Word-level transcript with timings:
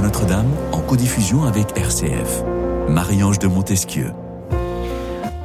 Notre-Dame 0.00 0.50
en 0.72 0.80
codiffusion 0.80 1.44
avec 1.44 1.76
RCF. 1.76 2.42
Marie-Ange 2.88 3.38
de 3.38 3.46
Montesquieu. 3.46 4.12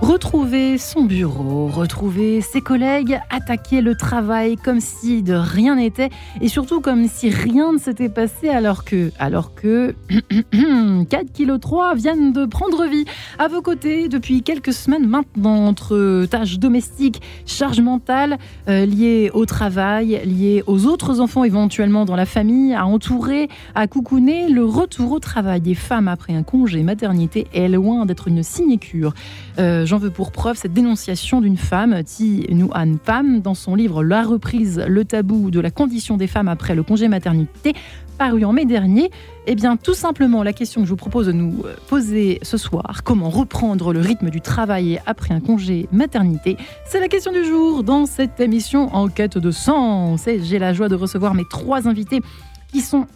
Retrouver 0.08 0.78
son 0.78 1.04
bureau, 1.04 1.68
retrouver 1.68 2.40
ses 2.40 2.62
collègues, 2.62 3.20
attaquer 3.30 3.82
le 3.82 3.94
travail 3.94 4.56
comme 4.56 4.80
si 4.80 5.22
de 5.22 5.34
rien 5.34 5.76
n'était 5.76 6.12
et 6.40 6.48
surtout 6.48 6.80
comme 6.80 7.10
si 7.10 7.30
rien 7.30 7.74
ne 7.74 7.78
s'était 7.78 8.08
passé 8.08 8.48
alors 8.48 8.86
que, 8.86 9.12
alors 9.20 9.54
que 9.54 9.94
4 11.10 11.34
kg 11.34 11.60
3 11.60 11.96
viennent 11.96 12.32
de 12.32 12.46
prendre 12.46 12.86
vie 12.86 13.04
à 13.38 13.50
vos 13.50 13.62
côtés 13.62 14.08
depuis 14.08 14.44
quelques 14.44 14.72
semaines 14.72 15.06
maintenant 15.06 15.66
entre 15.68 16.26
tâches 16.28 16.58
domestiques, 16.58 17.22
charges 17.46 17.82
mentales 17.82 18.38
euh, 18.70 18.86
liées 18.86 19.30
au 19.34 19.46
travail, 19.46 20.22
liées 20.24 20.64
aux 20.68 20.86
autres 20.86 21.20
enfants 21.20 21.44
éventuellement 21.44 22.06
dans 22.06 22.16
la 22.16 22.26
famille, 22.26 22.74
à 22.74 22.86
entourer, 22.86 23.50
à 23.76 23.88
coucouner, 23.88 24.48
le 24.48 24.64
retour 24.64 25.12
au 25.12 25.20
travail 25.20 25.60
des 25.60 25.76
femmes 25.76 26.08
après 26.08 26.34
un 26.34 26.44
congé 26.44 26.82
maternité 26.82 27.48
est 27.54 27.68
loin 27.68 28.06
d'être 28.06 28.30
une 28.30 28.42
sinécure. 28.42 29.14
Euh, 29.60 29.86
J'en 30.00 30.10
pour 30.12 30.32
preuve 30.32 30.58
cette 30.58 30.74
dénonciation 30.74 31.42
d'une 31.42 31.58
femme, 31.58 32.04
Thi 32.04 32.46
Nguyen 32.52 32.98
Pham, 33.04 33.42
dans 33.42 33.56
son 33.56 33.74
livre 33.74 34.04
La 34.04 34.22
reprise, 34.22 34.84
le 34.88 35.06
tabou 35.06 35.50
de 35.50 35.60
la 35.60 35.72
condition 35.72 36.18
des 36.18 36.28
femmes 36.28 36.48
après 36.48 36.76
le 36.76 36.84
congé 36.84 37.08
maternité, 37.08 37.74
paru 38.20 38.46
en 38.46 38.54
mai 38.54 38.66
dernier. 38.66 39.10
Eh 39.48 39.56
bien, 39.56 39.76
tout 39.76 39.96
simplement, 39.96 40.44
la 40.44 40.54
question 40.54 40.82
que 40.82 40.86
je 40.86 40.92
vous 40.92 40.98
propose 40.98 41.26
de 41.28 41.32
nous 41.32 41.64
euh, 41.66 41.74
poser 41.88 42.38
ce 42.44 42.58
soir, 42.58 43.02
comment 43.04 43.30
reprendre 43.30 43.92
le 43.92 44.00
rythme 44.00 44.30
du 44.30 44.40
travail 44.40 45.02
après 45.08 45.34
un 45.34 45.40
congé 45.40 45.88
maternité, 45.92 46.58
c'est 46.86 47.00
la 47.00 47.08
question 47.08 47.32
du 47.32 47.44
jour 47.44 47.84
dans 47.84 48.06
cette 48.06 48.40
émission 48.40 48.94
En 48.94 49.08
quête 49.08 49.40
de 49.40 49.52
sens. 49.52 50.26
J'ai 50.28 50.60
la 50.60 50.74
joie 50.74 50.90
de 50.90 50.96
recevoir 50.96 51.34
mes 51.34 51.46
trois 51.50 51.88
invités 51.88 52.22
qui 52.72 52.82
sont 52.82 53.08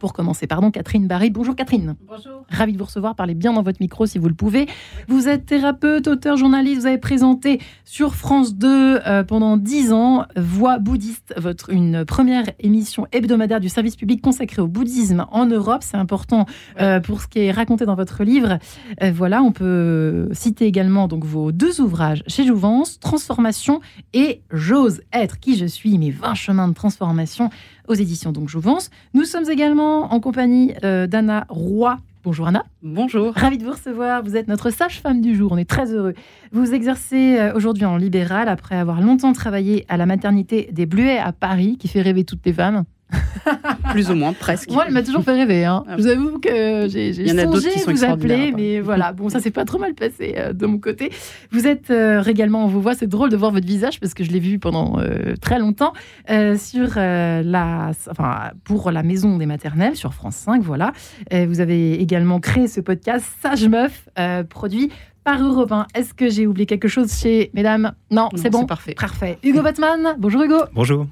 pour 0.00 0.12
commencer, 0.14 0.48
pardon, 0.48 0.72
Catherine 0.72 1.06
Barry. 1.06 1.30
Bonjour 1.30 1.54
Catherine. 1.54 1.94
Bonjour. 2.08 2.44
Ravi 2.48 2.72
de 2.72 2.78
vous 2.78 2.86
recevoir. 2.86 3.14
Parlez 3.14 3.34
bien 3.34 3.52
dans 3.52 3.62
votre 3.62 3.80
micro 3.80 4.06
si 4.06 4.18
vous 4.18 4.28
le 4.28 4.34
pouvez. 4.34 4.66
Vous 5.06 5.28
êtes 5.28 5.46
thérapeute, 5.46 6.08
auteur, 6.08 6.36
journaliste. 6.36 6.80
Vous 6.80 6.86
avez 6.86 6.98
présenté 6.98 7.60
sur 7.84 8.14
France 8.14 8.56
2 8.56 9.00
euh, 9.06 9.22
pendant 9.22 9.56
10 9.56 9.92
ans 9.92 10.24
Voix 10.36 10.78
bouddhiste, 10.78 11.34
votre, 11.36 11.70
une 11.70 12.04
première 12.04 12.44
émission 12.58 13.06
hebdomadaire 13.12 13.60
du 13.60 13.68
service 13.68 13.94
public 13.94 14.22
consacrée 14.22 14.62
au 14.62 14.66
bouddhisme 14.66 15.26
en 15.30 15.46
Europe. 15.46 15.82
C'est 15.82 15.98
important 15.98 16.46
euh, 16.80 16.98
pour 16.98 17.20
ce 17.20 17.28
qui 17.28 17.40
est 17.40 17.52
raconté 17.52 17.84
dans 17.84 17.94
votre 17.94 18.24
livre. 18.24 18.58
Euh, 19.02 19.12
voilà, 19.14 19.42
on 19.42 19.52
peut 19.52 20.28
citer 20.32 20.64
également 20.64 21.08
donc 21.08 21.24
vos 21.24 21.52
deux 21.52 21.80
ouvrages 21.82 22.22
chez 22.26 22.46
Jouvence, 22.46 22.98
Transformation 22.98 23.80
et 24.14 24.42
J'ose 24.50 25.02
être 25.12 25.38
qui 25.38 25.56
je 25.56 25.66
suis, 25.66 25.98
mes 25.98 26.10
20 26.10 26.34
chemins 26.34 26.68
de 26.68 26.74
transformation 26.74 27.50
aux 27.90 27.94
éditions 27.94 28.30
donc 28.30 28.48
Jouvence. 28.48 28.88
Nous 29.14 29.24
sommes 29.24 29.50
également 29.50 30.14
en 30.14 30.20
compagnie 30.20 30.72
euh, 30.84 31.06
d'Anna 31.06 31.44
Roy. 31.48 31.98
Bonjour 32.22 32.46
Anna. 32.46 32.64
Bonjour. 32.82 33.32
Ravi 33.34 33.58
de 33.58 33.64
vous 33.64 33.72
recevoir. 33.72 34.22
Vous 34.22 34.36
êtes 34.36 34.46
notre 34.46 34.70
sage-femme 34.70 35.20
du 35.20 35.34
jour. 35.34 35.50
On 35.52 35.56
est 35.56 35.68
très 35.68 35.92
heureux. 35.92 36.14
Vous 36.52 36.72
exercez 36.72 37.38
euh, 37.38 37.52
aujourd'hui 37.54 37.84
en 37.86 37.96
libéral 37.96 38.48
après 38.48 38.76
avoir 38.76 39.00
longtemps 39.00 39.32
travaillé 39.32 39.86
à 39.88 39.96
la 39.96 40.06
maternité 40.06 40.68
des 40.70 40.86
Bluets 40.86 41.18
à 41.18 41.32
Paris, 41.32 41.78
qui 41.78 41.88
fait 41.88 42.02
rêver 42.02 42.24
toutes 42.24 42.46
les 42.46 42.52
femmes. 42.52 42.84
Plus 43.90 44.10
ou 44.10 44.14
moins, 44.14 44.32
presque. 44.32 44.70
Moi, 44.70 44.84
elle 44.86 44.92
m'a 44.92 45.02
toujours 45.02 45.22
fait 45.22 45.32
rêver. 45.32 45.64
Hein. 45.64 45.84
Ah. 45.86 45.96
Je 45.96 46.02
vous 46.02 46.08
avoue 46.08 46.38
que 46.38 46.88
j'ai 46.88 47.12
songé 47.12 47.70
qui 47.70 47.90
vous 47.90 48.04
appeler, 48.04 48.52
mais 48.56 48.80
voilà. 48.80 49.12
Bon, 49.12 49.28
ça 49.28 49.40
s'est 49.40 49.50
pas 49.50 49.64
trop 49.64 49.78
mal 49.78 49.94
passé 49.94 50.34
euh, 50.36 50.52
de 50.52 50.66
mon 50.66 50.78
côté. 50.78 51.10
Vous 51.50 51.66
êtes 51.66 51.90
euh, 51.90 52.22
également, 52.24 52.64
on 52.64 52.68
vous 52.68 52.80
voit, 52.80 52.94
c'est 52.94 53.06
drôle 53.06 53.30
de 53.30 53.36
voir 53.36 53.50
votre 53.50 53.66
visage 53.66 54.00
parce 54.00 54.14
que 54.14 54.24
je 54.24 54.30
l'ai 54.30 54.40
vu 54.40 54.58
pendant 54.58 54.98
euh, 54.98 55.34
très 55.40 55.58
longtemps 55.58 55.92
euh, 56.30 56.56
sur 56.56 56.96
la, 56.96 57.90
enfin, 58.10 58.50
pour 58.64 58.90
la 58.90 59.02
maison 59.02 59.38
des 59.38 59.46
maternelles 59.46 59.96
sur 59.96 60.14
France 60.14 60.36
5. 60.36 60.62
Voilà. 60.62 60.92
Vous 61.32 61.60
avez 61.60 62.00
également 62.00 62.40
créé 62.40 62.68
ce 62.68 62.80
podcast 62.80 63.24
Sage 63.42 63.68
Meuf, 63.68 64.08
produit 64.48 64.90
par 65.24 65.42
Europe 65.42 65.70
1. 65.72 65.86
Est-ce 65.94 66.14
que 66.14 66.28
j'ai 66.28 66.46
oublié 66.46 66.66
quelque 66.66 66.88
chose 66.88 67.12
chez 67.12 67.50
mesdames 67.54 67.92
Non, 68.10 68.22
Non, 68.22 68.28
c'est 68.36 68.50
bon. 68.50 68.60
c'est 68.60 68.66
parfait. 68.66 68.94
Parfait. 68.98 69.38
Hugo 69.42 69.62
Batman. 69.62 70.14
Bonjour 70.18 70.42
Hugo. 70.42 70.56
Bonjour. 70.74 71.06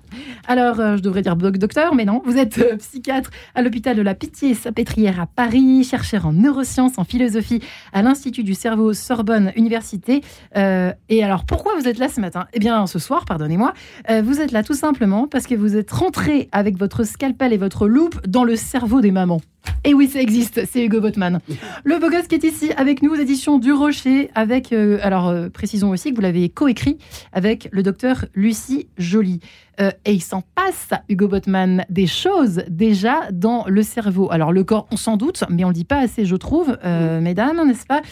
Alors, 0.47 0.81
euh, 0.81 0.97
je 0.97 1.03
devrais 1.03 1.23
dire 1.23 1.37
doc- 1.37 1.59
docteur, 1.59 1.95
mais 1.95 2.05
non. 2.05 2.23
Vous 2.25 2.37
êtes 2.39 2.59
euh, 2.59 2.77
psychiatre 2.77 3.31
à 3.55 3.63
l'hôpital 3.63 3.97
de 3.97 4.03
la 4.03 4.15
Pitié-Salpêtrière 4.15 5.21
à 5.21 5.27
Paris, 5.27 5.85
chercheur 5.85 6.27
en 6.27 6.33
neurosciences, 6.33 6.99
en 6.99 7.05
philosophie 7.05 7.61
à 7.93 8.03
l'Institut 8.03 8.45
du 8.45 8.55
cerveau 8.55 8.93
Sorbonne 8.95 9.53
Université. 9.57 10.23
Euh, 10.57 10.93
et 11.09 11.23
alors, 11.23 11.45
pourquoi 11.45 11.75
vous 11.79 11.87
êtes 11.87 11.99
là 11.99 12.09
ce 12.09 12.21
matin? 12.21 12.47
Eh 12.55 12.59
bien, 12.59 12.87
ce 12.87 12.99
soir, 12.99 13.25
pardonnez-moi, 13.27 13.75
euh, 14.11 14.23
vous 14.23 14.41
êtes 14.41 14.53
là 14.53 14.63
tout 14.63 14.75
simplement 14.75 15.27
parce 15.29 15.47
que 15.47 15.55
vous 15.55 15.77
êtes 15.77 15.91
rentré 15.91 16.49
avec 16.53 16.79
votre 16.79 17.05
scalpel 17.05 17.53
et 17.53 17.59
votre 17.59 17.87
loupe 17.87 18.27
dans 18.27 18.45
le 18.45 18.57
cerveau 18.57 19.01
des 19.01 19.11
mamans. 19.11 19.41
Et 19.85 19.95
oui, 19.95 20.09
ça 20.09 20.21
existe, 20.21 20.65
c'est 20.67 20.85
Hugo 20.85 21.01
Botman. 21.01 21.41
Le 21.85 21.99
beau 21.99 22.11
gosse 22.11 22.27
qui 22.27 22.35
est 22.35 22.45
ici 22.45 22.73
avec 22.77 23.03
nous 23.03 23.13
aux 23.13 23.17
éditions 23.17 23.59
du 23.59 23.73
Rocher, 23.73 24.31
avec, 24.35 24.73
euh, 24.73 24.99
alors 25.03 25.29
euh, 25.29 25.49
précisons 25.49 25.91
aussi 25.91 26.11
que 26.11 26.17
vous 26.17 26.23
l'avez 26.23 26.49
coécrit 26.49 26.99
avec 27.33 27.69
le 27.71 27.83
docteur 27.83 28.25
Lucie 28.35 28.89
Joly. 28.99 29.41
Euh, 29.81 29.91
et 30.05 30.13
il 30.13 30.23
s'en 30.23 30.43
passe, 30.55 30.91
Hugo 31.09 31.29
Botman, 31.29 31.85
des 31.89 32.07
choses 32.07 32.63
déjà 32.69 33.31
dans 33.33 33.65
le 33.69 33.83
cerveau. 33.83 34.31
Alors 34.33 34.53
le 34.53 34.65
corps, 34.65 34.89
on 34.91 34.97
s'en 34.97 35.17
doute, 35.17 35.45
mais 35.49 35.65
on 35.65 35.69
ne 35.69 35.73
le 35.73 35.77
dit 35.77 35.85
pas 35.85 36.01
assez, 36.01 36.25
je 36.25 36.37
trouve, 36.37 36.77
mesdames, 36.85 37.67
n'est-ce 37.67 37.87
pas? 37.87 38.03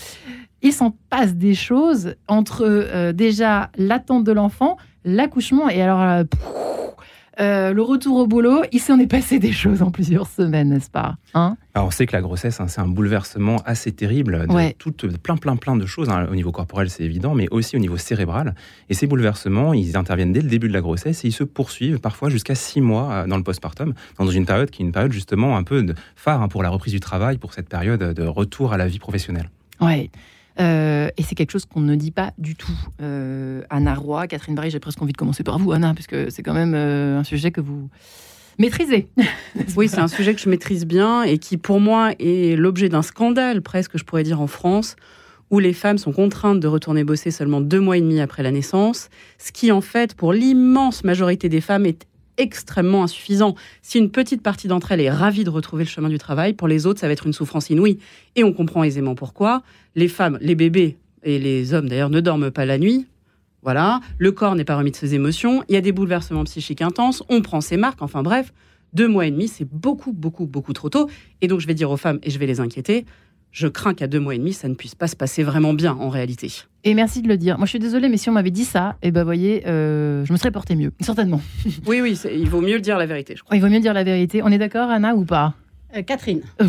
Il 0.63 0.73
s'en 0.73 0.97
passe 1.11 1.35
des 1.35 1.55
choses 1.55 2.15
entre 2.29 3.11
déjà 3.13 3.71
l'attente 3.77 4.25
de 4.25 4.33
l'enfant, 4.33 4.77
l'accouchement, 5.05 5.69
et 5.69 5.83
alors 5.83 6.25
pff, 6.25 6.41
euh, 7.39 7.73
le 7.73 7.83
retour 7.83 8.17
au 8.17 8.27
boulot, 8.27 8.63
il 8.73 8.81
s'en 8.81 8.99
est 8.99 9.07
passé 9.07 9.39
des 9.39 9.53
choses 9.53 9.83
en 9.83 9.91
plusieurs 9.91 10.27
semaines, 10.27 10.71
n'est-ce 10.71 10.91
pas 10.91 11.17
Hein? 11.35 11.57
Alors 11.75 11.89
on 11.89 11.91
sait 11.91 12.07
que 12.07 12.13
la 12.17 12.23
grossesse, 12.23 12.61
hein, 12.61 12.69
c'est 12.69 12.81
un 12.81 12.89
bouleversement 12.89 13.57
assez 13.67 13.93
terrible 13.93 14.47
de 14.47 14.53
Ouais. 14.53 14.75
toutes- 14.79 15.07
plein, 15.19 15.37
plein, 15.37 15.57
plein 15.57 15.77
de 15.77 15.85
choses. 15.87 16.09
hein. 16.09 16.27
Au 16.31 16.35
niveau 16.35 16.53
corporel, 16.53 16.89
c'est 16.89 17.03
évident, 17.05 17.35
mais 17.35 17.47
aussi 17.51 17.77
au 17.77 17.79
niveau 17.79 17.99
cérébral. 17.99 18.55
Et 18.89 18.95
ces 18.95 19.07
bouleversements, 19.07 19.75
ils 19.75 19.97
interviennent 19.97 20.33
dès 20.33 20.41
le 20.41 20.49
début 20.49 20.69
de 20.69 20.73
la 20.73 20.81
grossesse 20.81 21.25
et 21.25 21.29
ils 21.29 21.33
se 21.33 21.45
poursuivent 21.45 22.01
parfois 22.01 22.31
jusqu'à 22.31 22.55
six 22.55 22.81
mois 22.81 23.13
euh, 23.13 23.27
dans 23.27 23.37
le 23.37 23.43
postpartum, 23.43 23.93
dans 24.19 24.27
une 24.29 24.47
période 24.47 24.71
qui 24.71 24.83
est 24.83 24.87
une 24.87 24.93
période 24.93 25.13
justement 25.13 25.57
un 25.57 25.63
peu 25.63 25.83
de 25.83 25.95
phare 26.17 26.41
hein, 26.43 26.49
pour 26.49 26.63
la 26.63 26.71
reprise 26.71 26.93
du 26.95 27.01
travail, 27.01 27.37
pour 27.39 27.53
cette 27.53 27.69
période 27.69 28.01
de 28.15 28.23
retour 28.27 28.73
à 28.73 28.77
la 28.79 28.87
vie 28.87 28.99
professionnelle. 28.99 29.51
Ouais. 29.81 30.11
Euh, 30.59 31.09
et 31.17 31.23
c'est 31.23 31.35
quelque 31.35 31.51
chose 31.51 31.67
qu'on 31.67 31.81
ne 31.81 31.95
dit 31.95 32.11
pas 32.11 32.33
du 32.39 32.55
tout. 32.55 32.79
Euh, 33.03 33.63
Anna 33.71 33.95
Roy, 33.95 34.27
Catherine 34.27 34.55
Barry, 34.55 34.71
j'ai 34.71 34.81
presque 34.81 35.01
envie 35.03 35.13
de 35.13 35.17
commencer 35.17 35.43
par 35.43 35.59
vous, 35.59 35.73
Anna, 35.73 35.93
parce 35.95 36.07
que 36.07 36.31
c'est 36.31 36.43
quand 36.43 36.55
même 36.55 36.75
euh, 36.75 37.19
un 37.19 37.25
sujet 37.25 37.51
que 37.51 37.61
vous 37.61 37.89
maîtrisez. 38.59 39.09
Oui, 39.77 39.89
c'est 39.89 39.99
un 39.99 40.09
sujet 40.09 40.35
que 40.35 40.41
je 40.41 40.49
maîtrise 40.49 40.87
bien 40.87 41.23
et 41.23 41.39
qui, 41.39 41.57
pour 41.57 41.81
moi, 41.81 42.13
est 42.19 42.57
l'objet 42.57 42.89
d'un 42.89 43.03
scandale, 43.03 43.61
presque, 43.63 43.99
je 43.99 44.05
pourrais 44.05 44.23
dire, 44.23 44.41
en 44.41 44.47
France, 44.47 44.97
où 45.51 45.59
les 45.59 45.73
femmes 45.73 45.99
sont 45.99 46.13
contraintes 46.13 46.61
de 46.61 46.69
retourner 46.69 47.05
bosser 47.05 47.31
seulement 47.31 47.61
deux 47.61 47.81
mois 47.81 47.99
et 47.99 48.01
demi 48.01 48.21
après 48.21 48.43
la 48.43 48.51
naissance, 48.51 49.09
ce 49.39 49.53
qui, 49.53 49.73
en 49.73 49.81
fait, 49.81 50.15
pour 50.15 50.33
l'immense 50.33 51.05
majorité 51.05 51.49
des 51.49 51.61
femmes, 51.61 51.87
est 51.87 52.07
extrêmement 52.39 53.03
insuffisant. 53.03 53.55
Si 53.83 53.99
une 53.99 54.11
petite 54.11 54.43
partie 54.43 54.69
d'entre 54.69 54.93
elles 54.93 55.01
est 55.01 55.11
ravie 55.11 55.45
de 55.45 55.51
retrouver 55.51 55.85
le 55.85 55.91
chemin 55.91 56.09
du 56.09 56.19
travail, 56.19 56.53
pour 56.53 56.69
les 56.69 56.87
autres, 56.87 57.01
ça 57.01 57.07
va 57.07 57.13
être 57.13 57.27
une 57.27 57.33
souffrance 57.33 57.71
inouïe. 57.71 57.99
Et 58.35 58.45
on 58.45 58.53
comprend 58.53 58.85
aisément 58.85 59.15
pourquoi. 59.15 59.63
Les 59.95 60.09
femmes, 60.09 60.39
les 60.41 60.55
bébés 60.55 60.97
et 61.23 61.39
les 61.39 61.75
hommes, 61.75 61.89
d'ailleurs, 61.89 62.11
ne 62.11 62.21
dorment 62.21 62.51
pas 62.51 62.67
la 62.67 62.79
nuit. 62.79 63.07
Voilà, 63.63 64.01
le 64.19 64.31
corps 64.31 64.55
n'est 64.55 64.65
pas 64.65 64.77
remis 64.77 64.93
de 64.93 64.97
ses 64.97 65.15
émotions, 65.15 65.65
il 65.69 65.75
y 65.75 65.77
a 65.77 65.81
des 65.81 65.91
bouleversements 65.91 66.45
psychiques 66.45 66.83
intenses, 66.83 67.25
on 67.29 67.43
prend 67.43 67.61
ses 67.61 67.77
marques, 67.77 68.01
enfin 68.01 68.23
bref, 68.23 68.53
deux 68.93 69.09
mois 69.09 69.27
et 69.27 69.33
demi, 69.33 69.49
c'est 69.49 69.65
beaucoup, 69.65 70.13
beaucoup, 70.13 70.47
beaucoup 70.47 70.73
trop 70.73 70.89
tôt. 70.89 71.11
Et 71.41 71.49
donc 71.49 71.59
je 71.59 71.67
vais 71.67 71.75
dire 71.75 71.91
aux 71.91 71.97
femmes, 71.97 72.21
et 72.23 72.31
je 72.31 72.39
vais 72.39 72.47
les 72.47 72.61
inquiéter, 72.61 73.07
je 73.53 73.69
crains 73.69 73.95
qu'à 73.95 74.07
deux 74.07 74.21
mois 74.21 74.35
et 74.35 74.39
demi, 74.39 74.53
ça 74.53 74.69
ne 74.69 74.75
puisse 74.75 74.95
pas 74.95 75.07
se 75.07 75.17
passer 75.17 75.43
vraiment 75.43 75.73
bien 75.73 75.93
en 75.95 76.09
réalité. 76.09 76.53
Et 76.85 76.95
merci 76.95 77.23
de 77.23 77.29
le 77.29 77.37
dire. 77.37 77.57
Moi, 77.57 77.67
je 77.67 77.71
suis 77.71 77.79
désolée, 77.79 78.09
mais 78.09 78.17
si 78.17 78.29
on 78.29 78.33
m'avait 78.33 78.51
dit 78.51 78.65
ça, 78.65 78.97
et 79.03 79.11
ben, 79.11 79.25
voyez, 79.25 79.67
euh, 79.67 80.25
je 80.25 80.33
me 80.33 80.39
serais 80.39 80.51
porté 80.51 80.77
mieux, 80.77 80.93
certainement. 81.01 81.41
Oui, 81.87 82.01
oui, 82.01 82.19
il 82.33 82.49
vaut 82.49 82.61
mieux 82.61 82.75
le 82.75 82.81
dire 82.81 82.99
la 82.99 83.07
vérité, 83.07 83.35
je 83.37 83.43
crois. 83.43 83.57
Il 83.57 83.61
vaut 83.63 83.69
mieux 83.69 83.81
dire 83.81 83.95
la 83.95 84.05
vérité. 84.05 84.43
On 84.43 84.49
est 84.49 84.59
d'accord, 84.59 84.91
Anna, 84.91 85.15
ou 85.15 85.25
pas? 85.25 85.55
Euh, 85.97 86.03
Catherine. 86.03 86.43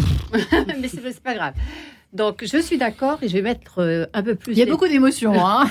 Mais 0.81 0.87
c'est 0.87 1.19
pas 1.21 1.33
grave. 1.33 1.53
Donc, 2.13 2.43
je 2.45 2.57
suis 2.57 2.77
d'accord 2.77 3.19
et 3.21 3.27
je 3.27 3.33
vais 3.33 3.41
mettre 3.41 3.79
euh, 3.79 4.05
un 4.13 4.23
peu 4.23 4.35
plus. 4.35 4.53
Il 4.53 4.57
y 4.57 4.61
a 4.61 4.65
les- 4.65 4.71
beaucoup 4.71 4.87
d'émotions, 4.87 5.33
hein 5.45 5.65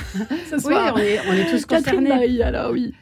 ce 0.48 0.56
Oui, 0.66 0.74
on 0.74 0.96
est, 0.98 1.20
on 1.28 1.32
est 1.32 1.50
tous 1.50 1.64
concernés. 1.66 2.08
Barry, 2.10 2.42
alors 2.42 2.72
oui. 2.72 2.92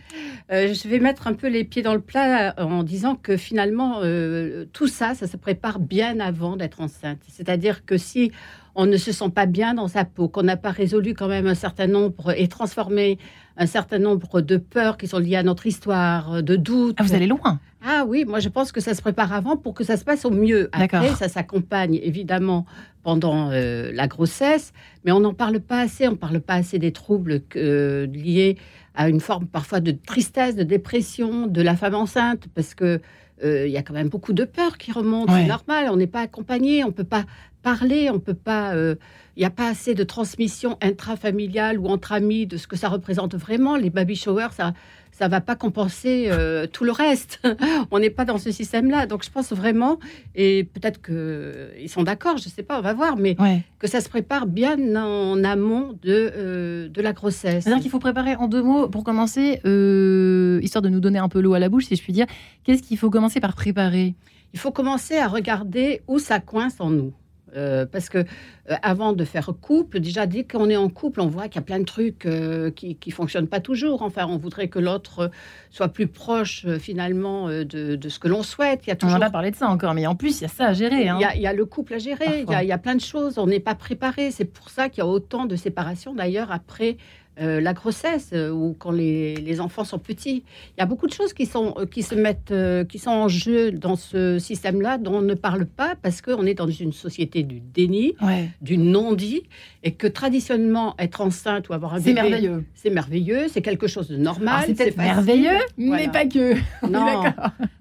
Euh, 0.53 0.73
je 0.75 0.89
vais 0.89 1.01
mettre 1.01 1.27
un 1.27 1.33
peu 1.33 1.49
les 1.49 1.65
pieds 1.65 1.83
dans 1.83 1.95
le 1.95 2.01
plat 2.01 2.55
en 2.59 2.83
disant 2.83 3.17
que 3.17 3.37
finalement, 3.37 4.01
euh, 4.03 4.67
tout 4.73 4.87
ça, 4.87 5.15
ça 5.15 5.27
se 5.27 5.37
prépare 5.37 5.79
bien 5.81 6.21
avant 6.21 6.57
d'être 6.57 6.81
enceinte. 6.81 7.19
C'est-à-dire 7.29 7.85
que 7.85 7.97
si 7.97 8.31
on 8.75 8.87
ne 8.87 8.97
se 8.97 9.11
sent 9.11 9.31
pas 9.35 9.47
bien 9.47 9.75
dans 9.75 9.89
sa 9.89 10.05
peau, 10.05 10.29
qu'on 10.29 10.43
n'a 10.43 10.57
pas 10.57 10.71
résolu 10.71 11.15
quand 11.15 11.29
même 11.29 11.47
un 11.47 11.55
certain 11.55 11.87
nombre 11.87 12.33
et 12.39 12.47
transformé 12.49 13.19
un 13.57 13.67
certain 13.67 13.99
nombre 13.99 14.41
de 14.41 14.57
peurs 14.57 14.97
qui 14.97 15.07
sont 15.07 15.19
liées 15.19 15.37
à 15.37 15.43
notre 15.43 15.67
histoire, 15.67 16.43
de 16.43 16.57
doutes. 16.57 16.97
Ah, 16.99 17.03
vous 17.05 17.15
allez 17.15 17.27
loin. 17.27 17.61
Ah 17.87 18.05
oui, 18.07 18.25
moi 18.25 18.41
je 18.41 18.49
pense 18.49 18.73
que 18.73 18.81
ça 18.81 18.95
se 18.95 19.03
prépare 19.03 19.33
avant 19.33 19.57
pour 19.57 19.75
que 19.75 19.85
ça 19.85 19.97
se 19.97 20.05
passe 20.05 20.25
au 20.25 20.31
mieux. 20.31 20.71
Après, 20.73 21.15
ça 21.15 21.29
s'accompagne 21.29 22.01
évidemment 22.03 22.65
pendant 23.03 23.51
euh, 23.53 23.93
la 23.93 24.09
grossesse, 24.09 24.73
mais 25.05 25.13
on 25.13 25.21
n'en 25.21 25.35
parle 25.35 25.61
pas 25.61 25.81
assez. 25.81 26.09
On 26.09 26.13
ne 26.13 26.17
parle 26.17 26.41
pas 26.41 26.55
assez 26.55 26.79
des 26.79 26.93
troubles 26.93 27.43
euh, 27.57 28.07
liés 28.07 28.57
à 28.95 29.09
une 29.09 29.21
forme 29.21 29.47
parfois 29.47 29.81
de 29.81 29.93
tristesse, 29.93 30.57
de 30.57 30.63
dépression 30.63 31.47
de 31.47 31.61
la 31.61 31.77
femme 31.77 31.95
enceinte, 31.95 32.47
parce 32.55 32.75
que 32.75 33.01
euh, 33.43 33.67
il 33.67 33.73
y 33.73 33.77
a 33.77 33.83
quand 33.83 33.93
même 33.93 34.09
beaucoup 34.09 34.33
de 34.33 34.45
peur 34.45 34.79
qui 34.79 34.91
remonte. 34.93 35.29
C'est 35.31 35.47
normal, 35.47 35.89
on 35.91 35.97
n'est 35.97 36.07
pas 36.07 36.21
accompagné, 36.21 36.85
on 36.85 36.93
peut 36.93 37.05
pas 37.05 37.25
parler, 37.65 38.11
on 38.11 38.21
peut 38.21 38.35
pas. 38.35 38.75
Euh, 38.75 38.95
il 39.37 39.41
n'y 39.41 39.47
a 39.47 39.51
pas 39.51 39.69
assez 39.69 39.95
de 39.95 40.05
transmission 40.05 40.79
intrafamiliale 40.81 41.81
ou 41.81 41.89
entre 41.89 42.13
amis 42.13 42.47
de 42.47 42.57
ce 42.57 42.69
que 42.69 42.77
ça 42.77 42.89
représente 42.89 43.35
vraiment. 43.35 43.77
Les 43.77 43.91
baby 43.91 44.15
showers, 44.15 44.53
ça, 44.53 44.75
ça 45.11 45.29
va 45.29 45.41
pas 45.41 45.55
compenser 45.55 46.27
euh, 46.29 46.67
tout 46.67 46.85
le 46.85 46.93
reste. 46.93 47.41
on 47.91 47.99
n'est 47.99 48.11
pas 48.11 48.25
dans 48.25 48.39
ce 48.39 48.51
système-là. 48.51 49.07
Donc 49.07 49.25
je 49.25 49.31
pense 49.31 49.53
vraiment, 49.53 49.99
et 50.35 50.65
peut-être 50.65 51.01
qu'ils 51.01 51.89
sont 51.89 52.03
d'accord, 52.03 52.37
je 52.37 52.49
ne 52.49 52.51
sais 52.51 52.63
pas, 52.63 52.79
on 52.79 52.83
va 52.83 52.95
voir, 52.95 53.17
mais 53.17 53.37
que 53.79 53.87
ça 53.87 54.01
se 54.01 54.09
prépare 54.09 54.47
bien 54.47 54.77
en 54.97 55.43
amont 55.45 55.99
de, 56.03 56.33
euh, 56.37 56.89
de 56.89 57.03
la 57.03 57.13
grossesse. 57.13 57.65
C'est-à-dire 57.65 57.83
qu'il 57.83 57.91
faut 57.91 58.01
préparer 58.01 58.35
en 58.37 58.49
deux 58.49 58.63
mots, 58.63 58.89
pour 58.89 59.05
commencer, 59.05 59.61
euh, 59.65 60.61
histoire 60.63 60.83
de 60.83 60.89
nous 60.89 61.01
donner 61.01 61.19
un 61.19 61.29
peu 61.29 61.41
l'eau 61.41 61.55
à 61.55 61.59
la 61.59 61.69
bouche, 61.69 61.87
si 61.87 61.97
je 61.97 62.03
puis 62.03 62.13
dire, 62.13 62.27
qu'est-ce 62.65 62.83
qu'il 62.83 62.99
faut 62.99 63.11
commencer 63.11 63.41
par 63.41 63.55
préparer? 63.55 64.15
Il 64.53 64.59
faut 64.59 64.71
commencer 64.73 65.17
à 65.17 65.27
regarder 65.27 66.03
où 66.07 66.19
ça 66.19 66.39
coince 66.39 66.81
en 66.81 66.91
nous. 66.91 67.13
Euh, 67.57 67.87
parce 67.87 68.09
que 68.09 68.19
euh, 68.19 68.75
avant 68.83 69.13
de 69.13 69.25
faire 69.25 69.51
couple, 69.61 70.01
déjà 70.01 70.27
dès 70.27 70.45
qu'on 70.45 70.69
est 70.69 70.77
en 70.77 70.89
couple, 70.89 71.21
on 71.21 71.27
voit 71.27 71.45
qu'il 71.49 71.57
y 71.57 71.59
a 71.59 71.63
plein 71.63 71.79
de 71.79 71.85
trucs 71.85 72.27
euh, 72.27 72.71
qui 72.71 72.99
ne 73.07 73.13
fonctionnent 73.13 73.47
pas 73.47 73.61
toujours. 73.61 74.03
Enfin, 74.03 74.27
on 74.29 74.37
voudrait 74.37 74.69
que 74.69 74.79
l'autre 74.79 75.31
soit 75.71 75.89
plus 75.89 76.07
proche 76.07 76.67
finalement 76.79 77.49
de, 77.49 77.99
ce 78.09 78.19
que 78.19 78.29
l'on 78.29 78.43
souhaite. 78.43 78.81
Il 78.87 78.91
y 78.91 78.93
a 78.93 78.97
toujours... 78.97 79.17
On 79.17 79.21
va 79.21 79.31
parler 79.31 79.51
de 79.51 79.57
ça 79.57 79.69
encore, 79.69 79.95
mais 79.95 80.07
en 80.07 80.15
plus, 80.15 80.41
il 80.41 80.43
y 80.43 80.47
a 80.47 80.49
ça 80.49 80.67
à 80.67 80.73
gérer. 80.73 81.09
Hein. 81.09 81.19
Il, 81.35 81.41
y 81.41 81.47
a, 81.47 81.53
le 81.53 81.65
couple 81.65 81.95
à 81.95 81.99
gérer, 81.99 82.45
il 82.47 82.51
y, 82.51 82.55
a, 82.55 82.63
il 82.63 82.69
y, 82.69 82.73
a, 82.73 82.79
plein 82.79 82.95
de 82.95 83.01
choses. 83.01 83.39
On 83.39 83.47
n'est 83.47 83.61
pas 83.61 83.75
préparé. 83.75 84.31
C'est 84.31 84.45
pour 84.45 84.71
ça 84.71 84.89
qu'il 84.89 84.99
y 84.99 85.03
a 85.03 85.07
autant 85.07 85.45
de 85.47 85.57
séparations 85.57 86.15
d'ailleurs 86.15 86.51
après 86.53 86.97
euh, 87.41 87.61
la 87.61 87.73
grossesse 87.73 88.31
euh, 88.33 88.51
ou 88.51 88.77
quand 88.79 88.93
les, 88.93 89.61
enfants 89.61 89.85
sont 89.85 89.99
petits. 89.99 90.45
Il 90.77 90.81
y 90.81 90.83
a 90.83 90.87
beaucoup 90.87 91.07
de 91.07 91.13
choses 91.13 91.33
qui, 91.33 91.47
sont, 91.47 91.75
euh, 91.79 91.87
qui 91.87 92.03
se 92.03 92.15
mettent, 92.15 92.55
qui 92.89 92.99
sont 92.99 93.11
en 93.11 93.29
jeu 93.29 93.73
dans 93.73 93.97
ce 93.97 94.39
système-là 94.39 94.99
dont 94.99 95.17
on 95.17 95.23
ne 95.23 95.35
parle 95.35 95.67
pas 95.67 95.95
parce 96.01 96.23
qu'on 96.23 96.45
est 96.47 96.55
dans 96.55 96.69
une 96.69 96.93
société 96.93 97.43
du 97.43 97.61
déni, 97.61 98.15
du 98.61 98.79
non-dit, 98.79 99.45
et 99.83 99.93
que 99.93 100.07
traditionnellement, 100.07 100.95
être 100.99 101.21
enceinte 101.21 101.69
ou 101.69 101.73
avoir 101.73 101.95
un 101.95 101.99
bébé... 101.99 102.15
C'est 102.15 102.23
merveilleux. 102.23 102.65
C'est 102.75 102.91
merveilleux, 102.91 103.49
c'est 103.49 103.63
quelque 103.63 103.87
chose 103.87 104.09
de 104.09 104.17
normal. 104.17 104.65
C'est 104.77 104.97
merveilleux, 104.97 105.59
mais 105.77 106.09
pas 106.09 106.27
que. 106.27 106.55
Non. 106.89 107.25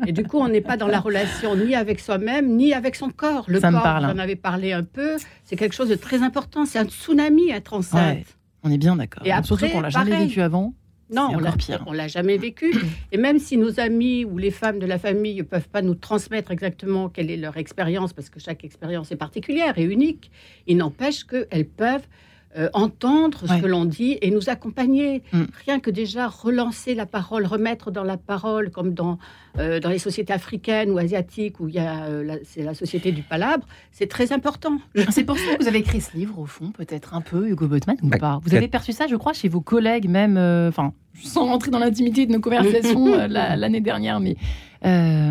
et 0.08 0.12
du 0.12 0.24
coup, 0.24 0.38
on 0.38 0.48
n'est 0.48 0.62
pas 0.62 0.78
dans 0.78 0.88
la 0.88 1.00
relation 1.00 1.56
ni 1.56 1.76
avec 1.76 2.00
soi-même, 2.00 2.56
ni 2.56 2.74
avec 2.74 2.96
son 2.96 3.10
corps. 3.10 3.46
Le 3.48 3.60
Ça 3.60 3.72
corps, 3.72 4.02
j'en 4.02 4.18
avais 4.18 4.36
parlé 4.36 4.74
un 4.74 4.84
peu, 4.84 5.16
c'est 5.44 5.56
quelque 5.56 5.76
chose 5.76 5.90
de 5.90 5.96
très 5.96 6.22
important. 6.22 6.66
C'est 6.66 6.80
un 6.80 6.86
tsunami, 6.86 7.50
être 7.50 7.74
enceinte. 7.74 8.26
On 8.64 8.72
est 8.72 8.78
bien 8.78 8.96
d'accord. 8.96 9.26
Et 9.26 9.32
après, 9.32 9.48
Surtout 9.48 9.68
qu'on 9.70 9.82
l'a 9.82 9.90
jamais 9.90 10.18
vécu 10.18 10.42
avant. 10.42 10.74
Non, 11.14 11.30
on 11.34 11.40
l'a 11.40 11.52
pire. 11.52 11.84
On 11.86 11.92
l'a 11.92 12.08
jamais 12.08 12.38
vécu. 12.38 12.74
Et 13.12 13.18
même 13.18 13.38
si 13.38 13.58
nos 13.58 13.80
amis 13.80 14.26
ou 14.26 14.38
les 14.38 14.52
femmes 14.52 14.80
de 14.80 14.86
la 14.86 14.98
famille 14.98 15.36
ne 15.36 15.44
peuvent 15.44 15.70
pas 15.70 15.82
nous 15.82 15.96
transmettre 15.96 16.50
exactement 16.52 17.10
quelle 17.10 17.30
est 17.30 17.38
leur 17.38 17.58
expérience, 17.58 18.14
parce 18.14 18.30
que 18.30 18.40
chaque 18.40 18.64
expérience 18.64 19.12
est 19.12 19.18
particulière 19.18 19.78
et 19.78 19.84
unique, 19.84 20.32
il 20.66 20.78
n'empêche 20.78 21.26
qu'elles 21.26 21.68
peuvent 21.68 22.08
euh, 22.56 22.70
entendre 22.74 23.48
ce 23.48 23.60
que 23.60 23.66
l'on 23.66 23.86
dit 23.86 24.20
et 24.22 24.30
nous 24.30 24.48
accompagner. 24.48 25.24
Mm. 25.32 25.44
Rien 25.66 25.80
que 25.80 25.90
déjà 25.90 26.28
relancer 26.28 26.94
la 26.94 27.08
parole, 27.08 27.48
remettre 27.48 27.90
dans 27.90 28.04
la 28.04 28.16
parole, 28.16 28.70
comme 28.70 28.94
dans, 28.94 29.18
euh, 29.58 29.80
dans 29.80 29.90
les 29.90 29.98
sociétés 29.98 30.34
africaines 30.34 30.92
ou 30.92 31.00
asiatiques 31.00 31.60
où 31.60 31.68
il 31.68 31.74
y 31.74 31.80
a 31.80 32.04
euh, 32.04 32.38
c'est 32.44 32.62
la 32.62 32.76
société 32.76 33.12
du 33.12 33.24
palabre, 33.24 33.66
c'est 33.92 34.08
très 34.08 34.32
important. 34.32 34.78
Ah, 34.96 35.02
c'est 35.10 35.24
pour 35.24 35.38
ça 35.38 35.56
que 35.56 35.64
vous 35.64 35.68
avez 35.68 35.80
écrit 35.80 36.00
ce 36.00 36.16
livre 36.16 36.38
au 36.38 36.46
fond, 36.46 36.72
peut-être 36.72 37.16
un 37.16 37.22
peu, 37.22 37.50
Hugo 37.50 37.68
Botman, 37.68 37.98
ou 38.04 38.10
bah, 38.10 38.18
pas? 38.20 38.40
Vous 38.44 38.54
avez 38.54 38.68
perçu 38.68 38.92
ça, 38.92 39.08
je 39.08 39.16
crois, 39.16 39.34
chez 39.34 39.48
vos 39.48 39.62
collègues 39.62 40.08
même, 40.08 40.38
enfin, 40.68 40.94
sans 41.16 41.46
rentrer 41.46 41.72
dans 41.72 41.80
l'intimité 41.80 42.28
de 42.28 42.34
nos 42.34 42.40
conversations 42.40 43.16
l'année 43.28 43.82
dernière, 43.82 44.20
mais 44.20 44.36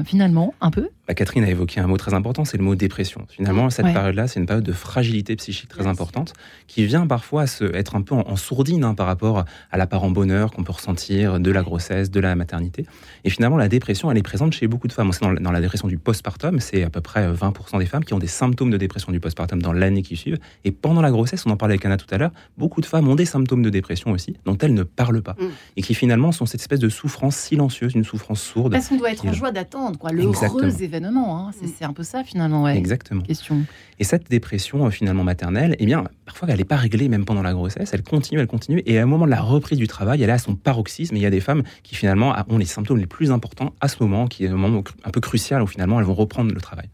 finalement, 0.04 0.54
un 0.60 0.70
peu 0.70 0.88
bah, 1.08 1.14
Catherine 1.14 1.43
a 1.44 1.50
évoqué 1.50 1.81
un 1.81 1.88
mot 1.88 1.96
très 1.96 2.14
important, 2.14 2.44
c'est 2.44 2.56
le 2.56 2.62
mot 2.62 2.76
dépression. 2.76 3.26
Finalement, 3.28 3.70
cette 3.70 3.93
période-là, 3.93 4.28
c'est 4.28 4.38
une 4.38 4.46
période 4.46 4.64
de 4.64 4.72
fragilité 4.72 5.34
psychique 5.34 5.69
très 5.69 5.87
importante 5.87 6.32
qui 6.69 6.87
vient 6.87 7.08
parfois 7.08 7.49
se, 7.49 7.64
être 7.75 7.96
un 7.96 8.02
peu 8.02 8.14
en, 8.14 8.37
sourdine 8.37 8.84
hein, 8.84 8.94
par 8.94 9.06
rapport 9.06 9.44
à 9.72 9.76
l'apparent 9.76 10.10
bonheur 10.10 10.52
qu'on 10.52 10.62
peut 10.62 10.72
ressentir 10.72 11.40
de 11.40 11.50
la 11.50 11.62
grossesse, 11.62 12.10
de 12.10 12.20
la 12.20 12.37
maternité. 12.37 12.87
Et 13.25 13.31
finalement, 13.31 13.56
la 13.56 13.69
dépression, 13.69 14.10
elle 14.10 14.19
est 14.19 14.22
présente 14.22 14.52
chez 14.52 14.69
beaucoup 14.69 14.87
de 14.87 14.93
femmes. 14.93 15.10
Dans, 15.20 15.34
dans 15.34 15.50
la 15.50 15.60
dépression 15.60 15.88
du 15.88 15.98
postpartum, 15.98 16.60
c'est 16.60 16.84
à 16.84 16.90
peu 16.90 17.00
près 17.00 17.31
20% 17.31 17.78
des 17.78 17.87
femmes 17.87 18.05
qui 18.05 18.14
ont 18.14 18.19
des 18.19 18.28
symptômes 18.28 18.70
de 18.70 18.76
dépression 18.76 19.12
du 19.12 19.19
postpartum 19.19 19.60
dans 19.60 19.72
l'année 19.72 20.02
qui 20.02 20.16
suit. 20.16 20.34
Et 20.64 20.70
pendant 20.70 21.02
la 21.02 21.10
grossesse, 21.10 21.44
on 21.46 21.50
en 21.50 21.56
parlait 21.56 21.75
avec 21.75 21.84
Anna 21.84 21.96
tout 21.96 22.12
à 22.14 22.19
l'heure, 22.19 22.31
beaucoup 22.56 22.81
de 22.81 22.87
femmes 22.87 23.08
ont 23.08 23.16
des 23.16 23.26
symptômes 23.26 23.62
de 23.62 23.70
dépression 23.70 24.12
aussi, 24.12 24.37
dont 24.44 24.56
elles 24.58 24.75
ne 24.75 24.84
parlent 24.84 25.22
pas. 25.22 25.32
Mm. 25.32 25.44
Et 25.76 25.82
qui 25.82 25.94
finalement 25.94 26.31
sont 26.31 26.46
cette 26.46 26.60
espèce 26.60 26.81
de 26.81 26.88
souffrance 26.88 27.37
silencieuse, 27.37 27.94
une 27.94 28.05
souffrance 28.05 28.40
sourde. 28.40 28.72
Parce 28.72 28.88
qu'on 28.88 28.96
doit 28.96 29.10
être 29.10 29.26
en 29.26 29.32
joie 29.42 29.52
d'attendre, 29.52 29.98
quoi, 29.98 30.12
le 30.12 30.24
heureux 30.24 30.82
événement. 30.82 31.38
Hein. 31.38 31.50
Mm. 31.50 31.66
C'est 31.76 31.84
un 31.84 31.92
peu 31.92 32.02
ça 32.02 32.24
finalement. 32.24 32.62
Ouais. 32.62 32.76
Exactement. 32.76 33.22
Question. 33.22 33.64
Et 33.98 34.04
cette 34.04 34.30
dépression 34.30 34.86
euh, 34.86 34.90
finalement 34.90 35.24
maternelle, 35.24 35.76
eh 35.78 35.86
bien, 35.86 36.04
parfois 36.24 36.48
elle 36.50 36.58
n'est 36.58 36.64
pas 36.64 36.76
réglée 36.76 37.08
même 37.08 37.24
pendant 37.24 37.42
la 37.42 37.52
grossesse. 37.52 37.90
Elle 37.92 38.02
continue, 38.02 38.40
elle 38.40 38.46
continue. 38.46 38.82
Et 38.86 38.98
à 38.98 39.02
un 39.02 39.06
moment 39.06 39.26
de 39.26 39.30
la 39.30 39.40
reprise 39.40 39.78
du 39.78 39.88
travail, 39.88 40.22
elle 40.22 40.30
est 40.30 40.32
à 40.32 40.38
son 40.38 40.54
paroxysme. 40.54 41.16
Et 41.16 41.18
il 41.18 41.22
y 41.22 41.26
a 41.26 41.30
des 41.30 41.40
femmes 41.40 41.62
qui 41.82 41.94
finalement 41.94 42.34
ont 42.48 42.58
les 42.58 42.64
symptômes 42.64 42.98
les 42.98 43.06
plus 43.06 43.32
importants 43.32 43.74
à 43.80 43.88
ce 43.88 43.96
moment, 44.00 44.26
qui 44.26 44.44
est 44.44 44.48
un 44.48 44.56
moment 44.56 44.82
un 45.04 45.10
peu 45.10 45.20
crucial 45.20 45.62
où 45.62 45.66
finalement 45.66 45.98
elles 45.98 46.06
vont 46.06 46.14
reprendre 46.14 46.52
le 46.54 46.60
travail. 46.60 46.88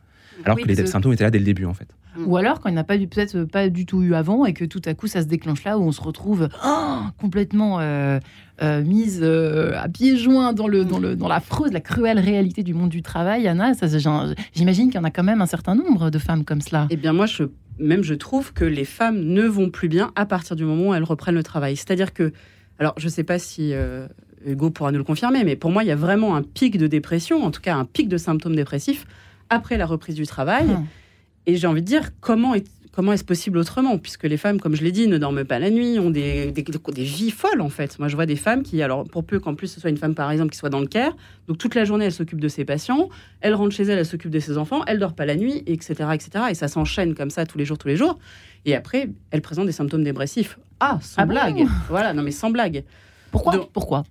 Alors 0.44 0.56
que 0.56 0.64
les 0.64 0.86
symptômes 0.86 1.12
étaient 1.12 1.24
là 1.24 1.30
dès 1.30 1.38
le 1.38 1.44
début 1.44 1.64
en 1.64 1.74
fait. 1.74 1.88
Ou 2.26 2.36
alors 2.36 2.60
quand 2.60 2.68
il 2.68 2.74
n'a 2.74 2.84
pas 2.84 2.96
peut-être 2.98 3.44
pas 3.44 3.68
du 3.68 3.86
tout 3.86 4.02
eu 4.02 4.14
avant 4.14 4.44
et 4.44 4.52
que 4.52 4.64
tout 4.64 4.82
à 4.84 4.94
coup 4.94 5.06
ça 5.06 5.22
se 5.22 5.26
déclenche 5.26 5.64
là 5.64 5.78
où 5.78 5.82
on 5.82 5.92
se 5.92 6.00
retrouve 6.00 6.48
oh, 6.64 6.98
complètement 7.20 7.80
euh, 7.80 8.18
euh, 8.62 8.82
mise 8.82 9.20
euh, 9.22 9.72
à 9.78 9.88
pieds 9.88 10.16
joints 10.16 10.52
dans, 10.52 10.68
le, 10.68 10.84
dans, 10.84 10.98
le, 10.98 11.16
dans 11.16 11.28
l'affreuse, 11.28 11.72
la 11.72 11.80
cruelle 11.80 12.18
réalité 12.18 12.62
du 12.62 12.74
monde 12.74 12.90
du 12.90 13.02
travail, 13.02 13.46
Anna, 13.46 13.72
j'imagine 14.54 14.86
qu'il 14.86 14.96
y 14.96 14.98
en 14.98 15.04
a 15.04 15.10
quand 15.10 15.22
même 15.22 15.40
un 15.40 15.46
certain 15.46 15.74
nombre 15.74 16.10
de 16.10 16.18
femmes 16.18 16.44
comme 16.44 16.60
cela. 16.60 16.86
Eh 16.90 16.96
bien 16.96 17.12
moi, 17.12 17.26
je, 17.26 17.44
même 17.78 18.02
je 18.02 18.14
trouve 18.14 18.52
que 18.52 18.64
les 18.64 18.84
femmes 18.84 19.20
ne 19.20 19.42
vont 19.42 19.70
plus 19.70 19.88
bien 19.88 20.10
à 20.16 20.26
partir 20.26 20.56
du 20.56 20.64
moment 20.64 20.90
où 20.90 20.94
elles 20.94 21.04
reprennent 21.04 21.36
le 21.36 21.42
travail. 21.42 21.76
C'est-à-dire 21.76 22.12
que, 22.12 22.32
alors 22.78 22.94
je 22.96 23.06
ne 23.06 23.10
sais 23.10 23.24
pas 23.24 23.38
si... 23.38 23.72
Hugo 24.46 24.70
pourra 24.70 24.92
nous 24.92 24.98
le 24.98 25.04
confirmer, 25.04 25.42
mais 25.42 25.56
pour 25.56 25.72
moi, 25.72 25.82
il 25.82 25.88
y 25.88 25.90
a 25.90 25.96
vraiment 25.96 26.36
un 26.36 26.42
pic 26.42 26.78
de 26.78 26.86
dépression, 26.86 27.42
en 27.42 27.50
tout 27.50 27.60
cas 27.60 27.74
un 27.74 27.84
pic 27.84 28.08
de 28.08 28.16
symptômes 28.16 28.54
dépressifs 28.54 29.04
après 29.50 29.76
la 29.76 29.84
reprise 29.84 30.14
du 30.14 30.26
travail. 30.26 30.70
Hum. 30.70 30.86
Et 31.48 31.56
j'ai 31.56 31.66
envie 31.66 31.80
de 31.80 31.86
dire, 31.86 32.10
comment 32.20 32.54
est, 32.54 32.66
comment 32.92 33.10
est-ce 33.14 33.24
possible 33.24 33.56
autrement 33.56 33.96
Puisque 33.96 34.24
les 34.24 34.36
femmes, 34.36 34.60
comme 34.60 34.76
je 34.76 34.84
l'ai 34.84 34.92
dit, 34.92 35.08
ne 35.08 35.16
dorment 35.16 35.46
pas 35.46 35.58
la 35.58 35.70
nuit, 35.70 35.98
ont 35.98 36.10
des, 36.10 36.52
des, 36.52 36.62
des, 36.62 37.02
vies 37.02 37.30
folles 37.30 37.62
en 37.62 37.70
fait. 37.70 37.98
Moi, 37.98 38.08
je 38.08 38.16
vois 38.16 38.26
des 38.26 38.36
femmes 38.36 38.62
qui, 38.62 38.82
alors 38.82 39.04
pour 39.04 39.24
peu 39.24 39.40
qu'en 39.40 39.54
plus 39.54 39.68
ce 39.68 39.80
soit 39.80 39.88
une 39.88 39.96
femme 39.96 40.14
par 40.14 40.30
exemple 40.30 40.52
qui 40.52 40.58
soit 40.58 40.68
dans 40.68 40.78
le 40.78 40.86
care, 40.86 41.16
donc 41.48 41.56
toute 41.56 41.74
la 41.74 41.86
journée 41.86 42.04
elle 42.04 42.12
s'occupe 42.12 42.38
de 42.38 42.48
ses 42.48 42.66
patients, 42.66 43.08
elle 43.40 43.54
rentre 43.54 43.74
chez 43.74 43.84
elle, 43.84 43.98
elle 43.98 44.04
s'occupe 44.04 44.30
de 44.30 44.40
ses 44.40 44.58
enfants, 44.58 44.82
elle 44.86 44.98
dort 44.98 45.14
pas 45.14 45.24
la 45.24 45.36
nuit, 45.36 45.62
etc., 45.66 46.10
etc. 46.12 46.44
Et 46.50 46.54
ça 46.54 46.68
s'enchaîne 46.68 47.14
comme 47.14 47.30
ça 47.30 47.46
tous 47.46 47.56
les 47.56 47.64
jours, 47.64 47.78
tous 47.78 47.88
les 47.88 47.96
jours. 47.96 48.18
Et 48.66 48.74
après, 48.74 49.08
elle 49.30 49.40
présente 49.40 49.64
des 49.64 49.72
symptômes 49.72 50.04
dépressif. 50.04 50.58
Ah, 50.80 50.98
sans 51.00 51.22
ah 51.22 51.24
blague. 51.24 51.66
voilà, 51.88 52.12
non 52.12 52.22
mais 52.22 52.30
sans 52.30 52.50
blague. 52.50 52.84
Pourquoi? 53.30 53.70
Pourquoi? 53.72 54.04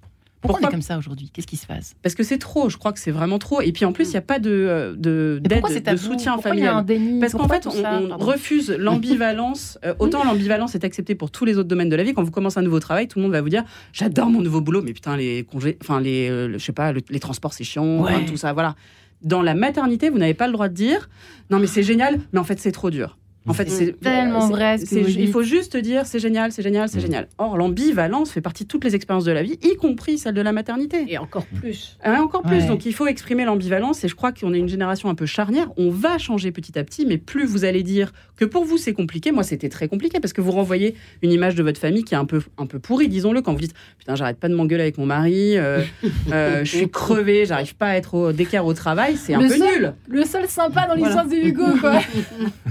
Pourquoi, 0.47 0.67
on 0.67 0.69
est 0.69 0.71
comme 0.71 0.81
ça 0.81 0.97
aujourd'hui? 0.97 1.29
Qu'est-ce 1.31 1.47
qui 1.47 1.57
se 1.57 1.67
passe? 1.67 1.95
Parce 2.01 2.15
que 2.15 2.23
c'est 2.23 2.37
trop, 2.37 2.69
je 2.69 2.77
crois 2.77 2.93
que 2.93 2.99
c'est 2.99 3.11
vraiment 3.11 3.39
trop. 3.39 3.61
Et 3.61 3.71
puis 3.71 3.85
en 3.85 3.91
plus, 3.91 4.05
il 4.05 4.11
n'y 4.11 4.17
a 4.17 4.21
pas 4.21 4.39
de, 4.39 4.49
euh, 4.49 4.95
de 4.95 5.39
d'aide, 5.43 5.63
de 5.63 5.97
soutien 5.97 6.37
familial. 6.37 6.85
Parce 7.19 7.33
qu'en 7.33 7.47
fait, 7.47 7.67
on, 7.67 8.17
refuse 8.17 8.71
l'ambivalence. 8.71 9.77
Euh, 9.87 9.93
autant 9.99 10.23
l'ambivalence 10.23 10.75
est 10.75 10.83
acceptée 10.83 11.13
pour 11.13 11.29
tous 11.29 11.45
les 11.45 11.57
autres 11.57 11.67
domaines 11.67 11.89
de 11.89 11.95
la 11.95 12.03
vie. 12.03 12.13
Quand 12.13 12.23
vous 12.23 12.31
commencez 12.31 12.59
un 12.59 12.63
nouveau 12.63 12.79
travail, 12.79 13.07
tout 13.07 13.19
le 13.19 13.23
monde 13.23 13.31
va 13.31 13.41
vous 13.41 13.49
dire 13.49 13.63
J'adore 13.93 14.29
mon 14.29 14.41
nouveau 14.41 14.59
boulot, 14.59 14.81
mais 14.81 14.93
putain, 14.93 15.15
les 15.15 15.43
congés, 15.43 15.77
enfin, 15.81 15.99
les, 15.99 16.29
euh, 16.29 16.53
je 16.53 16.57
sais 16.57 16.71
pas, 16.71 16.93
les 16.93 17.19
transports, 17.19 17.53
c'est 17.53 17.63
chiant, 17.63 18.05
tout 18.27 18.37
ça, 18.37 18.53
voilà. 18.53 18.75
Dans 19.21 19.41
la 19.41 19.55
maternité, 19.55 20.09
vous 20.09 20.17
n'avez 20.17 20.33
pas 20.33 20.47
le 20.47 20.53
droit 20.53 20.69
de 20.69 20.73
dire 20.73 21.09
Non, 21.49 21.59
mais 21.59 21.67
c'est 21.67 21.83
génial, 21.83 22.19
mais 22.33 22.39
en 22.39 22.43
fait, 22.43 22.59
c'est 22.59 22.71
trop 22.71 22.89
dur. 22.89 23.17
En 23.47 23.53
fait, 23.53 23.69
c'est 23.69 23.99
tellement 23.99 24.47
vrai. 24.47 24.77
il 24.79 25.31
faut 25.31 25.43
juste 25.43 25.77
dire 25.77 26.05
c'est 26.05 26.19
génial, 26.19 26.51
c'est 26.51 26.61
génial, 26.61 26.89
c'est 26.89 26.97
mm. 26.97 27.01
génial. 27.01 27.27
Or, 27.37 27.57
l'ambivalence 27.57 28.31
fait 28.31 28.41
partie 28.41 28.63
de 28.63 28.67
toutes 28.67 28.83
les 28.83 28.95
expériences 28.95 29.25
de 29.25 29.31
la 29.31 29.43
vie, 29.43 29.57
y 29.63 29.75
compris 29.75 30.17
celle 30.17 30.33
de 30.33 30.41
la 30.41 30.51
maternité. 30.51 31.05
Et 31.07 31.17
encore 31.17 31.45
plus. 31.45 31.97
Ah, 32.03 32.21
encore 32.21 32.43
plus. 32.43 32.65
Donc, 32.65 32.85
il 32.85 32.93
faut 32.93 33.07
exprimer 33.07 33.45
l'ambivalence. 33.45 34.03
Et 34.03 34.07
je 34.07 34.15
crois 34.15 34.31
qu'on 34.31 34.53
est 34.53 34.59
une 34.59 34.69
génération 34.69 35.09
un 35.09 35.15
peu 35.15 35.25
charnière. 35.25 35.69
On 35.77 35.89
va 35.89 36.17
changer 36.17 36.51
petit 36.51 36.77
à 36.77 36.83
petit, 36.83 37.05
mais 37.05 37.17
plus 37.17 37.45
vous 37.45 37.65
allez 37.65 37.83
dire 37.83 38.11
que 38.37 38.45
pour 38.45 38.65
vous 38.65 38.77
c'est 38.77 38.93
compliqué. 38.93 39.31
Moi, 39.31 39.43
c'était 39.43 39.69
très 39.69 39.87
compliqué 39.87 40.19
parce 40.19 40.33
que 40.33 40.41
vous 40.41 40.51
renvoyez 40.51 40.95
une 41.21 41.31
image 41.31 41.55
de 41.55 41.63
votre 41.63 41.79
famille 41.79 42.03
qui 42.03 42.13
est 42.13 42.17
un 42.17 42.25
peu, 42.25 42.41
un 42.57 42.65
peu 42.65 42.79
pourrie, 42.79 43.09
disons-le, 43.09 43.41
quand 43.41 43.53
vous 43.53 43.59
dites 43.59 43.73
putain, 43.97 44.15
j'arrête 44.15 44.37
pas 44.37 44.47
de 44.47 44.55
m'engueuler 44.55 44.83
avec 44.83 44.97
mon 44.97 45.05
mari, 45.05 45.57
euh, 45.57 45.81
euh, 46.31 46.63
je 46.63 46.77
suis 46.77 46.89
crevé, 46.89 47.45
j'arrive 47.45 47.75
pas 47.75 47.87
à 47.87 47.95
être 47.95 48.13
au, 48.13 48.31
d'équerre 48.31 48.65
au 48.65 48.73
travail, 48.73 49.17
c'est 49.17 49.33
un 49.33 49.39
peu 49.39 49.55
nul. 49.55 49.93
Le 50.07 50.23
seul 50.23 50.47
sympa 50.47 50.87
dans 50.87 50.93
l'histoire 50.93 51.25
de 51.25 51.35
Hugo, 51.35 51.65
quoi. 51.79 51.99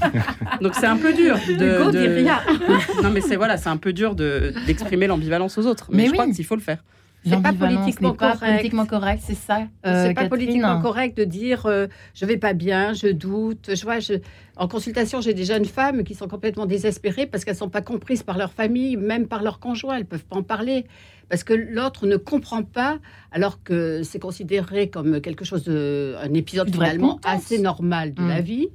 Donc, 0.67 0.75
c'est 0.75 0.87
un 0.87 0.97
peu 0.97 1.13
dur. 1.13 1.39
De, 1.47 3.03
non, 3.03 3.11
mais 3.11 3.21
c'est 3.21 3.37
voilà, 3.37 3.57
c'est 3.57 3.69
un 3.69 3.77
peu 3.77 3.93
dur 3.93 4.17
de, 4.17 4.53
d'exprimer 4.67 5.07
l'ambivalence 5.07 5.57
aux 5.59 5.67
autres. 5.67 5.91
Mais, 5.93 6.07
je 6.07 6.13
crois 6.13 6.27
qu'il 6.27 6.45
faut 6.45 6.57
le 6.57 6.61
faire. 6.61 6.83
c'est 7.25 7.41
pas 7.41 7.53
politiquement 7.53 8.11
n'est 8.11 8.17
pas 8.17 8.33
correct. 8.33 8.53
politiquement 8.53 8.87
correct, 8.87 9.23
c'est 9.25 9.37
ça. 9.37 9.59
euh, 9.59 9.63
c'est 9.85 10.15
pas 10.15 10.23
Catherine 10.23 10.29
politiquement 10.29 10.81
correct 10.81 11.17
de 11.17 11.23
dire 11.23 11.67
euh, 11.67 11.87
je 12.15 12.27
vais 12.27 12.37
pas 12.37 12.53
bien, 12.53 12.95
je 12.95 13.07
doute. 13.07 13.71
Je 13.77 13.83
vois, 13.85 14.01
je... 14.01 14.15
en 14.57 14.67
consultation, 14.67 15.21
j'ai 15.21 15.35
des 15.35 15.45
jeunes 15.45 15.67
femmes 15.67 16.03
qui 16.03 16.17
sont 16.17 16.27
complètement 16.27 16.67
désespérées 16.67 17.27
parce 17.27 17.45
qu'elles 17.45 17.55
sont 17.55 17.71
pas 17.71 17.83
comprises 17.83 18.25
par 18.25 18.37
leur 18.37 18.53
famille, 18.53 18.97
même 18.97 19.29
par 19.29 19.45
leur 19.45 19.61
conjoint. 19.61 19.97
Elles 19.97 20.05
peuvent 20.05 20.25
pas 20.25 20.37
en 20.37 20.43
parler 20.43 20.85
parce 21.29 21.45
que 21.45 21.55
l'autre 21.55 22.07
ne 22.07 22.17
comprend 22.17 22.65
pas, 22.65 22.99
alors 23.31 23.63
que 23.63 24.03
c'est 24.03 24.19
considéré 24.19 24.91
comme 24.91 25.21
quelque 25.21 25.45
chose 25.45 25.63
de 25.63 26.17
un 26.21 26.35
épisode 26.35 26.73
finalement 26.73 27.21
assez 27.25 27.61
normal 27.61 28.15
de 28.15 28.27
la 28.27 28.41
vie. 28.41 28.69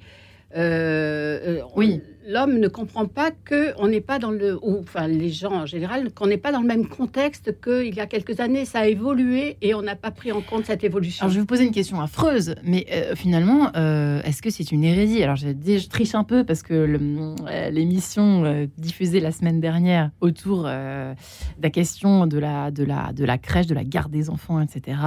Euh, 0.55 1.39
euh, 1.59 1.61
Oui. 1.75 2.03
L'homme 2.31 2.59
ne 2.59 2.69
comprend 2.69 3.07
pas 3.07 3.31
que 3.31 3.73
on 3.77 3.89
n'est 3.89 3.99
pas 3.99 4.17
dans 4.17 4.31
le, 4.31 4.57
ou 4.61 4.79
enfin 4.79 5.05
les 5.07 5.29
gens 5.29 5.51
en 5.51 5.65
général, 5.65 6.13
qu'on 6.13 6.27
n'est 6.27 6.37
pas 6.37 6.53
dans 6.53 6.61
le 6.61 6.67
même 6.67 6.87
contexte 6.87 7.59
qu'il 7.61 7.93
y 7.93 7.99
a 7.99 8.05
quelques 8.05 8.39
années. 8.39 8.63
Ça 8.63 8.79
a 8.79 8.87
évolué 8.87 9.57
et 9.61 9.73
on 9.73 9.81
n'a 9.81 9.97
pas 9.97 10.11
pris 10.11 10.31
en 10.31 10.39
compte 10.39 10.65
cette 10.65 10.85
évolution. 10.85 11.23
Alors, 11.23 11.31
je 11.31 11.35
vais 11.35 11.41
vous 11.41 11.45
poser 11.45 11.65
une 11.65 11.73
question 11.73 11.99
affreuse, 11.99 12.55
mais 12.63 12.85
euh, 12.93 13.15
finalement, 13.15 13.71
euh, 13.75 14.21
est-ce 14.23 14.41
que 14.41 14.49
c'est 14.49 14.71
une 14.71 14.85
hérésie? 14.85 15.21
Alors, 15.21 15.35
je, 15.35 15.47
je 15.49 15.89
triche 15.89 16.15
un 16.15 16.23
peu 16.23 16.45
parce 16.45 16.63
que 16.63 16.73
euh, 16.73 17.69
l'émission 17.69 18.45
euh, 18.45 18.65
diffusée 18.77 19.19
la 19.19 19.33
semaine 19.33 19.59
dernière 19.59 20.11
autour 20.21 20.63
de 20.63 21.13
la 21.61 21.69
question 21.69 22.27
de 22.27 22.37
la, 22.37 22.71
de, 22.71 22.85
la, 22.85 23.11
de 23.13 23.25
la 23.25 23.37
crèche, 23.37 23.67
de 23.67 23.75
la 23.75 23.83
garde 23.83 24.11
des 24.11 24.29
enfants, 24.29 24.61
etc., 24.61 24.97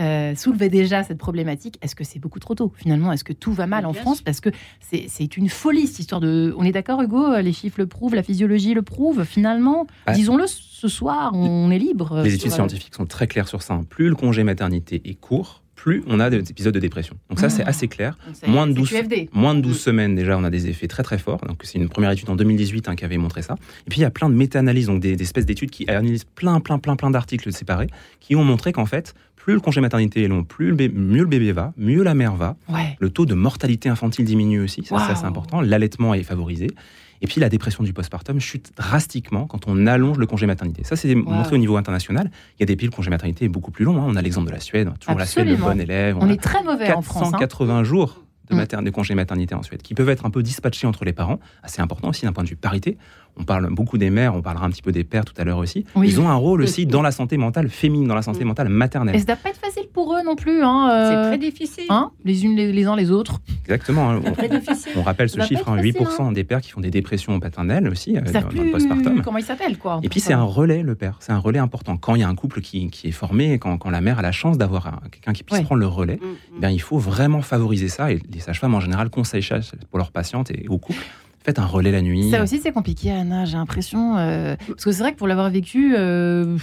euh, 0.00 0.36
soulevait 0.36 0.68
déjà 0.68 1.02
cette 1.02 1.18
problématique. 1.18 1.76
Est-ce 1.82 1.96
que 1.96 2.04
c'est 2.04 2.20
beaucoup 2.20 2.38
trop 2.38 2.54
tôt? 2.54 2.72
Finalement, 2.76 3.10
est-ce 3.10 3.24
que 3.24 3.32
tout 3.32 3.52
va 3.52 3.66
mal 3.66 3.84
en 3.84 3.92
France? 3.92 4.22
Parce 4.22 4.40
que 4.40 4.50
c'est 4.80 5.36
une 5.36 5.48
folie, 5.48 5.88
cette 5.88 6.00
histoire 6.00 6.20
de... 6.20 6.54
On 6.60 6.64
est 6.64 6.72
d'accord, 6.72 7.00
Hugo 7.02 7.36
Les 7.40 7.52
chiffres 7.52 7.78
le 7.78 7.86
prouvent, 7.86 8.14
la 8.16 8.22
physiologie 8.24 8.74
le 8.74 8.82
prouve. 8.82 9.24
Finalement, 9.24 9.86
disons-le, 10.12 10.44
ce 10.48 10.88
soir, 10.88 11.30
on 11.34 11.70
est 11.70 11.78
libre. 11.78 12.22
Les 12.24 12.34
études 12.34 12.50
scientifiques 12.52 12.94
sont 12.94 13.06
très 13.06 13.26
claires 13.28 13.48
sur 13.48 13.62
ça. 13.62 13.74
hein. 13.74 13.84
Plus 13.88 14.08
le 14.08 14.14
congé 14.16 14.42
maternité 14.42 15.00
est 15.04 15.14
court, 15.14 15.62
plus 15.76 16.02
on 16.08 16.18
a 16.18 16.30
des 16.30 16.38
épisodes 16.50 16.74
de 16.74 16.80
dépression. 16.80 17.16
Donc 17.30 17.38
ça, 17.38 17.48
c'est 17.48 17.62
Ah. 17.62 17.68
assez 17.68 17.86
clair. 17.86 18.18
Donc, 18.26 18.34
c'est- 18.34 18.48
Moins 18.48 18.66
de 18.66 18.72
c'est 18.72 18.78
12 18.80 18.90
QFD. 18.90 19.28
Moins 19.32 19.54
de 19.54 19.60
12 19.60 19.76
Mm. 19.76 19.78
semaines, 19.78 20.14
déjà, 20.16 20.36
on 20.36 20.42
a 20.42 20.50
des 20.50 20.66
effets 20.68 20.88
très 20.88 21.04
très 21.04 21.18
forts. 21.18 21.40
Donc, 21.46 21.60
c'est 21.62 21.78
une 21.78 21.88
première 21.88 22.10
étude 22.10 22.28
en 22.28 22.34
2018 22.34 22.88
hein, 22.88 22.96
qui 22.96 23.04
avait 23.04 23.18
montré 23.18 23.42
ça. 23.42 23.54
Et 23.86 23.90
puis, 23.90 24.00
il 24.00 24.02
y 24.02 24.06
a 24.06 24.10
plein 24.10 24.28
de 24.28 24.34
méta-analyses, 24.34 24.86
donc 24.86 24.98
des, 25.00 25.14
des 25.14 25.22
espèces 25.22 25.46
d'études 25.46 25.70
qui 25.70 25.88
analysent 25.88 26.24
plein, 26.24 26.58
plein, 26.58 26.80
plein, 26.80 26.96
plein 26.96 27.10
d'articles 27.10 27.52
séparés, 27.52 27.86
qui 28.18 28.34
ont 28.34 28.42
montré 28.44 28.72
qu'en 28.72 28.86
fait, 28.86 29.14
plus 29.48 29.54
le 29.54 29.60
congé 29.60 29.80
maternité 29.80 30.22
est 30.24 30.28
long, 30.28 30.44
plus 30.44 30.72
le 30.72 30.88
mieux 30.90 31.22
le 31.22 31.26
bébé 31.26 31.52
va, 31.52 31.72
mieux 31.78 32.02
la 32.02 32.12
mère 32.12 32.36
va. 32.36 32.56
Ouais. 32.68 32.98
Le 33.00 33.08
taux 33.08 33.24
de 33.24 33.32
mortalité 33.32 33.88
infantile 33.88 34.26
diminue 34.26 34.60
aussi, 34.60 34.84
ça, 34.84 34.98
ça, 34.98 35.06
c'est 35.14 35.20
Waouh. 35.22 35.26
important. 35.26 35.62
L'allaitement 35.62 36.12
est 36.12 36.22
favorisé. 36.22 36.66
Et 37.22 37.26
puis 37.26 37.40
la 37.40 37.48
dépression 37.48 37.82
du 37.82 37.94
postpartum 37.94 38.40
chute 38.40 38.72
drastiquement 38.76 39.46
quand 39.46 39.66
on 39.66 39.86
allonge 39.86 40.18
le 40.18 40.26
congé 40.26 40.44
maternité. 40.44 40.84
Ça, 40.84 40.96
c'est 40.96 41.14
montré 41.14 41.54
au 41.54 41.58
niveau 41.58 41.78
international. 41.78 42.30
Il 42.58 42.60
y 42.60 42.62
a 42.64 42.66
des 42.66 42.76
pays, 42.76 42.88
le 42.88 42.92
congé 42.94 43.08
maternité 43.08 43.46
est 43.46 43.48
beaucoup 43.48 43.70
plus 43.70 43.86
long. 43.86 43.96
hein. 43.96 44.04
On 44.06 44.16
a 44.16 44.20
l'exemple 44.20 44.48
de 44.48 44.52
la 44.52 44.60
Suède, 44.60 44.90
toujours 45.00 45.18
la 45.18 45.24
Suède, 45.24 45.48
le 45.48 45.56
bon 45.56 45.80
élève. 45.80 46.18
On 46.20 46.28
est 46.28 46.36
très 46.42 46.62
mauvais 46.62 46.92
en 46.92 47.00
France. 47.00 47.28
hein. 47.28 47.38
480 47.38 47.84
jours 47.84 48.22
de, 48.50 48.54
Mm. 48.54 48.58
mater- 48.58 48.82
de 48.82 48.90
congé 48.90 49.14
maternité 49.14 49.54
en 49.54 49.62
Suède, 49.62 49.80
qui 49.80 49.94
peuvent 49.94 50.08
être 50.10 50.26
un 50.26 50.30
peu 50.30 50.42
dispatchés 50.42 50.86
entre 50.86 51.06
les 51.06 51.14
parents. 51.14 51.40
Assez 51.62 51.80
important 51.80 52.10
aussi 52.10 52.26
d'un 52.26 52.32
point 52.34 52.44
de 52.44 52.48
vue 52.50 52.56
parité. 52.56 52.98
On 53.38 53.44
parle 53.44 53.68
beaucoup 53.70 53.98
des 53.98 54.10
mères, 54.10 54.34
on 54.34 54.42
parlera 54.42 54.66
un 54.66 54.70
petit 54.70 54.82
peu 54.82 54.92
des 54.92 55.04
pères 55.04 55.24
tout 55.24 55.34
à 55.38 55.44
l'heure 55.44 55.58
aussi. 55.58 55.84
Oui. 55.94 56.08
Ils 56.08 56.20
ont 56.20 56.28
un 56.28 56.34
rôle 56.34 56.62
aussi 56.62 56.86
dans 56.86 57.02
la 57.02 57.12
santé 57.12 57.36
mentale 57.36 57.68
féminine, 57.68 58.08
dans 58.08 58.14
la 58.14 58.22
santé 58.22 58.44
Mm. 58.44 58.48
mentale 58.48 58.68
maternelle. 58.68 59.14
Et 59.16 59.18
ça 59.20 59.24
doit 59.26 59.36
pas 59.36 59.50
être 59.50 59.60
facile 59.60 59.86
pour 59.92 60.14
eux 60.14 60.22
non 60.24 60.34
plus. 60.36 60.62
Hein, 60.62 60.88
euh, 60.90 61.10
C'est 61.22 61.28
très 61.28 61.38
difficile. 61.38 61.84
hein, 61.88 62.10
les 62.24 62.44
unes 62.44 62.56
les, 62.56 62.72
les 62.72 62.84
uns 62.86 62.96
les 62.96 63.10
autres. 63.10 63.40
Exactement. 63.64 64.10
hein. 64.10 64.20
très 64.36 64.48
difficile. 64.48 64.92
On, 64.96 65.02
rappelle 65.02 65.28
ce 65.28 65.40
chiffre, 65.42 65.60
être 65.60 65.68
hein, 65.70 65.76
facile, 65.76 65.92
8% 66.30 66.32
des 66.32 66.44
pères 66.44 66.60
qui 66.60 66.70
font 66.70 66.80
des 66.80 66.90
dépressions 66.90 67.38
paternelles 67.40 67.88
aussi 67.88 68.16
euh, 68.16 68.20
dans, 68.20 68.48
le 68.62 68.70
postpartum. 68.70 69.22
comment 69.22 69.38
ils 69.38 69.44
s'appellent 69.44 69.78
quoi. 69.78 70.00
Et 70.02 70.08
puis 70.08 70.20
c'est 70.20 70.32
un 70.32 70.42
relais, 70.42 70.82
le 70.82 70.94
père. 70.94 71.16
C'est 71.20 71.32
un 71.32 71.38
relais 71.38 71.58
important. 71.58 71.96
Quand 71.96 72.14
il 72.16 72.20
y 72.20 72.24
a 72.24 72.28
un 72.28 72.34
couple 72.34 72.60
qui, 72.60 72.88
qui 72.90 73.08
est 73.08 73.12
formé, 73.12 73.58
quand, 73.58 73.76
quand 73.78 73.90
la 73.90 74.00
mère 74.00 74.18
a 74.18 74.22
la 74.22 74.32
chance 74.32 74.58
d'avoir 74.58 74.86
un- 74.88 75.00
quelqu'un 75.10 75.32
qui 75.32 75.42
puisse 75.44 75.58
Ouais. 75.58 75.64
prendre 75.64 75.80
le 75.80 75.86
relais, 75.86 76.18
Mm, 76.20 76.26
mm. 76.26 76.36
eh 76.56 76.60
bien, 76.60 76.70
il 76.70 76.80
faut 76.80 76.98
vraiment 76.98 77.42
favoriser 77.42 77.88
ça. 77.88 78.10
Et 78.12 78.20
les 78.32 78.40
sages-femmes, 78.40 78.74
en 78.74 78.80
général, 78.80 79.10
conseillent 79.10 79.42
ça 79.42 79.58
pour 79.90 79.98
leurs 79.98 80.10
patientes 80.10 80.50
et 80.50 80.66
au 80.68 80.78
couple. 80.78 81.02
Faites 81.48 81.58
un 81.58 81.64
relais 81.64 81.90
la 81.92 82.02
nuit. 82.02 82.30
Ça 82.30 82.42
aussi 82.42 82.58
c'est 82.62 82.72
compliqué 82.72 83.10
Anna, 83.10 83.46
j'ai 83.46 83.56
l'impression. 83.56 84.18
euh, 84.18 84.54
parce 84.68 84.84
que 84.84 84.92
c'est 84.92 85.02
vrai 85.02 85.12
que 85.12 85.16
pour 85.16 85.26
l'avoir 85.26 85.48
vécu. 85.48 85.94
euh, 85.96 86.58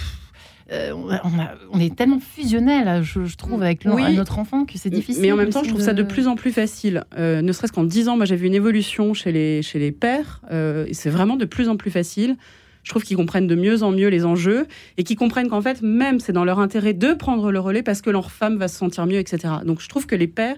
euh, 0.71 0.91
on, 0.93 1.09
a- 1.09 1.83
est 1.83 1.95
tellement 1.95 2.19
fusionnel, 2.19 3.01
je, 3.01 3.25
je 3.25 3.35
trouve, 3.35 3.63
avec 3.63 3.81
Oui. 3.85 4.15
notre 4.15 4.37
enfant 4.37 4.63
que 4.65 4.77
c'est 4.77 4.91
difficile. 4.91 5.23
Mais 5.23 5.31
en 5.31 5.37
même 5.37 5.49
temps, 5.49 5.63
je 5.63 5.69
trouve 5.69 5.81
ça 5.81 5.93
de 5.95 6.03
plus 6.03 6.27
en 6.27 6.35
plus 6.35 6.51
facile. 6.51 7.03
Euh, 7.17 7.41
ne 7.41 7.51
serait-ce 7.51 7.71
qu'en 7.73 7.83
10 7.83 8.09
ans, 8.09 8.15
moi 8.17 8.25
j'ai 8.27 8.35
vu 8.35 8.45
une 8.45 8.53
évolution 8.53 9.15
chez 9.15 9.31
les, 9.31 9.63
chez 9.63 9.79
les 9.79 9.91
pères. 9.91 10.41
euh, 10.51 10.85
et 10.87 10.93
c'est 10.93 11.09
vraiment 11.09 11.35
de 11.35 11.45
plus 11.45 11.67
en 11.67 11.77
plus 11.77 11.89
facile. 11.89 12.35
Je 12.83 12.91
trouve 12.91 13.01
qu'ils 13.01 13.17
comprennent 13.17 13.47
de 13.47 13.55
mieux 13.55 13.81
en 13.81 13.91
mieux 13.91 14.09
les 14.09 14.23
enjeux 14.23 14.67
et 14.97 15.03
qu'ils 15.03 15.17
comprennent 15.17 15.49
qu'en 15.49 15.61
fait, 15.63 15.81
même 15.81 16.19
c'est 16.19 16.31
dans 16.33 16.45
leur 16.45 16.59
intérêt 16.59 16.93
de 16.93 17.13
prendre 17.13 17.51
le 17.51 17.59
relais 17.59 17.81
parce 17.81 18.03
que 18.03 18.11
leur 18.11 18.29
femme 18.29 18.57
va 18.57 18.67
se 18.67 18.77
sentir 18.77 19.07
mieux, 19.07 19.17
etc. 19.17 19.51
Donc 19.65 19.81
je 19.81 19.89
trouve 19.89 20.05
que 20.05 20.15
les 20.15 20.27
pères, 20.27 20.57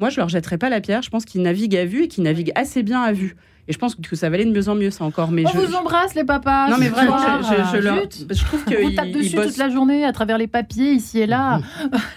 moi 0.00 0.08
je 0.10 0.16
leur 0.18 0.28
jetterai 0.28 0.58
pas 0.58 0.68
la 0.68 0.80
pierre. 0.80 1.02
Je 1.02 1.10
pense 1.10 1.24
qu'ils 1.24 1.42
naviguent 1.42 1.76
à 1.76 1.84
vue 1.84 2.02
et 2.04 2.08
qu'ils 2.08 2.24
naviguent 2.24 2.50
assez 2.56 2.82
bien 2.82 3.00
à 3.02 3.12
vue. 3.12 3.36
Et 3.68 3.72
je 3.72 3.78
pense 3.78 3.94
que 3.94 4.16
ça 4.16 4.28
va 4.28 4.34
aller 4.34 4.44
de 4.44 4.50
mieux 4.50 4.68
en 4.68 4.74
mieux, 4.74 4.90
ça 4.90 5.04
encore. 5.04 5.30
Mais 5.30 5.44
On 5.46 5.50
je, 5.50 5.58
vous 5.58 5.74
embrasse 5.76 6.14
les 6.16 6.24
papas. 6.24 6.68
non 6.68 6.78
mais 6.80 6.88
vraiment, 6.88 7.16
je, 7.42 7.46
je- 7.46 7.76
je 7.76 7.82
leur- 7.82 8.02
Zut. 8.02 8.26
je 8.28 8.44
trouve 8.44 8.60
On 8.66 8.70
vous 8.70 8.76
qu'ils 8.88 8.96
tape 8.96 9.10
dessus 9.12 9.36
bossent. 9.36 9.46
toute 9.46 9.56
la 9.58 9.68
journée 9.70 10.04
à 10.04 10.12
travers 10.12 10.36
les 10.36 10.48
papiers 10.48 10.92
ici 10.92 11.20
et 11.20 11.26
là. 11.26 11.60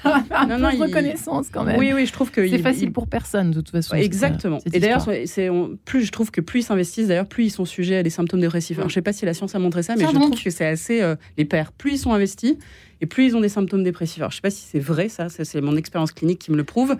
Un 0.04 0.48
Non, 0.48 0.58
non, 0.58 0.70
peu 0.70 0.72
de 0.72 0.78
il- 0.78 0.82
reconnaissance 0.84 1.50
quand 1.52 1.64
même. 1.64 1.78
Oui, 1.78 1.92
oui, 1.94 2.08
je 2.08 2.14
trouve 2.14 2.32
que 2.32 2.48
c'est 2.50 2.58
facile 2.58 2.92
pour 2.92 3.08
personne 3.08 3.52
de 3.52 3.56
toute 3.62 3.70
façon. 3.70 3.96
Cette- 3.96 4.04
Exactement. 4.06 4.60
cette 4.60 4.76
Et 4.76 4.80
d'ailleurs, 4.80 5.08
c'est- 5.26 5.50
on- 5.50 5.78
plus 5.86 6.04
je 6.04 6.12
trouve 6.12 6.32
que 6.32 6.42
plus 6.42 6.62
ils 6.62 6.64
s'investissent, 6.64 7.10
d'ailleurs, 7.10 7.28
plus 7.28 7.46
ils 7.46 7.52
sont 7.52 7.66
sujets 7.66 7.98
à 7.98 8.04
des 8.04 8.10
symptômes 8.10 8.42
dépressifs. 8.42 8.78
Alors, 8.80 8.90
je 8.90 8.96
sais 8.96 9.02
pas 9.04 9.14
si 9.14 9.26
la 9.26 9.36
science 9.36 9.54
a 9.54 9.60
montré 9.60 9.84
ça, 9.84 9.94
mais 9.94 10.00
Tiens 10.00 10.10
je 10.10 10.14
donc. 10.16 10.32
trouve 10.32 10.44
que 10.44 10.50
c'est 10.50 10.66
assez 10.66 11.02
euh, 11.02 11.16
les 11.38 11.46
pères. 11.46 11.72
Plus 11.74 11.92
ils 11.94 11.98
sont 12.00 12.14
investis, 12.14 12.56
et 13.02 13.06
plus 13.06 13.26
ils 13.26 13.36
ont 13.36 13.42
des 13.42 13.50
symptômes 13.50 13.84
dépressifs. 13.84 14.18
Alors, 14.20 14.32
je 14.32 14.38
sais 14.38 14.42
pas 14.42 14.50
si 14.50 14.66
c'est 14.68 14.80
vrai, 14.80 15.10
ça, 15.10 15.30
ça, 15.30 15.46
c'est 15.46 15.62
mon 15.62 15.76
expérience 15.78 16.12
clinique 16.12 16.40
qui 16.40 16.50
me 16.52 16.58
le 16.58 16.64
prouve. 16.64 16.96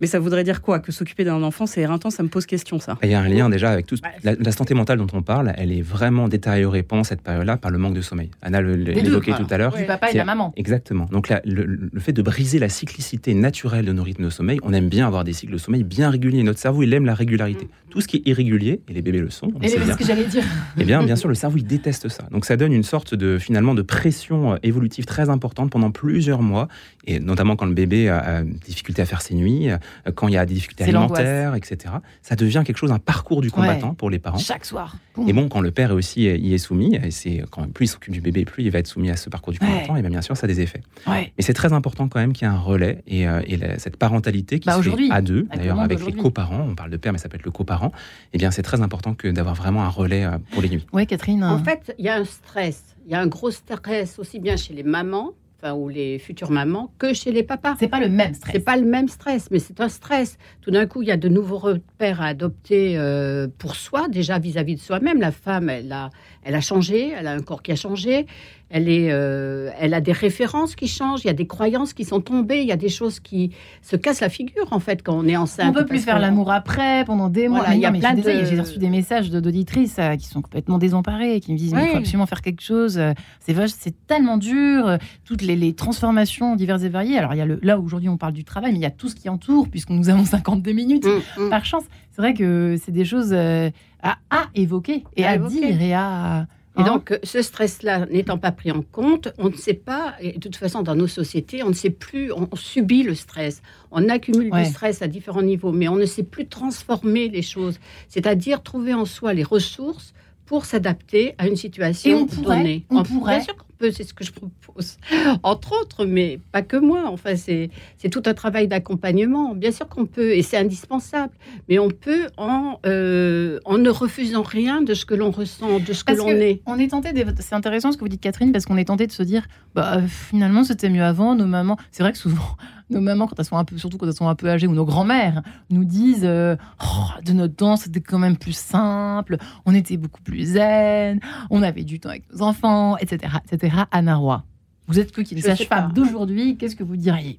Mais 0.00 0.06
ça 0.06 0.18
voudrait 0.18 0.44
dire 0.44 0.62
quoi? 0.62 0.78
Que 0.78 0.92
s'occuper 0.92 1.24
d'un 1.24 1.42
enfant, 1.42 1.66
c'est 1.66 1.80
éreintant, 1.80 2.10
ça 2.10 2.22
me 2.22 2.28
pose 2.28 2.46
question, 2.46 2.78
ça. 2.78 2.96
Il 3.02 3.08
y 3.10 3.14
a 3.14 3.20
un 3.20 3.28
lien 3.28 3.48
déjà 3.50 3.70
avec 3.70 3.86
tout. 3.86 3.96
La, 4.22 4.34
la 4.34 4.52
santé 4.52 4.74
mentale 4.74 4.98
dont 4.98 5.06
on 5.12 5.22
parle, 5.22 5.52
elle 5.56 5.72
est 5.72 5.82
vraiment 5.82 6.28
détériorée 6.28 6.82
pendant 6.82 7.04
cette 7.04 7.20
période-là 7.22 7.56
par 7.56 7.70
le 7.70 7.78
manque 7.78 7.94
de 7.94 8.00
sommeil. 8.00 8.30
Anna 8.42 8.62
l'évoquait 8.62 9.32
tout 9.34 9.46
à 9.50 9.58
l'heure. 9.58 9.74
Du 9.76 9.84
papa 9.84 10.10
et 10.10 10.12
de 10.12 10.18
la 10.18 10.24
maman. 10.24 10.52
Exactement. 10.56 11.06
Donc 11.10 11.28
là, 11.28 11.40
le, 11.44 11.64
le 11.92 12.00
fait 12.00 12.12
de 12.12 12.22
briser 12.22 12.58
la 12.58 12.68
cyclicité 12.68 13.34
naturelle 13.34 13.84
de 13.86 13.92
nos 13.92 14.02
rythmes 14.02 14.24
de 14.24 14.30
sommeil, 14.30 14.58
on 14.62 14.72
aime 14.72 14.88
bien 14.88 15.06
avoir 15.06 15.24
des 15.24 15.32
cycles 15.32 15.52
de 15.52 15.58
sommeil 15.58 15.82
bien 15.84 16.10
réguliers. 16.10 16.42
Notre 16.42 16.60
cerveau, 16.60 16.82
il 16.82 16.92
aime 16.94 17.04
la 17.04 17.14
régularité. 17.14 17.68
Tout 17.90 18.00
ce 18.02 18.06
qui 18.08 18.18
est 18.18 18.28
irrégulier, 18.28 18.80
et 18.88 18.92
les 18.92 19.00
bébés 19.02 19.20
le 19.20 19.30
sont, 19.30 19.50
on 19.54 19.60
Et 19.62 19.68
sait 19.68 19.78
c'est 19.78 19.84
bien, 19.84 19.94
ce 19.94 19.98
que 19.98 20.04
j'allais 20.04 20.26
dire. 20.26 20.44
eh 20.78 20.84
bien, 20.84 21.02
bien 21.02 21.16
sûr, 21.16 21.28
le 21.28 21.34
cerveau, 21.34 21.56
il 21.56 21.64
déteste 21.64 22.08
ça. 22.10 22.24
Donc, 22.30 22.44
ça 22.44 22.56
donne 22.58 22.72
une 22.74 22.82
sorte 22.82 23.14
de, 23.14 23.38
finalement, 23.38 23.74
de 23.74 23.80
pression 23.80 24.52
euh, 24.52 24.56
évolutive 24.62 25.06
très 25.06 25.30
importante 25.30 25.70
pendant 25.70 25.90
plusieurs 25.90 26.42
mois, 26.42 26.68
et 27.06 27.18
notamment 27.18 27.56
quand 27.56 27.64
le 27.64 27.72
bébé 27.72 28.10
a, 28.10 28.18
a 28.18 28.42
des 28.42 28.50
difficultés 28.66 29.00
à 29.00 29.06
faire 29.06 29.22
ses 29.22 29.34
nuits, 29.34 29.68
quand 30.14 30.28
il 30.28 30.34
y 30.34 30.38
a 30.38 30.46
des 30.46 30.54
difficultés 30.54 30.84
alimentaires, 30.84 31.54
etc. 31.54 31.94
Ça 32.22 32.36
devient 32.36 32.62
quelque 32.64 32.76
chose, 32.78 32.92
un 32.92 32.98
parcours 32.98 33.40
du 33.40 33.50
combattant 33.50 33.94
pour 33.94 34.10
les 34.10 34.18
parents. 34.18 34.38
Chaque 34.38 34.64
soir. 34.64 34.96
Et 35.26 35.32
bon, 35.32 35.48
quand 35.48 35.60
le 35.60 35.70
père 35.70 35.90
est 35.90 35.94
aussi 35.94 36.22
y 36.22 36.54
est 36.54 36.58
soumis, 36.58 36.94
et 37.02 37.10
c'est 37.10 37.44
quand 37.50 37.70
plus 37.72 37.86
il 37.86 37.88
s'occupe 37.88 38.12
du 38.12 38.20
bébé, 38.20 38.44
plus 38.44 38.64
il 38.64 38.70
va 38.70 38.78
être 38.78 38.86
soumis 38.86 39.10
à 39.10 39.16
ce 39.16 39.28
parcours 39.28 39.52
du 39.52 39.58
Ouais. 39.60 39.66
combattant, 39.66 39.96
et 39.96 40.00
bien, 40.00 40.10
bien 40.10 40.22
sûr, 40.22 40.36
ça 40.36 40.44
a 40.44 40.48
des 40.48 40.60
effets. 40.60 40.80
Ouais. 41.06 41.32
Mais 41.36 41.42
c'est 41.42 41.52
très 41.54 41.72
important 41.72 42.08
quand 42.08 42.20
même 42.20 42.32
qu'il 42.32 42.46
y 42.46 42.50
ait 42.50 42.54
un 42.54 42.58
relais 42.58 43.02
et, 43.06 43.26
euh, 43.28 43.40
et 43.46 43.56
la- 43.56 43.78
cette 43.78 43.96
parentalité 43.96 44.58
qui 44.60 44.66
Bah, 44.66 44.72
se 44.74 44.82
fait 44.82 44.88
aujourd'hui, 44.88 45.08
à 45.10 45.20
deux, 45.22 45.46
d'ailleurs 45.54 45.80
avec 45.80 46.04
les 46.04 46.12
coparents, 46.12 46.66
on 46.70 46.74
parle 46.74 46.90
de 46.90 46.96
père 46.96 47.12
mais 47.12 47.18
ça 47.18 47.28
peut 47.28 47.36
être 47.36 47.44
le 47.44 47.50
coparent, 47.50 47.92
et 48.32 48.38
bien 48.38 48.50
c'est 48.50 48.62
très 48.62 48.80
important 48.82 49.14
que 49.14 49.28
d'avoir 49.28 49.54
vraiment 49.54 49.82
un 49.84 49.88
relais 49.88 50.24
euh, 50.24 50.38
pour 50.52 50.62
les 50.62 50.68
nuits. 50.68 50.86
Ouais, 50.92 51.06
Catherine. 51.06 51.42
En 51.44 51.62
fait, 51.62 51.94
il 51.98 52.04
y 52.04 52.08
a 52.08 52.16
un 52.16 52.24
stress. 52.24 52.84
Il 53.06 53.12
y 53.12 53.14
a 53.14 53.20
un 53.20 53.26
gros 53.26 53.50
stress 53.50 54.18
aussi 54.18 54.38
bien 54.38 54.56
chez 54.56 54.74
les 54.74 54.82
mamans, 54.82 55.30
enfin, 55.60 55.74
ou 55.74 55.88
les 55.88 56.18
futures 56.18 56.50
mamans, 56.50 56.92
que 56.98 57.12
chez 57.12 57.32
les 57.32 57.42
papas. 57.42 57.76
c'est 57.78 57.88
pas 57.88 58.00
le 58.00 58.08
même 58.08 58.34
stress. 58.34 58.52
C'est 58.54 58.64
pas 58.64 58.76
le 58.76 58.86
même 58.86 59.08
stress, 59.08 59.50
mais 59.50 59.58
c'est 59.58 59.80
un 59.80 59.88
stress. 59.88 60.38
Tout 60.60 60.70
d'un 60.70 60.86
coup, 60.86 61.02
il 61.02 61.08
y 61.08 61.10
a 61.10 61.16
de 61.16 61.28
nouveaux 61.28 61.58
repères 61.58 62.20
à 62.20 62.26
adopter 62.26 62.96
euh, 62.96 63.48
pour 63.58 63.74
soi, 63.74 64.08
déjà 64.08 64.38
vis-à-vis 64.38 64.76
de 64.76 64.80
soi-même. 64.80 65.20
La 65.20 65.32
femme, 65.32 65.68
elle 65.68 65.92
a, 65.92 66.10
elle 66.44 66.54
a 66.54 66.60
changé, 66.60 67.12
elle 67.16 67.26
a 67.26 67.32
un 67.32 67.40
corps 67.40 67.62
qui 67.62 67.72
a 67.72 67.76
changé, 67.76 68.26
elle, 68.70 68.88
est, 68.88 69.08
euh, 69.10 69.70
elle 69.78 69.94
a 69.94 70.00
des 70.00 70.12
références 70.12 70.74
qui 70.76 70.88
changent, 70.88 71.20
il 71.24 71.28
y 71.28 71.30
a 71.30 71.34
des 71.34 71.46
croyances 71.46 71.92
qui 71.94 72.04
sont 72.04 72.20
tombées, 72.20 72.60
il 72.60 72.66
y 72.68 72.72
a 72.72 72.76
des 72.76 72.88
choses 72.88 73.18
qui 73.20 73.52
se 73.82 73.96
cassent 73.96 74.20
la 74.20 74.28
figure, 74.28 74.66
en 74.72 74.78
fait, 74.80 75.02
quand 75.02 75.14
on 75.16 75.26
est 75.26 75.36
enceinte. 75.36 75.68
On 75.70 75.72
peut 75.72 75.86
plus 75.86 76.00
faire 76.00 76.18
l'amour 76.18 76.50
après, 76.52 77.04
pendant 77.06 77.28
des 77.28 77.48
mois. 77.48 77.60
Voilà, 77.60 77.74
il 77.74 77.80
y 77.80 77.86
a 77.86 77.92
plein 77.92 78.14
de- 78.14 78.22
J'ai 78.22 78.60
reçu 78.60 78.78
des 78.78 78.90
messages 78.90 79.30
de- 79.30 79.40
d'auditrices 79.40 79.96
euh, 79.98 80.16
qui 80.16 80.26
sont 80.26 80.42
complètement 80.42 80.78
désemparées, 80.78 81.40
qui 81.40 81.52
me 81.52 81.58
disent 81.58 81.72
mais 81.74 81.84
il 81.84 81.86
faut 81.88 81.92
Oui. 81.94 81.98
absolument 82.00 82.26
faire 82.26 82.42
quelque 82.42 82.62
chose. 82.62 82.98
euh, 82.98 83.12
C'est 83.40 83.54
c'est 83.68 83.94
tellement 84.06 84.36
dur. 84.36 84.98
Toutes 85.24 85.42
les, 85.42 85.56
les 85.56 85.72
transformations 85.74 86.54
diverses 86.56 86.82
et 86.82 86.88
variées. 86.88 87.18
Alors 87.18 87.34
il 87.34 87.38
y 87.38 87.40
a 87.40 87.46
le, 87.46 87.58
là 87.62 87.78
aujourd'hui 87.78 88.08
on 88.08 88.16
parle 88.18 88.32
du 88.34 88.44
travail, 88.44 88.72
mais 88.72 88.78
il 88.78 88.82
y 88.82 88.86
a 88.86 88.90
tout 88.90 89.08
ce 89.08 89.14
qui 89.16 89.28
entoure 89.28 89.68
puisque 89.68 89.90
nous 89.90 90.08
avons 90.10 90.24
52 90.26 90.72
minutes. 90.72 91.06
Mm, 91.06 91.44
mm. 91.46 91.50
Par 91.50 91.64
chance, 91.64 91.84
c'est 92.12 92.22
vrai 92.22 92.34
que 92.34 92.76
c'est 92.84 92.92
des 92.92 93.04
choses 93.04 93.30
euh, 93.32 93.70
à, 94.02 94.16
à 94.30 94.44
évoquer 94.54 95.04
et 95.16 95.24
À 95.24 95.30
à, 95.30 95.34
évoquer. 95.36 95.72
dire 95.72 95.82
et 95.82 95.94
à. 95.94 96.46
Et 96.76 96.82
hein. 96.82 96.84
donc, 96.84 97.10
euh, 97.10 97.18
ce 97.24 97.42
stress-là 97.42 98.06
n'étant 98.10 98.38
pas 98.38 98.52
pris 98.52 98.70
en 98.70 98.82
compte, 98.82 99.28
on 99.38 99.48
ne 99.48 99.56
sait 99.56 99.74
pas, 99.74 100.14
et 100.20 100.32
de 100.32 100.38
toute 100.38 100.56
façon, 100.56 100.82
dans 100.82 100.94
nos 100.94 101.06
sociétés, 101.08 101.62
on 101.62 101.70
ne 101.70 101.74
sait 101.74 101.90
plus, 101.90 102.30
on 102.32 102.48
subit 102.54 103.02
le 103.02 103.14
stress. 103.14 103.62
On 103.90 104.08
accumule 104.08 104.52
Ouais. 104.52 104.62
du 104.64 104.70
stress 104.70 105.02
à 105.02 105.08
différents 105.08 105.42
niveaux, 105.42 105.72
mais 105.72 105.88
on 105.88 105.96
ne 105.96 106.04
sait 106.06 106.22
plus 106.22 106.46
transformer 106.46 107.28
les 107.28 107.42
choses. 107.42 107.78
C'est-à-dire 108.08 108.62
trouver 108.62 108.94
en 108.94 109.06
soi 109.06 109.32
les 109.34 109.42
ressources 109.44 110.12
pour 110.46 110.64
s'adapter 110.66 111.34
à 111.38 111.48
une 111.48 111.56
situation 111.56 112.10
Et 112.10 112.14
on 112.14 112.26
pourrait, 112.26 112.56
donnée. 112.58 112.84
on 112.90 112.94
Bien 113.02 113.02
pourrait. 113.04 113.40
Peu, 113.78 113.90
c'est 113.90 114.04
ce 114.04 114.14
que 114.14 114.24
je 114.24 114.32
propose, 114.32 114.96
entre 115.42 115.80
autres, 115.80 116.04
mais 116.04 116.40
pas 116.52 116.62
que 116.62 116.76
moi. 116.76 117.04
Enfin, 117.06 117.36
c'est 117.36 117.70
tout 118.10 118.22
un 118.26 118.34
travail 118.34 118.68
d'accompagnement. 118.68 119.54
Bien 119.54 119.72
sûr 119.72 119.88
qu'on 119.88 120.06
peut, 120.06 120.32
et 120.32 120.42
c'est 120.42 120.56
indispensable, 120.56 121.32
mais 121.68 121.78
on 121.78 121.90
peut 121.90 122.26
en, 122.36 122.78
euh, 122.86 123.58
en 123.64 123.78
ne 123.78 123.90
refusant 123.90 124.42
rien 124.42 124.82
de 124.82 124.94
ce 124.94 125.04
que 125.04 125.14
l'on 125.14 125.30
ressent, 125.30 125.80
de 125.80 125.92
ce 125.92 126.04
que 126.04 126.12
l'on 126.12 126.28
est. 126.28 126.60
On 126.66 126.78
est 126.78 126.88
tenté, 126.88 127.10
c'est 127.40 127.54
intéressant 127.54 127.92
ce 127.92 127.96
que 127.96 128.02
vous 128.02 128.08
dites, 128.08 128.20
Catherine, 128.20 128.52
parce 128.52 128.66
qu'on 128.66 128.76
est 128.76 128.86
tenté 128.86 129.06
de 129.06 129.12
se 129.12 129.22
dire, 129.22 129.46
bah, 129.74 130.00
finalement, 130.08 130.64
c'était 130.64 130.90
mieux 130.90 131.04
avant, 131.04 131.34
nos 131.34 131.46
mamans. 131.46 131.76
C'est 131.90 132.02
vrai 132.02 132.12
que 132.12 132.18
souvent, 132.18 132.56
nos 132.90 133.00
mamans, 133.00 133.26
quand 133.26 133.38
elles 133.38 133.44
sont 133.44 133.56
un 133.56 133.64
peu, 133.64 133.76
surtout 133.78 133.98
quand 133.98 134.06
elles 134.06 134.14
sont 134.14 134.28
un 134.28 134.34
peu 134.34 134.48
âgées, 134.48 134.66
ou 134.66 134.74
nos 134.74 134.84
grands-mères, 134.84 135.42
nous 135.70 135.84
disent 135.84 136.24
euh, 136.24 136.56
oh, 136.82 137.22
de 137.24 137.32
notre 137.32 137.54
temps, 137.54 137.76
c'était 137.76 138.00
quand 138.00 138.18
même 138.18 138.36
plus 138.36 138.56
simple, 138.56 139.36
on 139.66 139.74
était 139.74 139.96
beaucoup 139.96 140.22
plus 140.22 140.52
zen, 140.52 141.20
on 141.50 141.62
avait 141.62 141.84
du 141.84 142.00
temps 142.00 142.10
avec 142.10 142.24
nos 142.32 142.42
enfants, 142.42 142.96
etc., 142.98 143.34
etc. 143.50 143.76
Anna 143.90 144.16
Roy, 144.16 144.44
vous 144.86 144.98
êtes 144.98 145.12
que 145.12 145.20
qui 145.20 145.40
sage-femme 145.40 145.92
d'aujourd'hui, 145.92 146.56
qu'est-ce 146.56 146.76
que 146.76 146.84
vous 146.84 146.96
diriez? 146.96 147.38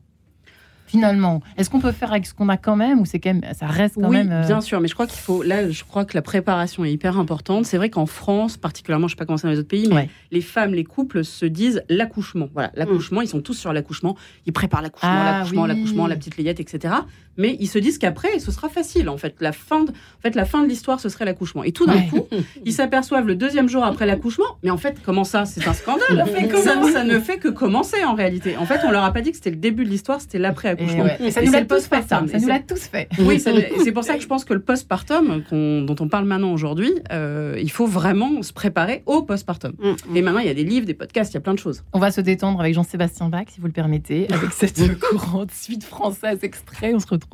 Finalement 0.89 1.41
Est-ce 1.57 1.69
qu'on 1.69 1.79
peut 1.79 1.91
faire 1.91 2.11
avec 2.11 2.25
ce 2.25 2.33
qu'on 2.33 2.49
a 2.49 2.57
quand 2.57 2.75
même 2.75 2.99
ou 2.99 3.05
c'est 3.05 3.19
quand 3.19 3.33
même 3.33 3.43
ça 3.53 3.67
reste 3.67 3.95
quand 3.95 4.09
même 4.09 4.27
Oui, 4.27 4.33
euh, 4.33 4.45
bien 4.45 4.61
sûr, 4.61 4.81
mais 4.81 4.87
je 4.87 4.93
crois 4.93 5.07
qu'il 5.07 5.19
faut 5.19 5.43
là 5.43 5.69
je 5.69 5.83
crois 5.83 6.05
que 6.05 6.15
la 6.15 6.21
préparation 6.21 6.83
est 6.83 6.91
hyper 6.91 7.19
importante. 7.19 7.65
C'est 7.65 7.77
vrai 7.77 7.89
qu'en 7.89 8.05
France 8.05 8.57
particulièrement, 8.57 9.07
je 9.07 9.13
sais 9.13 9.17
pas 9.17 9.25
comment 9.25 9.37
c'est 9.37 9.47
dans 9.47 9.53
les 9.53 9.59
autres 9.59 9.67
pays, 9.67 9.87
mais 9.91 10.09
les 10.31 10.41
femmes, 10.41 10.73
les 10.73 10.83
couples 10.83 11.23
se 11.23 11.45
disent 11.45 11.83
l'accouchement. 11.89 12.49
Voilà, 12.53 12.71
l'accouchement, 12.75 13.21
ils 13.21 13.27
sont 13.27 13.41
tous 13.41 13.53
sur 13.53 13.71
l'accouchement, 13.71 14.15
ils 14.45 14.53
préparent 14.53 14.81
l'accouchement, 14.81 15.09
ah 15.09 15.31
l'accouchement, 15.39 15.65
l'accouchement, 15.65 16.07
la 16.07 16.15
petite 16.15 16.37
layette, 16.37 16.59
etc. 16.59 16.95
Mais 17.37 17.55
ils 17.59 17.67
se 17.67 17.79
disent 17.79 17.97
qu'après 17.97 18.39
ce 18.39 18.51
sera 18.51 18.69
facile 18.69 19.09
en 19.09 19.17
fait. 19.17 19.35
La 19.39 19.51
fin 19.51 19.83
de, 19.83 19.91
en 19.91 20.21
fait 20.21 20.35
la 20.35 20.45
fin 20.45 20.63
de 20.63 20.67
l'histoire 20.67 20.99
ce 20.99 21.09
serait 21.09 21.25
l'accouchement. 21.25 21.63
Et 21.63 21.71
tout 21.71 21.85
d'un 21.85 22.01
coup, 22.01 22.27
ils 22.65 22.73
s'aperçoivent 22.73 23.27
le 23.27 23.35
deuxième 23.35 23.69
jour 23.69 23.83
après 23.83 24.05
l'accouchement, 24.05 24.57
mais 24.63 24.69
en 24.69 24.77
fait 24.77 24.97
comment 25.03 25.23
ça 25.23 25.45
C'est 25.45 25.67
un 25.67 25.73
scandale. 25.73 26.25
ça, 26.63 26.81
ça, 26.91 27.03
ne 27.03 27.19
fait 27.19 27.37
que 27.37 27.49
commencer 27.49 28.03
en 28.03 28.15
réalité. 28.15 28.57
En 28.57 28.65
fait, 28.65 28.81
on 28.85 28.91
leur 28.91 29.03
a 29.03 29.13
pas 29.13 29.21
dit 29.21 29.31
que 29.31 29.37
c'était 29.37 29.51
le 29.51 29.55
début 29.55 29.85
de 29.85 29.89
l'histoire, 29.89 30.21
c'était 30.21 30.39
l'après 30.39 30.75
et 31.19 31.31
ça 31.31 31.41
nous 31.41 31.51
l'a 31.51 31.65
tous 31.65 31.85
fait, 31.85 32.03
ça. 32.07 32.21
nous 32.21 32.47
l'a 32.47 32.59
tous 32.59 32.81
fait. 32.81 33.09
Oui, 33.19 33.39
c'est 33.39 33.91
pour 33.91 34.03
ça 34.03 34.15
que 34.15 34.21
je 34.21 34.27
pense 34.27 34.45
que 34.45 34.53
le 34.53 34.61
postpartum, 34.61 35.43
dont 35.51 35.95
on 35.99 36.07
parle 36.07 36.25
maintenant 36.25 36.51
aujourd'hui, 36.51 36.91
euh, 37.11 37.57
il 37.61 37.71
faut 37.71 37.87
vraiment 37.87 38.41
se 38.41 38.53
préparer 38.53 39.03
au 39.05 39.21
postpartum. 39.21 39.73
Mm. 39.79 40.15
Et 40.15 40.21
maintenant, 40.21 40.39
il 40.39 40.47
y 40.47 40.51
a 40.51 40.53
des 40.53 40.63
livres, 40.63 40.85
des 40.85 40.93
podcasts, 40.93 41.33
il 41.33 41.35
y 41.35 41.37
a 41.37 41.41
plein 41.41 41.53
de 41.53 41.59
choses. 41.59 41.83
On 41.93 41.99
va 41.99 42.11
se 42.11 42.21
détendre 42.21 42.59
avec 42.59 42.73
Jean-Sébastien 42.73 43.29
Bach, 43.29 43.45
si 43.49 43.59
vous 43.59 43.67
le 43.67 43.73
permettez, 43.73 44.27
avec 44.31 44.51
cette 44.53 44.99
courante 44.99 45.51
suite 45.51 45.83
française 45.83 46.39
extrait. 46.43 46.93
On 46.93 46.99
se 46.99 47.07
retrouve 47.07 47.28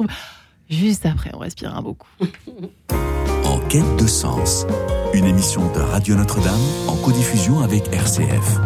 juste 0.70 1.06
après. 1.06 1.32
On 1.34 1.40
respire 1.40 1.76
un 1.76 1.82
beaucoup. 1.82 2.08
En 3.46 3.60
quête 3.68 3.96
de 3.98 4.08
sens, 4.08 4.66
une 5.14 5.26
émission 5.26 5.72
de 5.74 5.80
Radio 5.80 6.16
Notre-Dame 6.16 6.60
en 6.88 6.96
codiffusion 6.96 7.62
avec 7.62 7.88
RCF. 7.94 8.60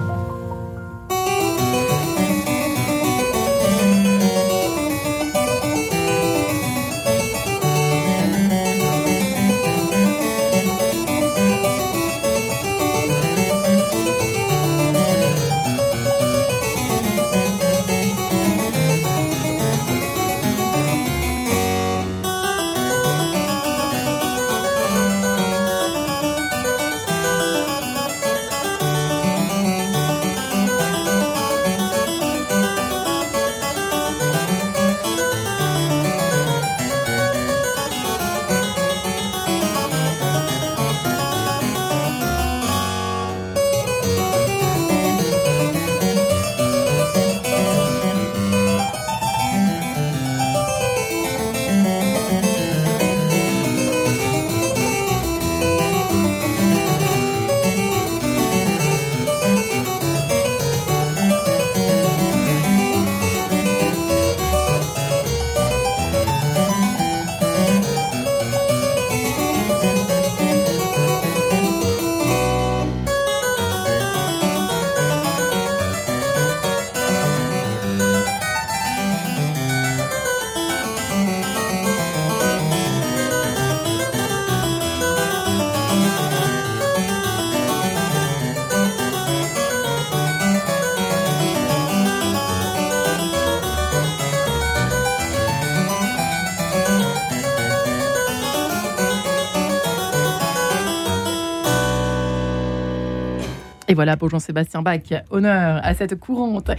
Et 103.89 103.95
voilà 103.95 104.17
pour 104.17 104.29
Jean-Sébastien 104.29 104.83
Bach, 104.83 105.01
honneur 105.31 105.81
à 105.83 105.95
cette 105.95 106.13
courante. 106.13 106.69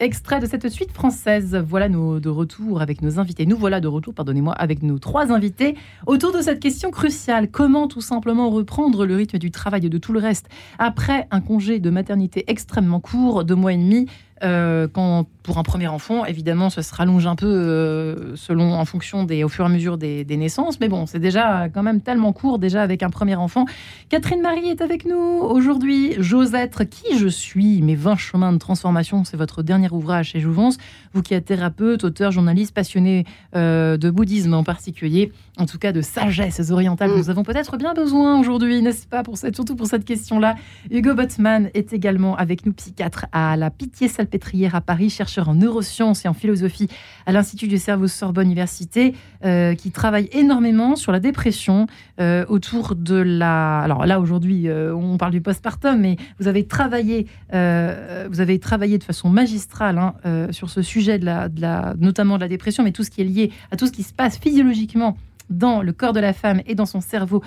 Extrait 0.00 0.40
de 0.40 0.46
cette 0.46 0.68
suite 0.68 0.90
française. 0.90 1.54
Voilà 1.64 1.88
nous 1.88 2.18
de 2.18 2.28
retour 2.28 2.80
avec 2.80 3.02
nos 3.02 3.20
invités. 3.20 3.46
Nous 3.46 3.56
voilà 3.56 3.80
de 3.80 3.86
retour, 3.86 4.14
pardonnez-moi, 4.14 4.52
avec 4.52 4.82
nos 4.82 4.98
trois 4.98 5.30
invités 5.30 5.76
autour 6.08 6.32
de 6.32 6.40
cette 6.40 6.58
question 6.58 6.90
cruciale. 6.90 7.52
Comment 7.52 7.86
tout 7.86 8.00
simplement 8.00 8.50
reprendre 8.50 9.06
le 9.06 9.14
rythme 9.14 9.38
du 9.38 9.52
travail 9.52 9.86
et 9.86 9.88
de 9.88 9.98
tout 9.98 10.12
le 10.12 10.18
reste 10.18 10.48
après 10.80 11.28
un 11.30 11.40
congé 11.40 11.78
de 11.78 11.88
maternité 11.88 12.42
extrêmement 12.48 12.98
court, 12.98 13.44
deux 13.44 13.54
mois 13.54 13.72
et 13.72 13.76
demi 13.76 14.08
euh, 14.42 14.88
quand 14.92 15.26
pour 15.46 15.58
un 15.58 15.62
premier 15.62 15.88
enfant, 15.88 16.24
évidemment, 16.24 16.70
ça 16.70 16.82
se 16.82 16.94
rallonge 16.94 17.26
un 17.26 17.36
peu 17.36 17.46
euh, 17.46 18.36
selon, 18.36 18.74
en 18.74 18.84
fonction 18.84 19.24
des, 19.24 19.44
au 19.44 19.48
fur 19.48 19.64
et 19.64 19.68
à 19.68 19.70
mesure 19.70 19.96
des, 19.96 20.24
naissances. 20.36 20.80
Mais 20.80 20.88
bon, 20.88 21.06
c'est 21.06 21.18
déjà 21.18 21.68
quand 21.68 21.82
même 21.82 22.00
tellement 22.00 22.32
court 22.32 22.58
déjà 22.58 22.82
avec 22.82 23.02
un 23.02 23.10
premier 23.10 23.36
enfant. 23.36 23.64
Catherine 24.08 24.42
Marie 24.42 24.68
est 24.68 24.82
avec 24.82 25.06
nous 25.06 25.16
aujourd'hui. 25.16 26.14
J'ose 26.18 26.54
être 26.54 26.84
qui 26.84 27.18
je 27.18 27.28
suis. 27.28 27.80
Mes 27.80 27.94
20 27.94 28.16
chemins 28.16 28.52
de 28.52 28.58
transformation, 28.58 29.24
c'est 29.24 29.36
votre 29.36 29.62
dernier 29.62 29.90
ouvrage 29.90 30.30
chez 30.30 30.40
Jouvence. 30.40 30.76
Vous 31.14 31.22
qui 31.22 31.32
êtes 31.32 31.46
thérapeute, 31.46 32.04
auteur, 32.04 32.32
journaliste, 32.32 32.74
passionné 32.74 33.24
euh, 33.54 33.96
de 33.96 34.10
bouddhisme 34.10 34.52
en 34.52 34.64
particulier, 34.64 35.32
en 35.58 35.66
tout 35.66 35.78
cas 35.78 35.92
de 35.92 36.02
sagesse 36.02 36.70
orientale. 36.70 37.10
Mm. 37.10 37.16
Nous 37.16 37.30
avons 37.30 37.42
peut-être 37.42 37.76
bien 37.76 37.94
besoin 37.94 38.38
aujourd'hui, 38.38 38.82
n'est-ce 38.82 39.06
pas, 39.06 39.22
pour 39.22 39.38
cette, 39.38 39.54
surtout 39.54 39.76
pour 39.76 39.86
cette 39.86 40.04
question-là. 40.04 40.56
Hugo 40.90 41.14
Botman 41.14 41.70
est 41.74 41.92
également 41.92 42.36
avec 42.36 42.66
nous, 42.66 42.72
psychiatre 42.72 43.26
à 43.32 43.56
la 43.56 43.70
Pitié 43.70 44.08
Salpêtrière 44.08 44.36
Pétrière 44.36 44.74
à 44.74 44.80
Paris, 44.80 45.08
chercheur 45.08 45.35
en 45.44 45.54
neurosciences 45.54 46.24
et 46.24 46.28
en 46.28 46.34
philosophie 46.34 46.88
à 47.26 47.32
l'Institut 47.32 47.68
du 47.68 47.78
cerveau 47.78 48.06
Sorbonne 48.06 48.46
Université, 48.46 49.14
euh, 49.44 49.74
qui 49.74 49.90
travaille 49.90 50.28
énormément 50.32 50.96
sur 50.96 51.12
la 51.12 51.20
dépression 51.20 51.86
euh, 52.20 52.44
autour 52.48 52.94
de 52.94 53.16
la. 53.16 53.80
Alors 53.80 54.06
là 54.06 54.20
aujourd'hui, 54.20 54.68
euh, 54.68 54.94
on 54.94 55.16
parle 55.16 55.32
du 55.32 55.40
postpartum, 55.40 56.00
mais 56.00 56.16
vous 56.38 56.48
avez 56.48 56.66
travaillé, 56.66 57.26
vous 57.52 58.40
avez 58.40 58.58
travaillé 58.58 58.98
de 58.98 59.04
façon 59.04 59.28
magistrale 59.28 59.98
hein, 59.98 60.14
sur 60.50 60.70
ce 60.70 60.82
sujet 60.82 61.18
de 61.18 61.24
la, 61.24 61.94
notamment 61.98 62.36
de 62.36 62.40
la 62.40 62.48
dépression, 62.48 62.82
mais 62.84 62.92
tout 62.92 63.04
ce 63.04 63.10
qui 63.10 63.20
est 63.20 63.24
lié 63.24 63.52
à 63.70 63.76
tout 63.76 63.86
ce 63.86 63.92
qui 63.92 64.02
se 64.02 64.12
passe 64.12 64.38
physiologiquement 64.38 65.16
dans 65.48 65.80
le 65.82 65.92
corps 65.92 66.12
de 66.12 66.20
la 66.20 66.32
femme 66.32 66.60
et 66.66 66.74
dans 66.74 66.86
son 66.86 67.00
cerveau 67.00 67.42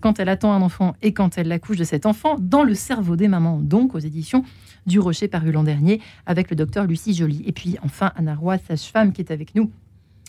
quand 0.00 0.18
elle 0.18 0.28
attend 0.28 0.52
un 0.52 0.62
enfant 0.62 0.94
et 1.02 1.12
quand 1.12 1.38
elle 1.38 1.48
l'accouche 1.48 1.76
de 1.76 1.84
cet 1.84 2.06
enfant, 2.06 2.36
dans 2.38 2.64
le 2.64 2.74
cerveau 2.74 3.16
des 3.16 3.28
mamans, 3.28 3.58
donc 3.60 3.94
aux 3.94 4.00
éditions 4.00 4.44
du 4.86 5.00
Rocher 5.00 5.28
paru 5.28 5.52
l'an 5.52 5.64
dernier 5.64 6.00
avec 6.26 6.50
le 6.50 6.56
docteur 6.56 6.84
Lucie 6.86 7.14
Joly. 7.14 7.42
Et 7.46 7.52
puis 7.52 7.76
enfin 7.82 8.12
Anna 8.16 8.34
Roy, 8.34 8.58
sage-femme 8.58 9.12
qui 9.12 9.20
est 9.20 9.30
avec 9.30 9.54
nous 9.54 9.70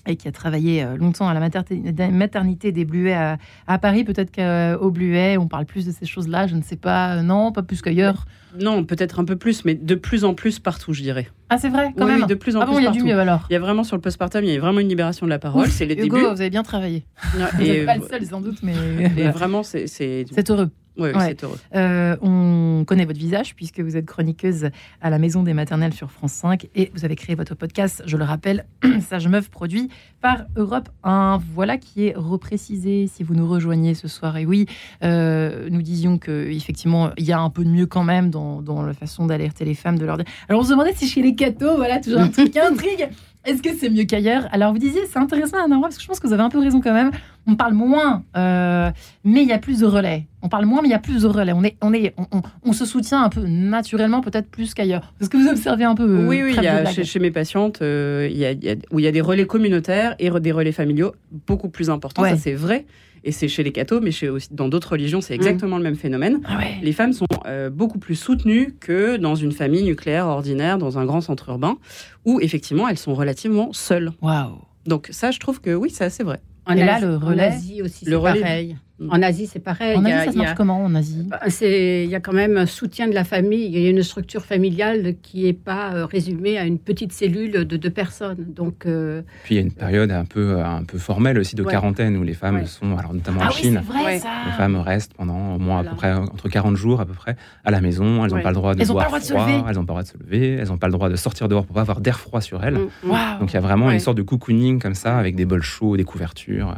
et 0.07 0.15
qui 0.15 0.27
a 0.27 0.31
travaillé 0.31 0.83
euh, 0.83 0.97
longtemps 0.97 1.27
à 1.27 1.33
la 1.33 1.39
maternité 1.39 2.71
des 2.71 2.85
Bluets 2.85 3.37
à, 3.67 3.77
Paris. 3.79 4.03
Peut-être 4.03 4.31
qu'au 4.31 4.91
Bluet, 4.91 5.37
on 5.37 5.47
parle 5.47 5.65
plus 5.65 5.85
de 5.85 5.91
ces 5.91 6.05
choses-là, 6.05 6.47
je 6.47 6.55
ne 6.55 6.61
sais 6.61 6.75
pas. 6.75 7.21
Non, 7.21 7.51
pas 7.51 7.63
plus 7.63 7.81
qu'ailleurs. 7.81 8.25
Non, 8.59 8.83
peut-être 8.83 9.19
un 9.19 9.25
peu 9.25 9.35
plus, 9.35 9.65
mais 9.65 9.75
de 9.75 9.95
plus 9.95 10.23
en 10.23 10.33
plus 10.33 10.59
partout, 10.59 10.93
je 10.93 11.01
dirais. 11.01 11.27
Ah, 11.49 11.57
c'est 11.57 11.69
vrai, 11.69 11.93
quand 11.97 12.05
même. 12.05 12.25
de 12.25 12.35
plus 12.35 12.55
en 12.55 12.61
ah 12.61 12.65
plus. 12.65 12.77
il 12.77 12.83
y 12.83 12.87
a 12.87 12.91
du 12.91 13.03
mieux 13.03 13.19
alors. 13.19 13.45
Il 13.49 13.53
y 13.53 13.57
a 13.57 13.59
vraiment 13.59 13.83
sur 13.83 13.95
le 13.95 14.01
postpartum, 14.01 14.43
il 14.43 14.53
y 14.53 14.55
a 14.55 14.59
vraiment 14.59 14.79
une 14.79 14.89
libération 14.89 15.25
de 15.25 15.31
la 15.31 15.39
parole. 15.39 15.67
C'est 15.67 15.85
les 15.85 15.95
Hugo, 15.95 16.17
débuts. 16.17 16.29
vous 16.29 16.41
avez 16.41 16.49
bien 16.49 16.63
travaillé. 16.63 17.05
vous 17.33 17.39
n'êtes 17.39 17.85
pas 17.85 17.97
le 17.97 18.07
seul, 18.07 18.25
sans 18.25 18.41
doute, 18.41 18.59
mais. 18.63 18.73
Et 19.17 19.29
vraiment, 19.29 19.63
c'est. 19.63 19.87
C'est 19.87 20.49
heureux. 20.49 20.69
Oui, 20.97 21.09
Ouais. 21.11 21.29
c'est 21.29 21.43
heureux. 21.43 21.59
Euh, 21.75 22.15
on 22.21 22.83
connaît 22.87 23.05
votre 23.05 23.19
visage 23.19 23.55
puisque 23.55 23.79
vous 23.81 23.97
êtes 23.97 24.05
chroniqueuse 24.05 24.69
à 25.01 25.09
la 25.09 25.19
Maison 25.19 25.43
des 25.43 25.53
Maternelles 25.53 25.93
sur 25.93 26.09
France 26.11 26.33
5 26.33 26.67
et 26.75 26.91
vous 26.95 27.03
avez 27.05 27.15
créé 27.15 27.35
votre 27.35 27.53
podcast, 27.55 28.01
je 28.05 28.15
le 28.17 28.23
rappelle, 28.23 28.65
Sage 29.01 29.27
Meuf, 29.27 29.49
produit 29.49 29.89
par 30.21 30.45
Europe 30.55 30.89
1. 31.03 31.39
Voilà 31.53 31.77
qui 31.77 32.07
est 32.07 32.13
reprécisé 32.15 33.07
si 33.07 33.23
vous 33.23 33.35
nous 33.35 33.47
rejoignez 33.47 33.93
ce 33.93 34.07
soir. 34.07 34.37
Et 34.37 34.45
oui, 34.45 34.65
euh, 35.03 35.67
nous 35.69 35.81
disions 35.81 36.17
que 36.17 36.47
effectivement 36.49 37.11
il 37.17 37.25
y 37.25 37.31
a 37.33 37.39
un 37.39 37.49
peu 37.49 37.63
de 37.65 37.69
mieux 37.69 37.85
quand 37.87 38.03
même 38.03 38.29
dans, 38.29 38.61
dans 38.61 38.81
la 38.81 38.93
façon 38.93 39.25
d'alerter 39.25 39.65
les 39.65 39.75
femmes 39.75 39.97
de 39.97 40.05
leur 40.05 40.17
dire. 40.17 40.25
Alors 40.49 40.61
on 40.61 40.63
se 40.65 40.69
demandait 40.71 40.93
si 40.95 41.07
chez 41.07 41.21
les 41.21 41.35
cathos, 41.35 41.75
voilà, 41.75 41.99
toujours 41.99 42.21
un 42.21 42.27
truc 42.29 42.51
qui 42.51 42.59
intrigue. 42.59 43.09
Est-ce 43.45 43.61
que 43.61 43.69
c'est 43.75 43.89
mieux 43.89 44.03
qu'ailleurs? 44.05 44.47
Alors 44.51 44.71
vous 44.73 44.79
disiez, 44.79 45.01
c'est 45.11 45.19
intéressant 45.19 45.57
Anna 45.63 45.75
Roy, 45.75 45.83
parce 45.83 45.97
que 45.97 46.01
je 46.03 46.07
pense 46.07 46.19
que 46.19 46.27
vous 46.27 46.33
avez 46.33 46.41
un 46.43 46.49
peu 46.49 46.59
raison 46.59 46.81
quand 46.81 46.93
même. 46.93 47.11
On 47.47 47.55
parle 47.55 47.73
moins, 47.73 48.23
euh, 48.35 48.89
mais 49.23 49.43
il 49.43 49.47
y 49.47 49.53
a 49.53 49.59
plus 49.59 49.79
de 49.81 49.85
relais. 49.85 50.25
On 50.41 50.49
parle 50.49 50.65
moins, 50.65 50.81
mais 50.81 50.87
il 50.87 50.91
y 50.91 50.95
a 50.95 50.99
plus 50.99 51.21
de 51.23 51.27
relais. 51.27 51.51
On, 51.53 51.63
est, 51.63 51.75
on, 51.81 51.93
est, 51.93 52.13
on, 52.17 52.25
on- 52.37 52.41
on 52.63 52.73
se 52.73 52.85
soutient 52.85 53.23
un 53.23 53.29
peu 53.29 53.41
naturellement, 53.45 54.21
peut-être 54.21 54.49
plus 54.49 54.73
qu'ailleurs. 54.73 55.13
Est-ce 55.21 55.29
que 55.29 55.37
vous 55.37 55.47
observez 55.47 55.83
un 55.83 55.93
peu 55.95 56.03
euh, 56.09 56.27
Oui, 56.27 56.41
oui, 56.43 56.55
y 56.59 56.67
a, 56.67 56.85
chez, 56.85 57.03
chez 57.03 57.19
mes 57.19 57.29
patientes, 57.31 57.81
euh, 57.83 58.27
il 58.31 58.37
y 58.37 58.45
a, 58.45 58.51
il 58.51 58.63
y 58.63 58.69
a- 58.69 58.75
où 58.91 58.97
il 58.99 59.05
y 59.05 59.07
a 59.07 59.11
des 59.11 59.21
relais 59.21 59.45
communautaires 59.45 60.15
et 60.17 60.29
des 60.39 60.51
relais 60.51 60.71
familiaux 60.71 61.13
beaucoup 61.47 61.69
plus 61.69 61.89
importants. 61.91 62.23
Ouais. 62.23 62.31
Ça, 62.31 62.37
c'est 62.37 62.53
vrai. 62.53 62.85
Et 63.27 63.31
c'est 63.31 63.47
chez 63.47 63.63
les 63.63 63.71
cathos, 63.71 64.01
mais 64.01 64.11
chez 64.11 64.29
aussi, 64.29 64.49
dans 64.51 64.69
d'autres 64.69 64.91
religions, 64.91 65.19
c'est 65.19 65.33
exactement 65.33 65.77
le 65.77 65.83
même 65.83 65.95
phénomène. 65.95 66.41
Ah 66.45 66.57
ouais. 66.59 66.75
Les 66.83 66.93
femmes 66.93 67.11
sont 67.11 67.25
euh, 67.47 67.71
beaucoup 67.71 67.97
plus 67.97 68.13
soutenues 68.15 68.75
que 68.79 69.17
dans 69.17 69.33
une 69.33 69.51
famille 69.51 69.83
nucléaire 69.83 70.27
ordinaire, 70.27 70.77
dans 70.77 70.99
un 70.99 71.05
grand 71.05 71.21
centre 71.21 71.49
urbain, 71.49 71.77
où 72.23 72.39
effectivement, 72.39 72.87
elles 72.87 72.99
sont 72.99 73.15
relativement 73.15 73.73
seules. 73.73 74.11
Waouh. 74.21 74.59
Donc 74.85 75.07
ça, 75.11 75.31
je 75.31 75.39
trouve 75.39 75.59
que 75.59 75.73
oui, 75.73 75.89
c'est 75.89 76.03
assez 76.03 76.23
vrai. 76.23 76.39
En 76.67 76.73
Et 76.77 76.85
là, 76.85 76.99
le 76.99 77.15
relais 77.17 77.51
aussi, 77.81 78.05
Le 78.05 78.11
c'est 78.11 78.15
relais. 78.15 78.41
pareil. 78.41 78.75
Mm. 78.97 79.09
En 79.11 79.21
Asie, 79.21 79.45
c'est 79.47 79.59
pareil. 79.59 79.97
En 79.97 80.05
a- 80.05 80.09
Asie, 80.09 80.31
ça 80.33 80.39
a- 80.39 80.43
marche 80.43 80.55
comment 80.55 80.81
en 80.83 80.95
Asie? 80.95 81.23
Bah, 81.29 81.39
c'est- 81.49 82.03
Il 82.05 82.09
y 82.09 82.15
a 82.15 82.19
quand 82.21 82.31
même 82.33 82.55
un 82.55 82.65
soutien 82.65 83.07
de 83.09 83.13
la 83.13 83.23
famille, 83.25 83.65
il 83.65 83.77
y 83.77 83.87
a 83.87 83.89
une 83.89 84.03
structure 84.03 84.45
familiale 84.45 85.15
qui 85.21 85.43
n'est 85.43 85.53
pas 85.53 85.93
euh, 85.93 86.05
résumée 86.05 86.57
à 86.57 86.63
une 86.65 86.79
petite 86.79 87.11
cellule 87.11 87.51
de 87.65 87.75
deux 87.77 87.89
personnes. 87.89 88.45
Donc, 88.55 88.85
euh, 88.85 89.21
Puis 89.43 89.55
il 89.55 89.57
y 89.57 89.59
a 89.59 89.63
une 89.63 89.73
période 89.73 90.11
un 90.11 90.23
peu, 90.23 90.59
un 90.61 90.83
peu 90.83 90.97
formelle 90.97 91.37
aussi 91.37 91.55
de 91.57 91.63
Ouais. 91.63 91.71
quarantaine 91.71 92.15
où 92.15 92.23
les 92.23 92.33
femmes 92.33 92.55
Ouais. 92.55 92.65
sont, 92.65 92.97
alors 92.97 93.13
notamment 93.13 93.41
Ah 93.43 93.47
en 93.47 93.49
oui, 93.49 93.55
Chine, 93.55 93.81
vrai 93.85 94.03
Ouais. 94.05 94.19
ça. 94.19 94.29
les 94.45 94.51
femmes 94.53 94.77
restent 94.77 95.13
pendant 95.13 95.55
au 95.55 95.59
moins 95.59 95.75
Voilà. 95.81 95.89
à 95.89 95.91
peu 95.91 95.97
près 95.97 96.13
entre 96.13 96.47
40 96.47 96.77
jours 96.77 97.01
à 97.01 97.05
peu 97.05 97.13
près 97.13 97.35
à 97.65 97.71
la 97.71 97.81
maison. 97.81 98.23
Elles 98.23 98.29
n'ont 98.31 98.37
Ouais. 98.37 98.41
pas 98.43 98.49
le 98.49 98.55
droit 98.55 98.75
de 98.75 98.81
Elles 98.81 98.87
boire 98.87 98.97
pas 98.99 99.03
le 99.03 99.09
droit 99.09 99.19
de 99.19 99.23
se 99.25 99.33
froid, 99.33 99.45
lever. 99.47 99.63
elles 99.67 99.75
n'ont 99.75 99.81
pas 99.81 99.81
le 99.81 99.85
droit 99.87 100.03
de 100.03 100.07
se 100.07 100.17
lever, 100.17 100.47
elles 100.61 100.67
n'ont 100.69 100.77
pas 100.77 100.87
le 100.87 100.93
droit 100.93 101.09
de 101.09 101.15
sortir 101.17 101.47
dehors 101.49 101.65
pour 101.65 101.75
pas 101.75 101.81
avoir 101.81 101.99
d'air 101.99 102.17
froid 102.19 102.39
sur 102.39 102.63
elles. 102.63 102.75
mm, 102.75 102.89
mm. 103.03 103.39
Donc 103.41 103.51
il 103.51 103.55
y 103.55 103.57
a 103.57 103.61
vraiment 103.61 103.87
Ouais. 103.87 103.93
une 103.93 103.99
sorte 103.99 104.17
de 104.17 104.21
cocooning 104.23 104.79
comme 104.79 104.95
ça 104.95 105.17
avec 105.17 105.35
des 105.35 105.45
bols 105.45 105.61
chauds, 105.63 105.97
des 105.97 106.03
couvertures. 106.05 106.75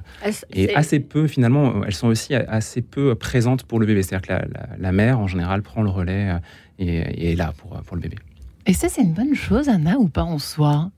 Et 0.54 0.74
assez 0.76 1.00
peu, 1.00 1.28
finalement, 1.28 1.84
elles 1.86 1.94
sont 1.94 2.07
aussi 2.08 2.36
assez 2.36 2.82
peu 2.82 3.16
présentes 3.16 3.64
pour 3.64 3.80
le 3.80 3.86
bébé. 3.86 4.04
C'est-à-dire 4.04 4.28
que 4.28 4.34
la, 4.34 4.40
la- 4.40 4.78
la 4.78 4.92
mère, 4.92 5.20
en 5.20 5.28
général, 5.28 5.62
prend 5.62 5.82
le 5.84 5.90
relais 5.90 6.32
euh, 6.32 6.40
et, 6.80 6.98
et 6.98 7.32
est 7.32 7.36
là 7.36 7.54
pour, 7.58 7.70
pour 7.82 7.96
le 7.96 8.02
bébé. 8.02 8.18
Et 8.66 8.74
ça, 8.74 8.90
c'est 8.90 9.02
une 9.02 9.14
bonne 9.14 9.34
chose, 9.36 9.70
Anna, 9.70 9.98
ou 9.98 10.10
pas 10.10 10.24
en 10.24 10.40
soi? 10.40 10.92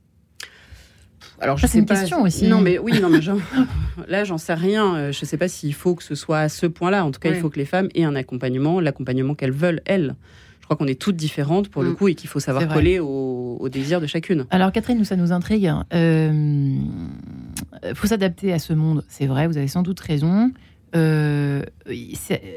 Alors, 1.41 1.57
je 1.57 1.61
Ça, 1.61 1.67
c'est 1.67 1.73
sais 1.73 1.79
une 1.79 1.85
pas- 1.85 1.95
question 1.95 2.21
aussi. 2.23 2.47
Non, 2.47 2.59
mais 2.61 2.79
oui, 2.79 2.99
non, 3.01 3.09
mais 3.09 3.21
j'en- 3.21 3.37
là, 4.07 4.23
j'en 4.25 4.37
sais 4.37 4.53
rien. 4.55 4.95
Euh, 4.95 5.11
Je 5.11 5.19
ne 5.21 5.25
sais 5.25 5.37
pas 5.37 5.47
s'il 5.47 5.73
faut 5.73 5.95
que 5.95 6.03
ce 6.03 6.15
soit 6.15 6.39
à 6.39 6.49
ce 6.49 6.65
point-là. 6.65 7.05
En 7.05 7.11
tout 7.11 7.19
cas, 7.19 7.29
il 7.29 7.35
faut 7.39 7.49
que 7.49 7.59
les 7.59 7.65
femmes 7.65 7.87
aient 7.95 8.03
un 8.03 8.15
accompagnement, 8.15 8.79
l'accompagnement 8.81 9.35
qu'elles 9.35 9.51
veulent, 9.51 9.81
elles. 9.85 10.15
Je 10.59 10.65
crois 10.65 10.77
qu'on 10.85 10.91
est 10.91 10.99
toutes 11.01 11.15
différentes 11.15 11.69
pour 11.69 11.81
le 11.81 11.91
Mm. 11.91 11.95
coup 11.95 12.07
et 12.09 12.15
qu'il 12.15 12.29
faut 12.29 12.39
savoir 12.39 12.67
coller 12.67 12.99
au, 12.99 13.57
au 13.59 13.69
désir 13.69 13.99
de 14.01 14.05
chacune. 14.07 14.45
Alors 14.51 14.71
Catherine, 14.71 14.97
nous 14.99 15.03
ça 15.05 15.15
nous 15.15 15.31
intrigue. 15.31 15.71
Il 15.91 16.85
faut 17.95 18.05
s'adapter 18.07 18.53
à 18.53 18.59
ce 18.59 18.73
monde, 18.73 19.03
c'est 19.07 19.25
vrai, 19.25 19.47
vous 19.47 19.57
avez 19.57 19.67
sans 19.67 19.81
doute 19.81 19.99
raison. 19.99 20.51
Euh, 20.95 21.63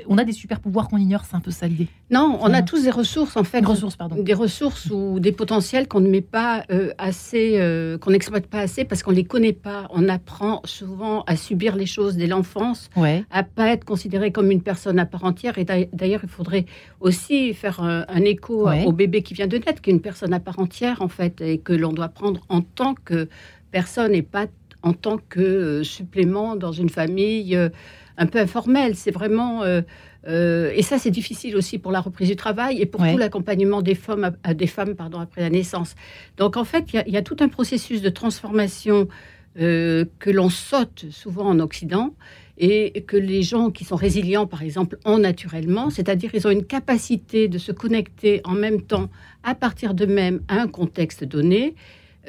on 0.09 0.19
a 0.19 0.25
des 0.25 0.33
super 0.33 0.61
pouvoirs 0.61 0.89
qu'on 0.89 0.99
ignore, 0.99 1.25
c'est 1.29 1.37
un 1.37 1.41
peu 1.41 1.51
ça 1.51 1.67
l'idée. 1.67 1.89
Non, 2.11 2.39
on 2.41 2.53
a 2.53 2.63
tous 2.63 2.83
des 2.85 2.91
ressources, 2.91 3.37
en 3.37 3.45
fait. 3.45 3.59
Une 3.61 3.67
ressource, 3.67 3.97
pardon. 3.97 4.17
Des 4.23 4.35
ressources 4.35 4.87
ou 4.91 5.21
des 5.21 5.33
potentiels 5.33 5.89
qu'on 5.89 6.01
ne 6.01 6.09
met 6.09 6.21
pas 6.21 6.65
euh, 6.71 6.93
assez, 6.99 7.59
euh, 7.59 7.99
qu'on 7.99 8.11
n'exploite 8.11 8.47
pas 8.47 8.61
assez 8.61 8.85
parce 8.85 9.03
qu'on 9.03 9.11
ne 9.11 9.17
les 9.17 9.25
connaît 9.25 9.53
pas. 9.53 9.89
On 9.91 10.09
apprend 10.09 10.61
souvent 10.65 11.23
à 11.27 11.37
subir 11.37 11.77
les 11.77 11.87
choses 11.87 12.17
dès 12.17 12.27
l'enfance, 12.27 12.91
Ouais. 12.97 13.25
à 13.31 13.43
pas 13.43 13.69
être 13.69 13.85
considéré 13.85 14.33
comme 14.33 14.51
une 14.51 14.63
personne 14.63 14.99
à 14.99 15.07
part 15.07 15.25
entière. 15.25 15.59
Et 15.59 15.65
d'ailleurs, 15.93 16.21
il 16.23 16.29
faudrait 16.29 16.67
aussi 17.01 17.55
faire 17.55 17.81
un, 17.83 18.05
un 18.09 18.21
écho 18.23 18.69
Ouais. 18.69 18.85
au 18.85 18.93
bébé 18.93 19.23
qui 19.23 19.35
vient 19.35 19.47
de 19.47 19.57
naître, 19.57 19.81
qui 19.81 19.91
est 19.91 19.93
une 19.95 20.01
personne 20.01 20.33
à 20.35 20.41
part 20.41 20.59
entière, 20.59 21.03
en 21.03 21.09
fait, 21.09 21.41
et 21.41 21.59
que 21.59 21.73
l'on 21.73 21.93
doit 21.93 22.09
prendre 22.09 22.41
en 22.49 22.61
tant 22.61 22.95
que 22.95 23.29
personne 23.71 24.15
et 24.15 24.23
pas 24.23 24.47
en 24.85 24.93
tant 24.95 25.17
que 25.29 25.83
supplément 25.85 26.57
dans 26.57 26.73
une 26.73 26.89
famille 26.89 27.57
un 28.19 28.27
peu 28.27 28.39
informelle. 28.39 28.95
C'est 28.97 29.11
vraiment... 29.11 29.63
euh, 29.63 29.83
euh, 30.29 30.71
et 30.75 30.83
ça, 30.83 30.99
c'est 30.99 31.11
difficile 31.11 31.57
aussi 31.57 31.79
pour 31.79 31.91
la 31.91 32.01
reprise 32.01 32.29
du 32.29 32.37
travail 32.37 32.81
et 32.81 32.87
pour 32.87 33.01
Ouais. 33.01 33.13
tout 33.13 33.19
l'accompagnement 33.19 33.83
des 33.83 33.97
femmes, 33.97 34.31
à- 34.45 34.55
des 34.55 34.69
femmes 34.69 34.95
pardon, 34.95 35.19
après 35.19 35.41
la 35.41 35.51
naissance. 35.51 35.95
Donc, 36.37 36.57
en 36.57 36.65
fait, 36.65 36.85
il 36.93 36.97
y 36.97 36.99
a- 37.01 37.05
il 37.09 37.13
y, 37.13 37.17
a 37.17 37.23
tout 37.23 37.37
un 37.41 37.49
processus 37.49 38.03
de 38.03 38.09
transformation 38.09 39.09
euh, 39.61 40.07
que 40.19 40.31
l'on 40.31 40.49
saute 40.49 41.05
souvent 41.11 41.47
en 41.47 41.59
Occident 41.61 42.15
et 42.57 43.03
que 43.03 43.19
les 43.19 43.43
gens 43.43 43.71
qui 43.71 43.85
sont 43.85 43.97
résilients, 43.97 44.47
par 44.47 44.63
exemple, 44.63 44.97
ont 45.05 45.19
naturellement, 45.19 45.91
c'est-à-dire 45.91 46.31
ils 46.35 46.47
ont 46.47 46.51
une 46.51 46.65
capacité 46.65 47.49
de 47.49 47.59
se 47.59 47.73
connecter 47.73 48.41
en 48.45 48.53
même 48.53 48.81
temps 48.81 49.11
à 49.43 49.55
partir 49.55 49.93
d'eux-mêmes 49.93 50.41
à 50.49 50.61
un 50.63 50.69
contexte 50.69 51.25
donné. 51.25 51.75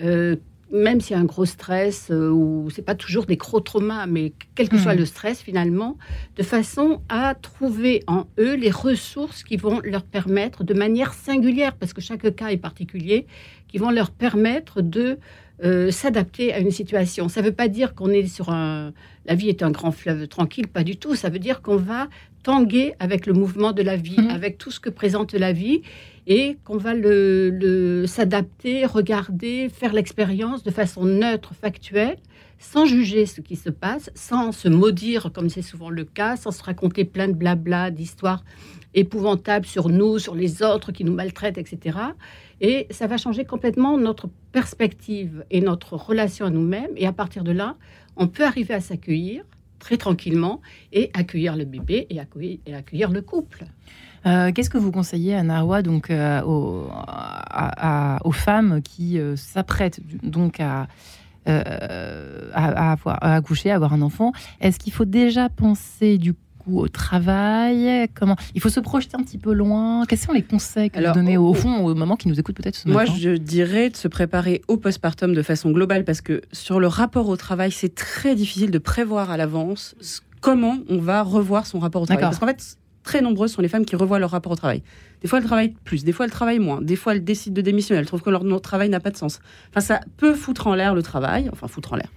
euh, 0.04 0.36
même 0.74 1.00
s'il 1.00 1.16
y 1.16 1.18
a 1.18 1.22
un 1.22 1.26
gros 1.26 1.46
stress 1.46 2.10
euh, 2.12 2.30
ou 2.32 2.70
c'est 2.72 2.82
pas 2.82 2.96
toujours 2.96 3.26
des 3.26 3.38
gros 3.38 3.60
traumas, 3.60 4.08
mais 4.08 4.34
quel 4.56 4.68
que 4.70 4.78
soit 4.78 4.96
le 4.96 5.06
stress 5.06 5.40
finalement, 5.40 5.98
de 6.36 6.44
façon 6.44 7.02
à 7.10 7.36
trouver 7.36 8.04
en 8.08 8.26
eux 8.40 8.56
les 8.56 8.72
ressources 8.72 9.44
qui 9.44 9.56
vont 9.56 9.80
leur 9.84 10.04
permettre, 10.04 10.64
de 10.64 10.74
manière 10.74 11.14
singulière, 11.14 11.76
parce 11.76 11.94
que 11.94 12.02
chaque 12.02 12.36
cas 12.36 12.48
est 12.50 12.58
particulier, 12.58 13.28
qui 13.68 13.78
vont 13.78 13.92
leur 13.92 14.10
permettre 14.12 14.82
de 14.82 15.20
euh, 15.64 15.92
s'adapter 15.92 16.52
à 16.54 16.60
une 16.60 16.72
situation. 16.72 17.30
Ça 17.30 17.42
ne 17.42 17.46
veut 17.46 17.54
pas 17.54 17.68
dire 17.68 17.94
qu'on 17.94 18.10
est 18.10 18.26
sur 18.28 18.50
un... 18.50 18.92
La 19.26 19.36
vie 19.36 19.50
est 19.50 19.62
un 19.64 19.72
grand 19.72 19.92
fleuve 19.92 20.28
tranquille, 20.28 20.68
pas 20.68 20.84
du 20.84 20.98
tout. 20.98 21.16
Ça 21.16 21.30
veut 21.30 21.40
dire 21.40 21.62
qu'on 21.62 21.78
va 21.78 22.10
tanguer 22.42 22.94
avec 23.00 23.26
le 23.26 23.34
mouvement 23.34 23.72
de 23.72 23.82
la 23.84 23.96
vie, 23.96 24.18
Mhm. 24.18 24.30
avec 24.32 24.58
tout 24.58 24.72
ce 24.72 24.80
que 24.80 24.90
présente 24.90 25.34
la 25.34 25.54
vie, 25.54 25.82
et 26.28 26.58
qu'on 26.64 26.78
va 26.78 26.94
le, 26.94 28.06
s'adapter, 28.08 28.86
regarder, 28.86 29.70
faire 29.70 29.94
l'expérience 29.94 30.64
de 30.64 30.72
façon 30.72 31.06
neutre, 31.06 31.54
factuelle, 31.54 32.18
sans 32.60 32.86
juger 32.86 33.26
ce 33.26 33.42
qui 33.42 33.56
se 33.56 33.70
passe, 33.70 34.10
sans 34.16 34.52
se 34.52 34.70
maudire 34.70 35.32
comme 35.34 35.50
c'est 35.50 35.62
souvent 35.62 35.90
le 35.90 36.06
cas, 36.06 36.38
sans 36.38 36.52
se 36.52 36.64
raconter 36.64 37.04
plein 37.04 37.28
de 37.28 37.34
blabla, 37.34 37.92
d'histoires 37.92 38.44
épouvantables 38.94 39.66
sur 39.66 39.90
nous, 39.90 40.20
sur 40.20 40.36
les 40.36 40.64
autres 40.64 40.92
qui 40.92 41.04
nous 41.04 41.14
maltraitent, 41.14 41.58
etc. 41.58 41.98
Et 42.62 42.88
ça 42.90 43.08
va 43.08 43.18
changer 43.18 43.44
complètement 43.44 43.98
notre 43.98 44.30
perspective 44.52 45.44
et 45.52 45.62
notre 45.62 45.96
relation 45.96 46.46
à 46.46 46.50
nous-mêmes. 46.50 46.92
Et 46.96 47.08
à 47.08 47.12
partir 47.12 47.44
de 47.44 47.52
là, 47.52 47.76
on 48.16 48.28
peut 48.28 48.46
arriver 48.46 48.74
à 48.74 48.80
s'accueillir 48.80 49.44
très 49.80 49.98
tranquillement 49.98 50.62
et 50.94 51.10
accueillir 51.14 51.58
le 51.58 51.66
bébé 51.66 52.08
et 52.10 52.20
accueillir 52.20 53.12
le 53.12 53.22
couple. 53.22 53.66
Euh, 54.26 54.52
Qu'est-ce 54.54 54.70
que 54.70 54.78
vous 54.78 54.92
conseillez 54.92 55.36
à 55.36 55.44
Narwa, 55.44 55.82
donc 55.82 56.10
euh, 56.10 56.42
aux, 56.44 56.88
à- 56.92 58.16
à- 58.16 58.26
aux 58.26 58.32
femmes 58.32 58.82
qui 58.82 59.20
euh, 59.20 59.36
s'apprêtent 59.36 60.00
donc 60.24 60.60
à, 60.60 60.88
euh, 61.50 62.50
accoucher, 62.54 63.72
à 63.72 63.76
avoir 63.76 63.94
un 63.94 64.02
enfant? 64.02 64.32
Est-ce 64.62 64.80
qu'il 64.80 64.94
faut 64.94 65.06
déjà 65.06 65.50
penser 65.50 66.18
du 66.18 66.34
coup 66.60 66.80
au 66.80 66.88
travail? 66.88 68.08
Comment? 68.14 68.36
Il 68.56 68.62
faut 68.62 68.70
se 68.70 68.80
projeter 68.80 69.16
un 69.18 69.24
petit 69.24 69.38
peu 69.38 69.54
loin? 69.54 70.06
Quels 70.08 70.20
sont 70.20 70.32
les 70.32 70.42
conseils 70.44 70.90
que 70.90 70.98
Alors, 71.00 71.14
vous 71.14 71.20
donnez 71.20 71.38
au- 71.38 71.50
au 71.50 71.54
fond 71.54 71.86
aux 71.86 71.94
mamans 71.94 72.16
qui 72.16 72.28
nous 72.30 72.40
écoutent 72.40 72.56
peut-être 72.56 72.76
ce 72.78 72.88
Moi, 72.88 73.04
matin? 73.04 73.16
je 73.20 73.32
dirais 73.32 73.90
de 73.90 73.98
se 73.98 74.08
préparer 74.08 74.62
au 74.68 74.78
postpartum 74.78 75.34
de 75.34 75.42
façon 75.42 75.72
globale 75.72 76.06
parce 76.06 76.22
que 76.22 76.42
sur 76.54 76.80
le 76.80 76.88
rapport 76.88 77.28
au 77.28 77.36
travail, 77.36 77.72
c'est 77.72 77.94
très 77.94 78.36
difficile 78.36 78.72
de 78.72 78.78
prévoir 78.78 79.32
à 79.32 79.38
l'avance 79.38 79.96
ce- 80.00 80.22
comment 80.40 80.78
on 80.90 80.98
va 81.00 81.22
revoir 81.24 81.66
son 81.66 81.80
rapport 81.80 82.02
au 82.02 82.06
travail. 82.06 82.24
Parce 82.24 82.40
qu'en 82.40 82.48
fait, 82.48 82.78
très 83.04 83.22
nombreuses 83.22 83.52
sont 83.52 83.62
les 83.62 83.68
femmes 83.68 83.86
qui 83.86 83.96
revoient 83.96 84.20
leur 84.20 84.32
rapport 84.32 84.52
au 84.52 84.56
travail. 84.56 84.82
Des 85.22 85.28
fois, 85.28 85.40
elles 85.40 85.46
travaillent 85.46 85.74
plus, 85.84 86.04
des 86.04 86.12
fois, 86.12 86.26
elles 86.26 86.32
travaillent 86.32 86.60
moins, 86.60 86.82
des 86.82 86.96
fois, 86.96 87.14
elles 87.14 87.24
décident 87.24 87.54
de 87.54 87.62
démissionner, 87.62 88.00
elles 88.00 88.06
trouvent 88.06 88.22
que 88.22 88.30
leur 88.30 88.44
travail 88.62 88.90
n'a 88.90 89.00
pas 89.00 89.12
de 89.12 89.18
sens. 89.18 89.40
Enfin, 89.70 89.82
ça 89.82 90.00
peut 90.18 90.34
foutre 90.34 90.68
en 90.68 90.76
l'air 90.76 90.96
le 90.96 91.04
travail, 91.04 91.50
enfin, 91.52 91.68
foutre 91.68 91.94
en 91.94 91.98
l'air. 91.98 92.10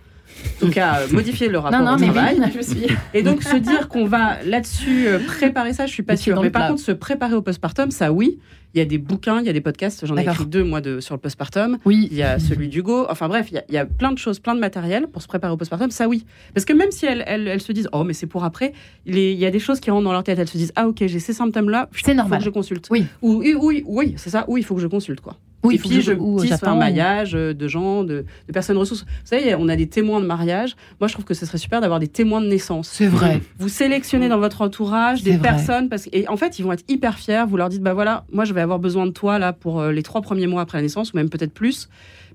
En 0.62 0.66
tout 0.66 0.72
cas, 0.72 1.00
euh, 1.00 1.06
modifier 1.12 1.48
le 1.48 1.58
rapport 1.58 1.78
Non, 1.78 1.84
non, 1.84 1.96
au 1.96 1.98
mais 1.98 2.06
travail. 2.08 2.36
oui, 2.40 2.50
je 2.56 2.60
suis. 2.62 2.86
Et 3.14 3.22
donc 3.22 3.42
se 3.42 3.56
dire 3.56 3.88
qu'on 3.88 4.06
va 4.06 4.42
là-dessus 4.44 5.06
euh, 5.08 5.18
préparer 5.18 5.72
ça, 5.72 5.86
je 5.86 5.92
suis 5.92 6.02
pas 6.02 6.16
sûre. 6.16 6.40
Mais 6.42 6.50
par 6.50 6.68
contre, 6.68 6.80
se 6.80 6.92
préparer 6.92 7.34
au 7.34 7.42
postpartum, 7.42 7.90
ça 7.90 8.12
oui. 8.12 8.38
Il 8.74 8.78
y 8.78 8.82
a 8.82 8.84
des 8.84 8.98
bouquins, 8.98 9.40
il 9.40 9.46
y 9.46 9.48
a 9.48 9.54
des 9.54 9.62
podcasts. 9.62 10.04
J'en 10.04 10.18
ai 10.18 10.22
écrit 10.22 10.44
deux 10.44 10.62
moi 10.62 10.82
de, 10.82 11.00
sur 11.00 11.14
le 11.14 11.20
postpartum. 11.20 11.78
Oui. 11.86 12.08
Il 12.10 12.16
y 12.16 12.22
a 12.22 12.38
celui 12.38 12.68
d'Hugo. 12.68 13.06
Enfin 13.08 13.26
bref, 13.28 13.46
il 13.50 13.54
y, 13.54 13.58
a, 13.58 13.64
il 13.70 13.74
y 13.74 13.78
a 13.78 13.86
plein 13.86 14.12
de 14.12 14.18
choses, 14.18 14.38
plein 14.38 14.54
de 14.54 14.60
matériel 14.60 15.06
pour 15.06 15.22
se 15.22 15.28
préparer 15.28 15.52
au 15.52 15.56
postpartum. 15.56 15.90
Ça 15.90 16.08
oui. 16.08 16.26
Parce 16.52 16.66
que 16.66 16.74
même 16.74 16.90
si 16.90 17.06
elles, 17.06 17.24
elles, 17.26 17.48
elles 17.48 17.62
se 17.62 17.72
disent 17.72 17.88
oh 17.92 18.04
mais 18.04 18.12
c'est 18.12 18.26
pour 18.26 18.44
après, 18.44 18.74
il, 19.06 19.16
il 19.16 19.38
y 19.38 19.46
a 19.46 19.50
des 19.50 19.60
choses 19.60 19.80
qui 19.80 19.90
rentrent 19.90 20.04
dans 20.04 20.12
leur 20.12 20.24
tête. 20.24 20.38
Elles 20.38 20.48
se 20.48 20.58
disent 20.58 20.72
ah 20.76 20.88
ok 20.88 20.96
j'ai 21.06 21.18
ces 21.20 21.32
symptômes 21.32 21.70
là. 21.70 21.88
C'est 22.04 22.12
normal. 22.12 22.38
Faut 22.38 22.44
que 22.44 22.50
je 22.50 22.50
consulte. 22.50 22.88
Oui. 22.90 23.06
Ou 23.22 23.36
oui 23.36 23.54
oui, 23.58 23.82
oui 23.86 24.14
c'est 24.18 24.30
ça. 24.30 24.44
Oui 24.48 24.60
il 24.60 24.64
faut 24.64 24.74
que 24.74 24.82
je 24.82 24.88
consulte 24.88 25.20
quoi. 25.22 25.36
Oui, 25.62 25.78
puis 25.78 26.00
je 26.00 26.12
tisse 26.40 26.62
un 26.62 26.76
maillage 26.76 27.32
de 27.32 27.68
gens, 27.68 28.04
de, 28.04 28.24
personnes 28.52 28.76
ressources. 28.76 29.02
Vous 29.02 29.08
savez, 29.24 29.54
on 29.56 29.68
a 29.68 29.76
des 29.76 29.88
témoins 29.88 30.20
de 30.20 30.26
mariage. 30.26 30.76
Moi, 31.00 31.08
je 31.08 31.12
trouve 31.12 31.24
que 31.24 31.34
ce 31.34 31.44
serait 31.44 31.58
super 31.58 31.80
d'avoir 31.80 31.98
des 31.98 32.08
témoins 32.08 32.40
de 32.40 32.46
naissance. 32.46 32.88
C'est 32.92 33.06
vrai. 33.06 33.40
Vous 33.58 33.68
sélectionnez 33.68 34.28
dans 34.28 34.38
votre 34.38 34.62
entourage 34.62 35.22
des 35.22 35.38
personnes 35.38 35.88
parce 35.88 36.08
et 36.12 36.28
en 36.28 36.36
fait, 36.36 36.58
ils 36.58 36.62
vont 36.62 36.72
être 36.72 36.84
hyper 36.88 37.18
fiers. 37.18 37.44
Vous 37.48 37.56
leur 37.56 37.68
dites, 37.68 37.82
bah 37.82 37.94
voilà, 37.94 38.24
moi, 38.32 38.44
je 38.44 38.52
vais 38.52 38.60
avoir 38.60 38.78
besoin 38.78 39.06
de 39.06 39.10
toi 39.10 39.38
là 39.38 39.52
pour 39.52 39.82
les 39.84 40.02
trois 40.02 40.22
premiers 40.22 40.46
mois 40.46 40.62
après 40.62 40.78
la 40.78 40.82
naissance, 40.82 41.12
ou 41.12 41.16
même 41.16 41.28
peut-être 41.28 41.52
plus 41.52 41.88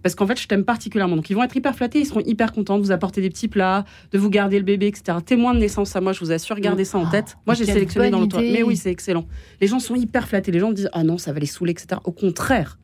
parce 0.03 0.15
qu'en 0.15 0.27
fait, 0.27 0.39
je 0.39 0.47
t'aime 0.47 0.63
particulièrement. 0.63 1.15
Donc, 1.15 1.29
ils 1.29 1.35
vont 1.35 1.43
être 1.43 1.55
hyper 1.55 1.75
flattés, 1.75 1.99
ils 1.99 2.05
seront 2.05 2.21
hyper 2.21 2.51
contents 2.51 2.77
de 2.77 2.83
vous 2.83 2.91
apporter 2.91 3.21
des 3.21 3.29
petits 3.29 3.47
plats, 3.47 3.85
de 4.11 4.17
vous 4.17 4.29
garder 4.29 4.57
le 4.57 4.65
bébé, 4.65 4.87
etc. 4.87 5.17
Témoin 5.25 5.53
de 5.53 5.59
naissance, 5.59 5.95
à 5.95 6.01
moi, 6.01 6.13
je 6.13 6.19
vous 6.19 6.31
assure, 6.31 6.59
gardez 6.59 6.85
ça 6.85 6.97
en 6.97 7.09
tête. 7.09 7.37
Moi, 7.45 7.55
j'ai 7.55 7.65
sélectionné 7.65 8.09
dans 8.09 8.19
l'autre. 8.19 8.39
Mais 8.39 8.63
oui, 8.63 8.77
c'est 8.77 8.91
excellent. 8.91 9.25
Les 9.59 9.67
gens 9.67 9.79
sont 9.79 9.95
hyper 9.95 10.27
flattés. 10.27 10.51
Les 10.51 10.59
gens 10.59 10.71
disent, 10.71 10.89
ah 10.93 11.03
non, 11.03 11.17
ça 11.17 11.33
va 11.33 11.39
les 11.39 11.45
saouler, 11.45 11.71
etc. 11.71 12.01
Au 12.03 12.11
contraire 12.11 12.77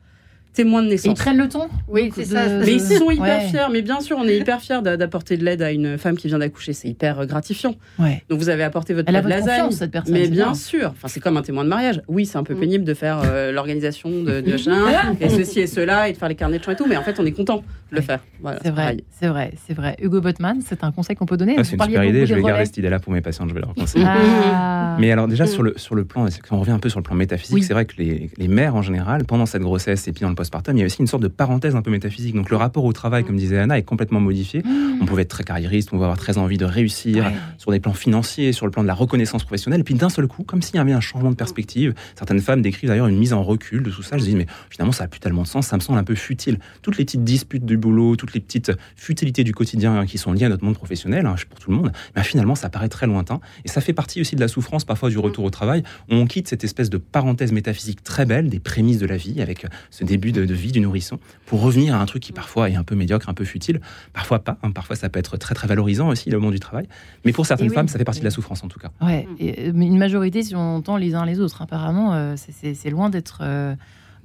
témoins 0.58 0.82
de 0.82 0.88
naissance. 0.88 1.16
ils 1.16 1.22
prennent 1.22 1.38
le 1.38 1.48
ton 1.48 1.68
Oui, 1.86 2.10
c'est 2.12 2.24
ça. 2.24 2.48
Mais 2.48 2.72
ils 2.72 2.80
sont 2.80 3.10
hyper 3.10 3.42
fiers. 3.42 3.66
Mais 3.70 3.82
bien 3.82 4.00
sûr, 4.00 4.16
on 4.18 4.26
est 4.26 4.36
hyper 4.36 4.60
fiers 4.60 4.82
d'apporter 4.82 5.36
de 5.36 5.44
l'aide 5.44 5.62
à 5.62 5.70
une 5.70 5.98
femme 5.98 6.16
qui 6.16 6.26
vient 6.26 6.38
d'accoucher. 6.38 6.72
C'est 6.72 6.88
hyper 6.88 7.20
euh, 7.20 7.26
gratifiant. 7.26 7.76
Ouais. 7.98 8.22
Donc 8.28 8.40
vous 8.40 8.48
avez 8.48 8.64
apporté 8.64 8.92
votre 8.92 9.08
Elle 9.08 9.24
lasagne. 9.24 9.70
cette 9.70 9.92
personne. 9.92 10.14
Mais 10.14 10.26
bien 10.26 10.54
sûr. 10.54 10.90
Enfin, 10.90 11.06
c'est 11.06 11.20
comme 11.20 11.36
un 11.36 11.42
témoin 11.42 11.62
de 11.62 11.68
mariage. 11.68 12.02
Oui, 12.08 12.26
c'est 12.26 12.38
un 12.38 12.42
peu 12.42 12.54
mm. 12.54 12.60
pénible 12.60 12.84
de 12.84 12.94
faire 12.94 13.20
euh, 13.24 13.52
l'organisation 13.52 14.10
de, 14.10 14.40
de 14.40 14.58
et 15.20 15.28
ceci 15.28 15.60
et 15.60 15.66
cela 15.68 16.08
et 16.08 16.12
de 16.12 16.18
faire 16.18 16.28
les 16.28 16.34
carnets 16.34 16.58
de 16.58 16.64
chant 16.64 16.72
et 16.72 16.76
tout. 16.76 16.86
Mais 16.88 16.96
en 16.96 17.02
fait, 17.02 17.20
on 17.20 17.26
est 17.26 17.32
content 17.32 17.62
de 17.92 17.96
le 17.96 18.02
faire. 18.02 18.20
c'est 18.62 18.70
vrai, 18.70 18.96
c'est 19.10 19.28
vrai, 19.28 19.52
c'est 19.66 19.74
vrai. 19.74 19.96
Hugo 20.02 20.20
Botman, 20.20 20.60
c'est 20.66 20.82
un 20.82 20.90
conseil 20.90 21.14
qu'on 21.14 21.26
peut 21.26 21.36
donner. 21.36 21.54
Ah, 21.56 21.62
c'est 21.62 21.76
une 21.76 21.82
super 21.82 22.04
idée. 22.04 22.26
Je 22.26 22.34
vais 22.34 22.42
garder 22.42 22.64
cette 22.64 22.78
idée-là 22.78 22.98
pour 22.98 23.12
mes 23.12 23.20
patients. 23.20 23.46
Je 23.48 23.54
vais 23.54 23.60
leur 23.60 23.74
conseiller. 23.74 24.04
Ah. 24.06 24.96
Mais 24.98 25.12
alors 25.12 25.28
déjà 25.28 25.46
sur 25.46 25.62
le 25.62 25.74
sur 25.76 25.94
le 25.94 26.04
plan, 26.04 26.26
on 26.50 26.60
revient 26.60 26.72
un 26.72 26.80
peu 26.80 26.88
sur 26.88 26.98
le 26.98 27.04
plan 27.04 27.14
métaphysique, 27.14 27.62
c'est 27.62 27.72
vrai 27.72 27.84
que 27.84 27.94
les, 27.98 28.30
les 28.36 28.48
mères 28.48 28.74
en 28.74 28.82
général, 28.82 29.24
pendant 29.24 29.46
cette 29.46 29.62
grossesse 29.62 30.08
et 30.08 30.12
puis 30.12 30.22
dans 30.22 30.28
le 30.28 30.34
postpartum, 30.48 30.76
il 30.76 30.80
y 30.80 30.82
a 30.82 30.86
aussi 30.86 31.00
une 31.00 31.06
sorte 31.06 31.22
de 31.22 31.28
parenthèse 31.28 31.76
un 31.76 31.82
peu 31.82 31.90
métaphysique. 31.90 32.34
Donc 32.34 32.48
le 32.48 32.56
rapport 32.56 32.84
au 32.84 32.92
travail, 32.92 33.24
comme 33.24 33.36
disait 33.36 33.58
Anna, 33.58 33.78
est 33.78 33.82
complètement 33.82 34.20
modifié. 34.20 34.62
On 35.00 35.04
pouvait 35.04 35.22
être 35.22 35.28
très 35.28 35.44
carriériste, 35.44 35.88
on 35.88 35.96
pouvait 35.96 36.04
avoir 36.04 36.18
très 36.18 36.38
envie 36.38 36.56
de 36.56 36.64
réussir 36.64 37.30
sur 37.58 37.70
des 37.70 37.80
plans 37.80 37.92
financiers, 37.92 38.52
sur 38.52 38.64
le 38.64 38.72
plan 38.72 38.82
de 38.82 38.88
la 38.88 38.94
reconnaissance 38.94 39.44
professionnelle. 39.44 39.80
Et 39.80 39.84
puis 39.84 39.94
d'un 39.94 40.08
seul 40.08 40.26
coup, 40.26 40.44
comme 40.44 40.62
s'il 40.62 40.76
y 40.76 40.78
avait 40.78 40.92
un 40.92 41.00
changement 41.00 41.30
de 41.30 41.36
perspective, 41.36 41.94
certaines 42.16 42.40
femmes 42.40 42.62
décrivent 42.62 42.88
d'ailleurs 42.88 43.08
une 43.08 43.18
mise 43.18 43.32
en 43.32 43.42
recul 43.42 43.82
de 43.82 43.90
tout 43.90 44.02
ça. 44.02 44.16
Je 44.16 44.24
dis, 44.24 44.34
mais 44.34 44.46
finalement, 44.70 44.92
ça 44.92 45.04
a 45.04 45.08
plus 45.08 45.20
tellement 45.20 45.42
de 45.42 45.46
sens, 45.46 45.66
ça 45.66 45.76
me 45.76 45.82
semble 45.82 45.98
un 45.98 46.04
peu 46.04 46.14
futile. 46.14 46.58
Toutes 46.80 46.96
les 46.96 47.04
petites 47.04 47.24
disputes 47.24 47.66
du 47.66 47.76
boulot, 47.76 48.16
toutes 48.16 48.32
les 48.32 48.40
petites 48.40 48.72
futilités 48.96 49.44
du 49.44 49.52
quotidien 49.52 50.06
qui 50.06 50.16
sont 50.16 50.32
liées 50.32 50.46
à 50.46 50.48
notre 50.48 50.64
monde 50.64 50.76
professionnel, 50.76 51.26
hein, 51.26 51.34
pour 51.50 51.60
tout 51.60 51.70
le 51.70 51.76
monde, 51.76 51.92
mais 52.16 52.22
finalement, 52.22 52.54
ça 52.54 52.70
paraît 52.70 52.88
très 52.88 53.06
lointain. 53.06 53.40
Et 53.64 53.68
ça 53.68 53.80
fait 53.80 53.92
partie 53.92 54.20
aussi 54.20 54.34
de 54.34 54.40
la 54.40 54.48
souffrance 54.48 54.84
parfois 54.84 55.10
du 55.10 55.18
retour 55.18 55.44
au 55.44 55.50
travail. 55.50 55.82
On 56.08 56.26
quitte 56.26 56.48
cette 56.48 56.64
espèce 56.64 56.88
de 56.90 56.98
parenthèse 56.98 57.52
métaphysique 57.52 58.02
très 58.02 58.24
belle 58.24 58.48
des 58.48 58.60
prémices 58.60 58.98
de 58.98 59.06
la 59.06 59.16
vie, 59.16 59.40
avec 59.42 59.66
ce 59.90 60.04
début 60.04 60.27
de, 60.32 60.44
de 60.44 60.54
vie 60.54 60.72
du 60.72 60.80
nourrisson, 60.80 61.18
pour 61.46 61.60
revenir 61.60 61.94
à 61.94 62.00
un 62.00 62.06
truc 62.06 62.22
qui 62.22 62.32
parfois 62.32 62.70
est 62.70 62.76
un 62.76 62.84
peu 62.84 62.94
médiocre, 62.94 63.28
un 63.28 63.34
peu 63.34 63.44
futile, 63.44 63.80
parfois 64.12 64.40
pas. 64.40 64.58
Hein. 64.62 64.70
parfois 64.70 64.96
ça 64.96 65.08
peut 65.08 65.18
être 65.18 65.36
très 65.36 65.54
très 65.54 65.66
valorisant 65.66 66.08
aussi 66.08 66.30
le 66.30 66.38
monde 66.38 66.52
du 66.52 66.60
travail. 66.60 66.88
Mais 67.24 67.32
pour 67.32 67.46
certaines 67.46 67.70
femmes, 67.70 67.88
ça 67.88 67.98
fait 67.98 68.04
partie 68.04 68.20
de 68.20 68.24
la 68.24 68.30
souffrance 68.30 68.62
en 68.64 68.68
tout 68.68 68.78
cas. 68.78 68.90
Ouais, 69.00 69.26
et, 69.38 69.68
une 69.68 69.98
majorité, 69.98 70.42
si 70.42 70.54
on 70.54 70.76
entend 70.76 70.96
les 70.96 71.14
uns 71.14 71.24
les 71.24 71.40
autres, 71.40 71.62
apparemment, 71.62 72.14
euh, 72.14 72.34
c'est 72.36 72.90
loin 72.90 73.10
d'être 73.10 73.40
euh, 73.42 73.74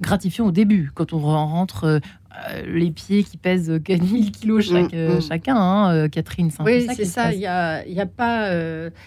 gratifiant 0.00 0.46
au 0.46 0.50
début. 0.50 0.90
Quand 0.94 1.12
on 1.12 1.18
rentre 1.18 1.84
euh, 1.84 1.98
euh, 1.98 1.98
les 2.66 2.90
pieds 2.90 3.24
qui 3.24 3.36
pèsent 3.36 3.80
4000 3.84 4.32
kilos 4.32 4.68
chaque, 4.68 4.92
mm, 4.92 4.96
euh, 4.96 5.16
mm. 5.16 5.22
chacun, 5.22 5.56
hein, 5.56 5.94
euh, 5.94 6.08
Catherine. 6.08 6.50
Oui, 6.60 6.86
c'est 6.94 7.04
ça. 7.04 7.32
Il 7.32 7.40
y 7.40 7.46
a, 7.46 7.86
y 7.86 8.00
a, 8.00 8.06
pas. 8.06 8.50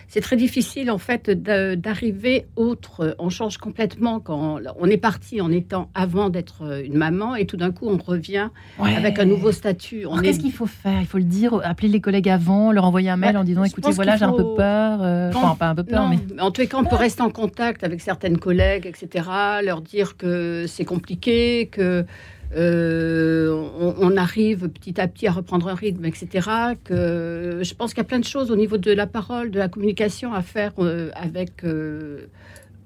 c'est 0.07 0.21
très 0.21 0.35
difficile 0.35 0.91
en 0.91 0.97
fait 0.97 1.29
d'arriver 1.29 2.45
autre. 2.55 3.15
On 3.19 3.29
change 3.29 3.57
complètement 3.57 4.19
quand 4.19 4.59
on 4.79 4.85
est 4.87 4.97
parti 4.97 5.41
en 5.41 5.51
étant 5.51 5.89
avant 5.93 6.29
d'être 6.29 6.81
une 6.83 6.95
maman 6.95 7.35
et 7.35 7.45
tout 7.45 7.57
d'un 7.57 7.71
coup 7.71 7.87
on 7.87 7.97
revient 7.97 8.49
avec 8.79 9.19
un 9.19 9.25
nouveau 9.25 9.51
statut. 9.51 10.05
On 10.05 10.17
Qu'est-ce 10.17 10.39
qu'il 10.39 10.51
faut 10.51 10.65
faire? 10.65 10.99
Il 10.99 11.07
faut 11.07 11.17
le 11.17 11.23
dire, 11.23 11.59
appeler 11.63 11.87
les 11.87 12.01
collègues 12.01 12.29
avant, 12.29 12.71
leur 12.71 12.85
envoyer 12.85 13.09
un 13.09 13.17
mail 13.17 13.33
bah, 13.33 13.41
en 13.41 13.43
disant 13.43 13.63
écoutez, 13.63 13.91
voilà, 13.91 14.17
j'ai 14.17 14.25
un 14.25 14.33
peu 14.33 14.55
peur. 14.55 15.01
enfin, 15.35 15.55
pas 15.55 15.69
un 15.69 15.75
peu 15.75 15.83
peur, 15.83 16.09
mais. 16.09 16.17
En 16.41 16.51
les 16.57 16.67
cas, 16.67 16.77
on 16.77 16.85
peut 16.85 16.95
rester 16.95 17.21
en 17.21 17.29
contact 17.29 17.83
avec 17.83 18.01
certaines 18.01 18.37
collègues, 18.37 18.85
etc. 18.85 19.29
Leur 19.63 19.81
dire 19.81 20.17
que 20.17 20.65
c'est 20.67 20.85
compliqué, 20.85 21.69
que 21.71 22.05
euh, 22.55 23.67
on, 23.99 24.15
arrive 24.15 24.69
petit 24.69 24.99
à 25.01 25.07
petit 25.07 25.27
à 25.27 25.31
reprendre 25.31 25.67
un 25.67 25.75
rythme, 25.75 26.05
etc. 26.05 26.49
Que 26.83 27.59
je 27.61 27.73
pense 27.73 27.93
qu'il 27.93 27.99
y 27.99 28.05
a 28.05 28.07
plein 28.07 28.19
de 28.19 28.25
choses 28.25 28.51
au 28.51 28.55
niveau 28.55 28.77
de 28.77 28.91
la 28.91 29.07
parole, 29.07 29.51
de 29.51 29.59
la 29.59 29.67
communication 29.67 30.33
à 30.33 30.41
faire 30.41 30.71
euh, 30.79 31.09
avec 31.13 31.63
euh, 31.63 32.27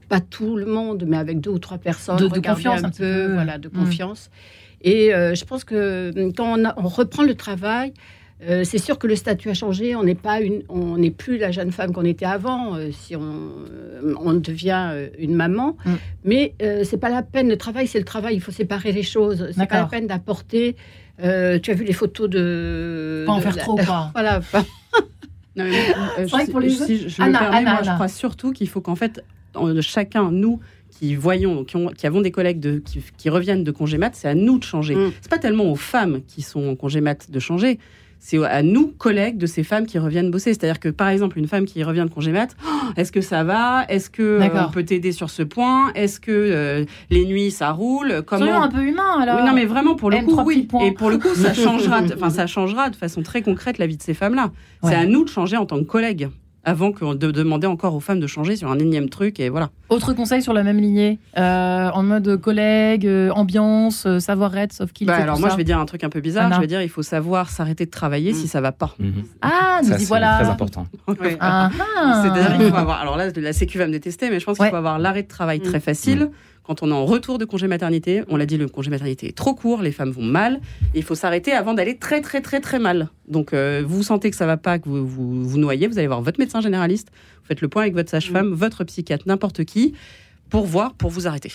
pas 0.09 0.19
tout 0.19 0.57
le 0.57 0.65
monde, 0.65 1.05
mais 1.07 1.17
avec 1.17 1.39
deux 1.39 1.51
ou 1.51 1.59
trois 1.59 1.77
personnes. 1.77 2.17
De, 2.17 2.39
confiance, 2.39 2.83
un, 2.83 2.89
peu, 2.89 3.33
voilà, 3.33 3.57
de 3.57 3.67
mm. 3.67 3.71
confiance. 3.71 4.29
Et 4.83 5.11
je 5.11 5.45
pense 5.45 5.63
que 5.63 6.11
quand 6.35 6.57
on 6.77 6.87
reprend 6.87 7.23
le 7.23 7.35
travail, 7.35 7.93
euh, 8.49 8.63
c'est 8.63 8.79
sûr 8.79 8.97
que 8.97 9.07
le 9.07 9.15
statut 9.15 9.49
a 9.49 9.53
changé. 9.53 9.95
On 9.95 10.03
n'est 10.03 10.15
pas 10.15 10.41
une, 10.41 10.63
on 10.69 10.97
n'est 10.97 11.11
plus 11.11 11.37
la 11.37 11.51
jeune 11.51 11.71
femme 11.71 11.93
qu'on 11.93 12.05
était 12.05 12.25
avant. 12.25 12.75
Euh, 12.75 12.89
si 12.91 13.15
on, 13.15 13.21
euh, 13.21 14.15
on 14.19 14.33
devient 14.33 15.09
une 15.19 15.35
maman, 15.35 15.77
mm. 15.85 15.91
mais 16.25 16.55
c'est 16.83 16.97
pas 16.97 17.09
la 17.09 17.21
peine. 17.21 17.49
Le 17.49 17.57
travail, 17.57 17.87
c'est 17.87 17.99
le 17.99 18.05
travail. 18.05 18.35
Il 18.35 18.41
faut 18.41 18.51
séparer 18.51 18.91
les 18.91 19.03
choses. 19.03 19.47
C'est 19.55 19.67
pas 19.67 19.81
la 19.81 19.85
peine 19.85 20.07
d'apporter. 20.07 20.75
tu 21.19 21.25
as 21.25 21.73
vu 21.73 21.83
les 21.83 21.93
photos 21.93 22.29
de. 22.29 23.23
Pas 23.27 23.33
en 23.33 23.41
faire 23.41 23.57
trop, 23.57 23.75
quoi. 23.75 24.09
voilà. 24.13 24.41
non, 25.55 25.65
mais, 25.65 26.45
pour 26.47 26.59
les 26.59 26.69
si 26.71 27.09
je, 27.09 27.21
Anna, 27.21 27.39
permets, 27.39 27.63
moi, 27.63 27.81
je 27.83 27.91
crois 27.91 28.07
surtout 28.07 28.53
qu'il 28.53 28.69
faut 28.69 28.81
qu'en 28.81 28.95
fait, 28.95 29.23
chacun, 29.81 30.31
nous, 30.31 30.59
qui 30.89 31.13
voyons, 31.15 31.63
qui, 31.63 31.75
ont, 31.75 31.87
qui, 31.87 32.07
avons 32.07 32.21
des 32.21 32.31
collègues 32.31 32.59
de, 32.59 32.81
qui, 33.17 33.29
reviennent 33.29 33.63
de 33.63 33.71
congé 33.71 33.97
mat, 33.97 34.15
c'est 34.15 34.27
à 34.27 34.35
nous 34.35 34.57
de 34.57 34.63
changer. 34.63 34.95
Mm. 34.95 35.11
C'est 35.21 35.29
pas 35.29 35.39
tellement 35.39 35.65
aux 35.65 35.75
femmes 35.75 36.21
qui 36.27 36.41
sont 36.41 36.69
en 36.69 36.75
congé 36.75 37.01
mat 37.01 37.29
de 37.29 37.39
changer, 37.39 37.79
c'est 38.23 38.37
à 38.45 38.61
nous, 38.61 38.93
collègues 38.99 39.39
de 39.39 39.47
ces 39.47 39.63
femmes 39.63 39.87
qui 39.87 39.97
reviennent 39.97 40.29
bosser. 40.29 40.53
C'est-à-dire 40.53 40.79
que, 40.79 40.89
par 40.89 41.09
exemple, 41.09 41.39
une 41.39 41.47
femme 41.47 41.65
qui 41.65 41.83
revient 41.83 42.05
de 42.07 42.13
congé 42.13 42.31
mat, 42.31 42.55
oh, 42.63 42.69
est-ce 42.95 43.11
que 43.11 43.19
ça 43.19 43.43
va? 43.43 43.83
Est-ce 43.89 44.11
que 44.11 44.21
euh, 44.21 44.47
on 44.67 44.69
peut 44.69 44.83
t'aider 44.83 45.11
sur 45.11 45.31
ce 45.31 45.41
point? 45.41 45.91
Est-ce 45.95 46.19
que 46.19 46.31
euh, 46.31 46.85
les 47.09 47.25
nuits, 47.25 47.49
ça 47.49 47.71
roule? 47.71 48.21
Comment 48.27 48.61
un 48.61 48.69
peu 48.69 48.83
humain, 48.83 49.19
alors. 49.19 49.43
non, 49.43 49.53
mais 49.53 49.65
vraiment, 49.65 49.95
pour 49.95 50.11
le 50.11 50.19
coup, 50.19 50.39
oui. 50.45 50.67
Et 50.83 50.91
pour 50.91 51.09
le 51.09 51.17
coup, 51.17 51.33
ça 51.33 51.53
changera, 51.55 52.01
enfin, 52.13 52.29
ça 52.29 52.45
changera 52.45 52.91
de 52.91 52.95
façon 52.95 53.23
très 53.23 53.41
concrète 53.41 53.79
la 53.79 53.87
vie 53.87 53.97
de 53.97 54.03
ces 54.03 54.13
femmes-là. 54.13 54.51
C'est 54.83 54.95
à 54.95 55.07
nous 55.07 55.23
de 55.23 55.29
changer 55.29 55.57
en 55.57 55.65
tant 55.65 55.79
que 55.79 55.85
collègues 55.85 56.29
avant 56.63 56.91
que 56.91 57.15
de 57.15 57.31
demander 57.31 57.67
encore 57.67 57.95
aux 57.95 57.99
femmes 57.99 58.19
de 58.19 58.27
changer 58.27 58.55
sur 58.55 58.69
un 58.69 58.79
énième 58.79 59.09
truc 59.09 59.39
et 59.39 59.49
voilà. 59.49 59.69
Autre 59.89 60.13
conseil 60.13 60.41
sur 60.41 60.53
la 60.53 60.63
même 60.63 60.77
lignée, 60.77 61.19
euh, 61.37 61.89
en 61.89 62.03
mode 62.03 62.39
collègue, 62.39 63.05
euh, 63.05 63.29
ambiance, 63.31 64.05
euh, 64.05 64.19
savoir-être, 64.19 64.73
sauf 64.73 64.91
qu'il. 64.93 65.07
Bah 65.07 65.15
alors 65.15 65.39
moi 65.39 65.49
je 65.49 65.57
vais 65.57 65.63
dire 65.63 65.79
un 65.79 65.85
truc 65.85 66.03
un 66.03 66.09
peu 66.09 66.21
bizarre, 66.21 66.53
je 66.53 66.59
vais 66.59 66.67
dire 66.67 66.81
il 66.81 66.89
faut 66.89 67.03
savoir 67.03 67.49
s'arrêter 67.49 67.85
de 67.85 67.91
travailler 67.91 68.33
si 68.33 68.45
mm. 68.45 68.49
ça 68.49 68.61
va 68.61 68.71
pas. 68.71 68.95
Mm-hmm. 69.01 69.25
Ah, 69.41 69.81
nous 69.83 70.01
y 70.01 70.05
voilà. 70.05 70.39
Très 70.39 70.49
important. 70.49 70.87
Ah, 71.39 71.69
ah. 71.97 72.23
C'est-à-dire 72.23 72.61
il 72.61 72.69
faut 72.69 72.75
avoir. 72.75 73.01
Alors 73.01 73.17
là 73.17 73.27
la 73.35 73.53
Sécu 73.53 73.77
va 73.77 73.87
me 73.87 73.91
détester, 73.91 74.29
mais 74.29 74.39
je 74.39 74.45
pense 74.45 74.57
qu'il 74.57 74.69
faut 74.69 74.75
avoir 74.75 74.99
l'arrêt 74.99 75.23
de 75.23 75.27
travail 75.27 75.59
mm. 75.59 75.63
très 75.63 75.79
facile. 75.79 76.29
Mm 76.67 76.71
quand 76.71 76.83
on 76.83 76.89
est 76.89 76.93
en 76.93 77.05
retour 77.05 77.37
de 77.37 77.43
congé 77.45 77.67
maternité, 77.67 78.23
on 78.29 78.37
l'a 78.37 78.45
dit, 78.45 78.55
le 78.55 78.67
congé 78.67 78.89
maternité 78.89 79.27
est 79.27 79.35
trop 79.35 79.53
court, 79.53 79.81
les 79.81 79.91
femmes 79.91 80.11
vont 80.11 80.23
mal, 80.23 80.61
il 80.95 81.03
faut 81.03 81.15
s'arrêter 81.15 81.51
avant 81.51 81.73
d'aller 81.73 81.97
très 81.97 82.21
très 82.21 82.39
très 82.39 82.61
très 82.61 82.79
mal. 82.79 83.09
Donc 83.27 83.53
euh, 83.53 83.83
vous 83.85 84.03
sentez 84.03 84.31
que 84.31 84.37
ça 84.37 84.45
va 84.45 84.55
pas, 84.55 84.79
que 84.79 84.87
vous, 84.87 85.43
vous 85.43 85.57
noyez, 85.57 85.87
vous 85.87 85.97
allez 85.97 86.07
voir 86.07 86.21
votre 86.21 86.39
médecin 86.39 86.61
généraliste, 86.61 87.09
vous 87.41 87.47
faites 87.47 87.61
le 87.61 87.67
point 87.67 87.81
avec 87.81 87.93
votre 87.93 88.09
sage-femme, 88.09 88.49
mmh. 88.49 88.53
votre 88.53 88.83
psychiatre, 88.85 89.27
n'importe 89.27 89.65
qui, 89.65 89.93
pour 90.49 90.65
voir, 90.65 90.93
pour 90.93 91.09
vous 91.09 91.27
arrêter. 91.27 91.51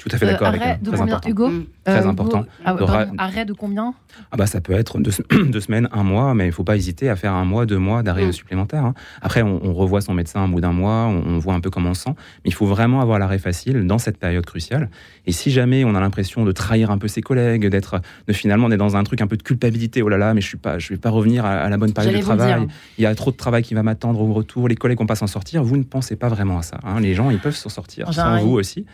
Tout 0.00 0.08
à 0.12 0.18
fait 0.18 0.26
d'accord 0.26 0.48
avec 0.48 0.62
arrêt 0.62 0.78
de 0.82 0.90
combien, 0.90 1.20
Hugo 1.26 1.50
Très 1.84 2.06
important. 2.06 2.46
Ah, 2.64 2.76
arrêt 3.18 3.44
de 3.44 3.52
combien 3.52 3.94
ah 4.32 4.36
bah, 4.36 4.46
Ça 4.46 4.60
peut 4.60 4.72
être 4.72 4.98
deux, 4.98 5.10
semaines, 5.60 5.88
un 5.92 6.02
mois, 6.02 6.34
mais 6.34 6.44
il 6.44 6.48
ne 6.48 6.52
faut 6.52 6.64
pas 6.64 6.76
hésiter 6.76 7.10
à 7.10 7.16
faire 7.16 7.32
un 7.32 7.44
mois, 7.44 7.66
deux 7.66 7.78
mois 7.78 8.02
d'arrêt 8.02 8.26
mm. 8.26 8.32
supplémentaire. 8.32 8.84
Hein. 8.84 8.94
Après, 9.22 9.42
on, 9.42 9.74
revoit 9.74 10.00
son 10.00 10.14
médecin 10.14 10.44
au 10.44 10.48
bout 10.48 10.60
d'un 10.60 10.72
mois, 10.72 11.06
on, 11.06 11.38
voit 11.38 11.54
un 11.54 11.60
peu 11.60 11.70
comment 11.70 11.90
on 11.90 11.94
sent, 11.94 12.14
mais 12.44 12.50
il 12.50 12.54
faut 12.54 12.66
vraiment 12.66 13.00
avoir 13.00 13.18
l'arrêt 13.18 13.38
facile 13.38 13.86
dans 13.86 13.98
cette 13.98 14.18
période 14.18 14.46
cruciale. 14.46 14.88
Et 15.26 15.32
si 15.32 15.50
jamais 15.50 15.84
on 15.84 15.94
a 15.94 16.00
l'impression 16.00 16.44
de 16.44 16.52
trahir 16.52 16.90
un 16.90 16.98
peu 16.98 17.08
ses 17.08 17.22
collègues, 17.22 17.66
d'être 17.66 18.00
de 18.26 18.32
finalement 18.32 18.66
on 18.66 18.70
est 18.70 18.76
dans 18.76 18.96
un 18.96 19.04
truc 19.04 19.20
un 19.20 19.26
peu 19.26 19.36
de 19.36 19.42
culpabilité, 19.42 20.02
oh 20.02 20.08
là 20.08 20.16
là, 20.16 20.32
mais 20.32 20.40
je 20.40 20.56
ne 20.56 20.78
je 20.78 20.88
vais 20.90 20.98
pas 20.98 21.10
revenir 21.10 21.44
à, 21.44 21.68
la 21.68 21.76
bonne 21.76 21.92
période 21.92 22.14
de 22.14 22.20
travail, 22.20 22.66
il 22.98 23.02
y 23.04 23.06
a 23.06 23.14
trop 23.14 23.30
de 23.30 23.36
travail 23.36 23.62
qui 23.62 23.74
va 23.74 23.82
m'attendre 23.82 24.20
au 24.20 24.32
retour, 24.32 24.68
les 24.68 24.76
collègues 24.76 24.98
vont 24.98 25.06
pas 25.06 25.16
s'en 25.16 25.26
sortir, 25.26 25.64
vous 25.64 25.76
ne 25.76 25.82
pensez 25.82 26.16
pas 26.16 26.28
vraiment 26.28 26.58
à 26.58 26.62
ça. 26.62 26.78
Hein. 26.84 27.00
Les 27.00 27.14
gens, 27.14 27.30
ils 27.30 27.40
peuvent 27.40 27.56
s'en 27.56 27.68
sortir, 27.68 28.12
sans 28.12 28.38
vous 28.38 28.52
aussi. 28.52 28.86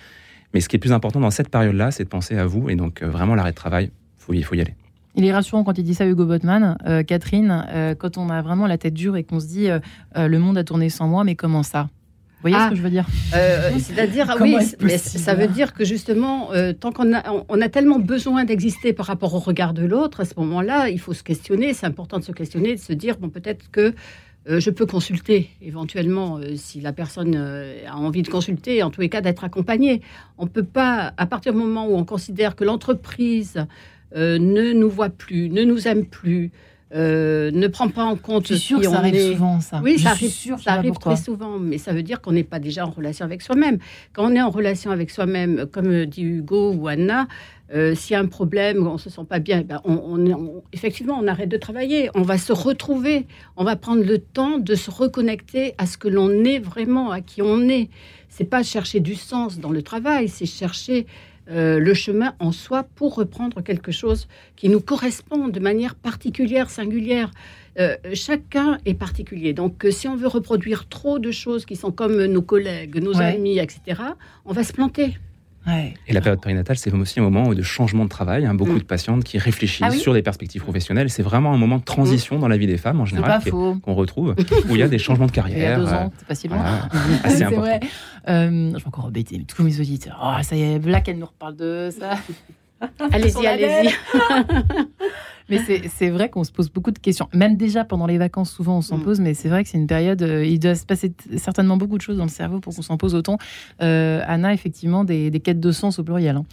Mais 0.53 0.61
ce 0.61 0.69
qui 0.69 0.77
est 0.77 0.79
plus 0.81 0.93
important 0.93 1.21
dans 1.21 1.31
cette 1.31 1.49
période-là, 1.49 1.91
c'est 1.91 2.05
de 2.05 2.09
penser 2.09 2.37
à 2.37 2.47
vous. 2.47 2.69
Et 2.71 2.77
donc, 2.77 3.03
euh, 3.03 3.09
vraiment, 3.09 3.35
l'arrêt 3.35 3.51
de 3.51 3.57
travail, 3.57 3.91
il 4.33 4.45
faut 4.45 4.55
y 4.55 4.61
aller. 4.61 4.75
Il 5.17 5.25
est 5.25 5.33
rassurant 5.33 5.65
quand 5.65 5.77
il 5.77 5.85
dit 5.85 5.95
ça, 5.95 6.07
Hugo 6.07 6.25
Botman. 6.25 6.79
Euh, 6.87 7.03
Catherine, 7.03 7.67
euh, 7.69 7.95
quand 7.97 8.17
on 8.17 8.29
a 8.29 8.43
vraiment 8.43 8.67
la 8.67 8.79
tête 8.79 8.95
dure 8.95 9.17
et 9.17 9.25
qu'on 9.25 9.41
se 9.41 9.47
dit 9.47 9.69
le 10.15 10.39
monde 10.39 10.57
a 10.57 10.65
tourné 10.65 10.89
sans 10.89 11.09
moi, 11.09 11.25
mais 11.25 11.35
comment 11.35 11.63
ça? 11.63 11.89
Vous 12.43 12.49
voyez 12.49 12.57
ce 12.57 12.63
ah, 12.63 12.71
que 12.71 12.77
je 12.77 12.81
veux 12.81 12.91
dire? 12.91 13.07
C'est-à-dire, 13.79 14.35
oui, 14.41 14.57
mais 14.81 14.97
ça 14.97 15.35
veut 15.35 15.49
dire 15.49 15.75
que 15.75 15.85
justement, 15.85 16.49
tant 16.79 16.91
qu'on 16.91 17.13
a, 17.13 17.23
on 17.49 17.61
a 17.61 17.69
tellement 17.69 17.99
besoin 17.99 18.45
d'exister 18.45 18.93
par 18.93 19.07
rapport 19.07 19.35
au 19.35 19.41
regard 19.41 19.75
de 19.75 19.85
l'autre, 19.85 20.21
à 20.21 20.25
ce 20.25 20.33
moment-là, 20.39 20.89
il 20.89 20.99
faut 20.99 21.13
se 21.13 21.23
questionner. 21.23 21.75
C'est 21.75 21.87
important 21.87 22.19
de 22.19 22.25
se 22.25 22.33
questionner, 22.33 22.77
de 22.77 22.81
se 22.81 22.95
dire, 22.95 23.19
bon, 23.19 23.29
peut-être 23.29 23.71
que 23.71 23.95
euh, 24.49 24.59
je 24.59 24.71
peux 24.71 24.87
consulter 24.87 25.51
éventuellement 25.61 26.39
euh, 26.39 26.57
si 26.57 26.81
la 26.81 26.93
personne 26.93 27.35
euh, 27.37 27.87
a 27.87 27.97
envie 27.97 28.23
de 28.23 28.29
consulter, 28.29 28.83
en 28.83 28.91
tous 28.91 29.03
les 29.03 29.11
cas 29.11 29.21
d'être 29.21 29.45
accompagnée. 29.45 30.01
On 30.39 30.45
ne 30.45 30.49
peut 30.49 30.65
pas, 30.65 31.13
à 31.19 31.27
partir 31.27 31.53
du 31.53 31.59
moment 31.59 31.87
où 31.87 31.95
on 31.97 32.05
considère 32.05 32.57
que 32.57 32.65
l'entreprise 32.65 33.67
ne 34.17 34.73
nous 34.73 34.91
voit 34.91 35.11
plus, 35.11 35.51
ne 35.51 35.63
nous 35.63 35.87
aime 35.87 36.05
plus, 36.05 36.51
ne 36.93 37.67
prend 37.69 37.89
pas 37.89 38.05
en 38.05 38.17
compte 38.17 38.47
Je 38.47 38.55
suis 38.55 38.63
sûre 38.63 38.81
que 38.81 38.89
ça 38.89 38.99
arrive 38.99 39.33
souvent, 39.33 39.61
ça. 39.61 39.81
Oui, 39.83 39.99
ça 39.99 40.11
arrive, 40.11 40.31
ça 40.31 40.73
arrive 40.73 40.95
très 40.95 41.17
souvent, 41.17 41.59
mais 41.59 41.79
ça 41.79 41.93
veut 41.93 42.03
dire 42.03 42.21
qu'on 42.21 42.33
n'est 42.33 42.45
pas 42.45 42.59
déjà 42.59 42.87
en 42.87 42.91
relation 42.91 43.25
avec 43.25 43.43
soi-même. 43.43 43.79
Quand 44.13 44.31
on 44.31 44.35
est 44.35 44.43
en 44.43 44.51
relation 44.51 44.91
avec 44.91 45.11
soi-même, 45.11 45.67
comme 45.67 46.07
dit 46.07 46.23
Hugo 46.23 46.73
ou 46.73 46.89
Anna, 46.89 47.27
euh, 47.73 47.95
s'il 47.95 48.15
y 48.15 48.17
a 48.17 48.21
un 48.21 48.27
problème, 48.27 48.87
on 48.87 48.99
se 48.99 49.11
sent 49.11 49.25
pas 49.29 49.39
bien, 49.39 49.63
ben 49.63 49.81
on, 49.85 50.63
effectivement, 50.73 51.17
on 51.21 51.29
arrête 51.29 51.49
de 51.49 51.57
travailler. 51.57 52.11
On 52.15 52.23
va 52.23 52.37
se 52.37 52.53
retrouver. 52.53 53.27
On 53.57 53.65
va 53.65 53.77
prendre 53.77 54.03
le 54.03 54.19
temps 54.19 54.59
de 54.59 54.75
se 54.75 54.91
reconnecter 54.91 55.75
à 55.79 55.87
ce 55.87 55.97
que 55.97 56.09
l'on 56.09 56.31
est 56.45 56.59
vraiment, 56.59 57.13
à 57.13 57.21
qui 57.21 57.43
on 57.43 57.69
est. 57.69 57.89
C'est 58.29 58.45
pas 58.45 58.63
chercher 58.63 59.01
du 59.01 59.15
sens 59.15 59.59
dans 59.59 59.71
le 59.71 59.83
travail, 59.83 60.29
c'est 60.29 60.47
chercher 60.47 61.07
euh, 61.51 61.79
le 61.79 61.95
chemin 61.95 62.35
en 62.39 62.53
soi 62.53 62.85
pour 62.95 63.17
reprendre 63.17 63.61
quelque 63.63 63.93
chose 63.93 64.29
qui 64.57 64.69
nous 64.69 64.81
correspond 64.81 65.49
de 65.49 65.61
manière 65.61 65.95
particulière, 65.95 66.71
singulière. 66.71 67.31
Euh, 67.79 67.97
chacun 68.15 68.79
est 68.85 68.95
particulier. 68.95 69.53
Donc, 69.53 69.87
si 69.91 70.09
on 70.09 70.17
veut 70.17 70.29
reproduire 70.29 70.89
trop 70.89 71.19
de 71.19 71.31
choses 71.31 71.65
qui 71.65 71.77
sont 71.77 71.93
comme 71.93 72.25
nos 72.27 72.43
collègues, 72.43 73.03
nos 73.03 73.21
amis, 73.21 73.59
etc., 73.59 74.01
on 74.45 74.53
va 74.53 74.65
se 74.65 74.73
planter. 74.73 75.17
Et 75.67 76.13
la 76.13 76.21
période 76.21 76.41
périnatale, 76.41 76.77
c'est 76.79 76.93
aussi 76.93 77.21
un 77.21 77.23
moment 77.23 77.53
de 77.53 77.63
changement 77.63 78.05
de 78.05 78.09
travail. 78.09 78.47
Hein. 78.47 78.55
Beaucoup 78.55 78.73
mm. 78.73 78.79
de 78.79 78.85
patientes 78.85 79.25
qui 79.25 79.39
réfléchissent 79.39 79.87
ah 79.87 79.91
sur 79.91 80.15
des 80.15 80.23
perspectives 80.23 80.63
professionnelles. 80.63 81.11
C'est 81.11 81.23
vraiment 81.23 81.53
un 81.53 81.59
moment 81.59 81.79
de 81.79 81.85
transition 81.85 82.39
mm. 82.39 82.41
dans 82.41 82.49
la 82.49 82.57
vie 82.57 82.67
des 82.67 82.79
femmes 82.79 83.01
en 83.01 83.05
général 83.05 83.43
qu'on 83.45 83.95
retrouve, 83.95 84.35
où 84.69 84.75
il 84.75 84.79
y 84.79 84.83
a 84.83 84.89
des 84.89 84.99
changements 84.99 85.27
de 85.27 85.33
carrière. 85.33 85.59
Il 85.59 85.63
y 85.63 85.67
a 85.67 85.77
deux 85.77 85.93
ans, 85.93 86.07
euh, 86.07 86.09
c'est 86.19 86.27
pas 86.27 86.35
si 86.35 86.49
loin. 86.49 86.89
assez 87.23 87.43
important. 87.45 87.61
Vrai. 87.61 87.81
Euh, 88.29 88.71
je 88.73 88.79
vais 88.79 88.87
encore 88.87 89.07
embêter 89.07 89.43
tous 89.47 89.63
mes 89.63 89.79
auditeurs. 89.81 90.21
Oh, 90.23 90.43
ça 90.43 90.57
y 90.57 90.63
est, 90.63 90.87
là 90.87 91.01
qu'elle 91.01 91.19
nous 91.19 91.27
reparle 91.27 91.57
de 91.57 91.91
ça. 91.97 92.19
allez-y, 93.13 93.47
allez-y. 93.47 93.91
Mais 95.51 95.89
c'est 95.89 96.11
vrai 96.11 96.29
qu'on 96.29 96.45
se 96.45 96.53
pose 96.53 96.71
beaucoup 96.71 96.91
de 96.91 96.99
questions. 96.99 97.29
Même 97.35 97.57
déjà 97.57 97.85
pendant 97.85 98.07
les 98.07 98.19
vacances, 98.19 98.51
souvent 98.51 98.79
on 98.79 98.83
s'en 98.83 98.99
mm. 98.99 99.03
pose, 99.03 99.21
mais 99.21 99.35
c'est 99.35 99.49
vrai 99.49 99.63
que 99.63 99.69
c'est 99.69 99.79
une 99.79 99.87
période, 99.87 100.23
euh, 100.23 100.45
il 100.45 100.59
doit 100.59 100.75
se 100.75 100.87
passer 100.87 101.13
certainement 101.37 101.77
beaucoup 101.77 101.97
de 101.97 102.03
choses 102.03 102.17
dans 102.17 102.25
le 102.25 102.31
cerveau 102.31 102.61
pour 102.61 102.75
qu'on 102.75 102.83
s'en 102.83 102.97
pose 102.97 103.15
autant. 103.15 103.39
Euh, 103.83 104.23
Anna, 104.27 104.53
effectivement, 104.53 105.05
des, 105.05 105.31
quêtes 105.43 105.61
de 105.61 105.73
sens 105.73 105.99
au 105.99 106.05
pluriel. 106.05 106.37
Hein. 106.37 106.45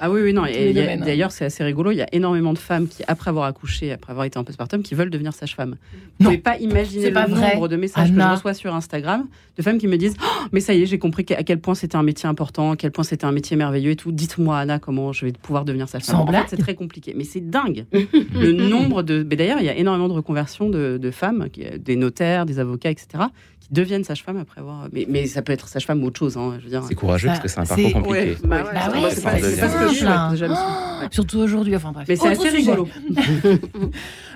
Ah 0.00 0.10
oui, 0.10 0.20
oui, 0.22 0.32
non. 0.32 0.44
Hein. 0.44 0.96
D'ailleurs, 1.04 1.32
c'est 1.32 1.44
assez 1.44 1.62
rigolo. 1.62 1.90
Il 1.90 1.98
y 1.98 2.02
a 2.02 2.08
énormément 2.12 2.52
de 2.52 2.58
femmes 2.58 2.88
qui, 2.88 3.02
après 3.06 3.30
avoir 3.30 3.44
accouché, 3.44 3.92
après 3.92 4.10
avoir 4.10 4.26
été 4.26 4.38
en 4.38 4.44
postpartum, 4.44 4.82
qui 4.82 4.94
veulent 4.94 5.10
devenir 5.10 5.32
sage-femme. 5.32 5.76
Vous 6.18 6.24
ne 6.24 6.24
pouvez 6.24 6.38
pas 6.38 6.58
imaginer 6.58 7.10
le 7.10 7.28
nombre 7.28 7.68
de 7.68 7.76
messages 7.76 8.12
que 8.12 8.20
je 8.20 8.26
reçois 8.26 8.54
sur 8.54 8.74
Instagram 8.74 9.26
de 9.56 9.62
femmes 9.62 9.78
qui 9.78 9.86
me 9.86 9.96
disent 9.96 10.16
oh, 10.22 10.46
Mais 10.52 10.60
ça 10.60 10.74
y 10.74 10.82
est, 10.82 10.86
j'ai 10.86 10.98
compris 10.98 11.24
à 11.36 11.42
quel 11.42 11.60
point 11.60 11.74
c'était 11.74 11.96
un 11.96 12.02
métier 12.02 12.28
important, 12.28 12.72
à 12.72 12.76
quel 12.76 12.90
point 12.90 13.04
c'était 13.04 13.24
un 13.24 13.32
métier 13.32 13.56
merveilleux 13.56 13.92
et 13.92 13.96
tout. 13.96 14.12
Dites-moi, 14.12 14.58
Anna, 14.58 14.78
comment 14.78 15.12
je 15.12 15.26
vais 15.26 15.32
pouvoir 15.32 15.64
devenir 15.64 15.88
sage-femme. 15.88 16.20
En 16.20 16.26
fait, 16.26 16.46
c'est 16.48 16.56
très 16.56 16.74
compliqué. 16.74 17.14
Mais 17.16 17.24
c'est 17.24 17.40
dingue. 17.40 17.84
le 18.40 18.52
nombre 18.68 19.02
de. 19.02 19.26
Mais 19.28 19.36
d'ailleurs, 19.36 19.58
il 19.60 19.66
y 19.66 19.68
a 19.68 19.76
énormément 19.76 20.08
de 20.08 20.14
reconversions 20.14 20.68
de, 20.68 21.10
femmes, 21.10 21.48
des 21.78 21.96
notaires, 21.96 22.46
des 22.46 22.58
avocats, 22.58 22.90
etc., 22.90 23.24
qui 23.60 23.68
deviennent 23.70 24.04
sage-femme 24.04 24.38
après 24.38 24.60
avoir. 24.60 24.88
Mais, 24.92 25.06
mais, 25.08 25.26
ça 25.26 25.42
peut 25.42 25.52
être 25.52 25.68
sage-femme 25.68 26.02
ou 26.02 26.06
autre 26.06 26.18
chose. 26.18 26.36
Hein, 26.36 26.58
c'est 26.86 26.94
courageux 26.94 27.28
parce 27.28 27.40
que 27.40 27.48
c'est 27.48 27.60
un 27.60 27.66
parcours 27.66 27.92
compliqué. 27.92 28.36
bah, 28.44 28.64
c'est 29.10 29.22
pas, 29.22 29.38
ce 29.38 30.40
que 30.40 31.14
Surtout 31.14 31.38
aujourd'hui. 31.38 31.76
Enfin 31.76 31.92
bref. 31.92 32.06
Mais 32.08 32.16
c'est 32.16 32.28
assez 32.28 32.48
rigolo. 32.48 32.88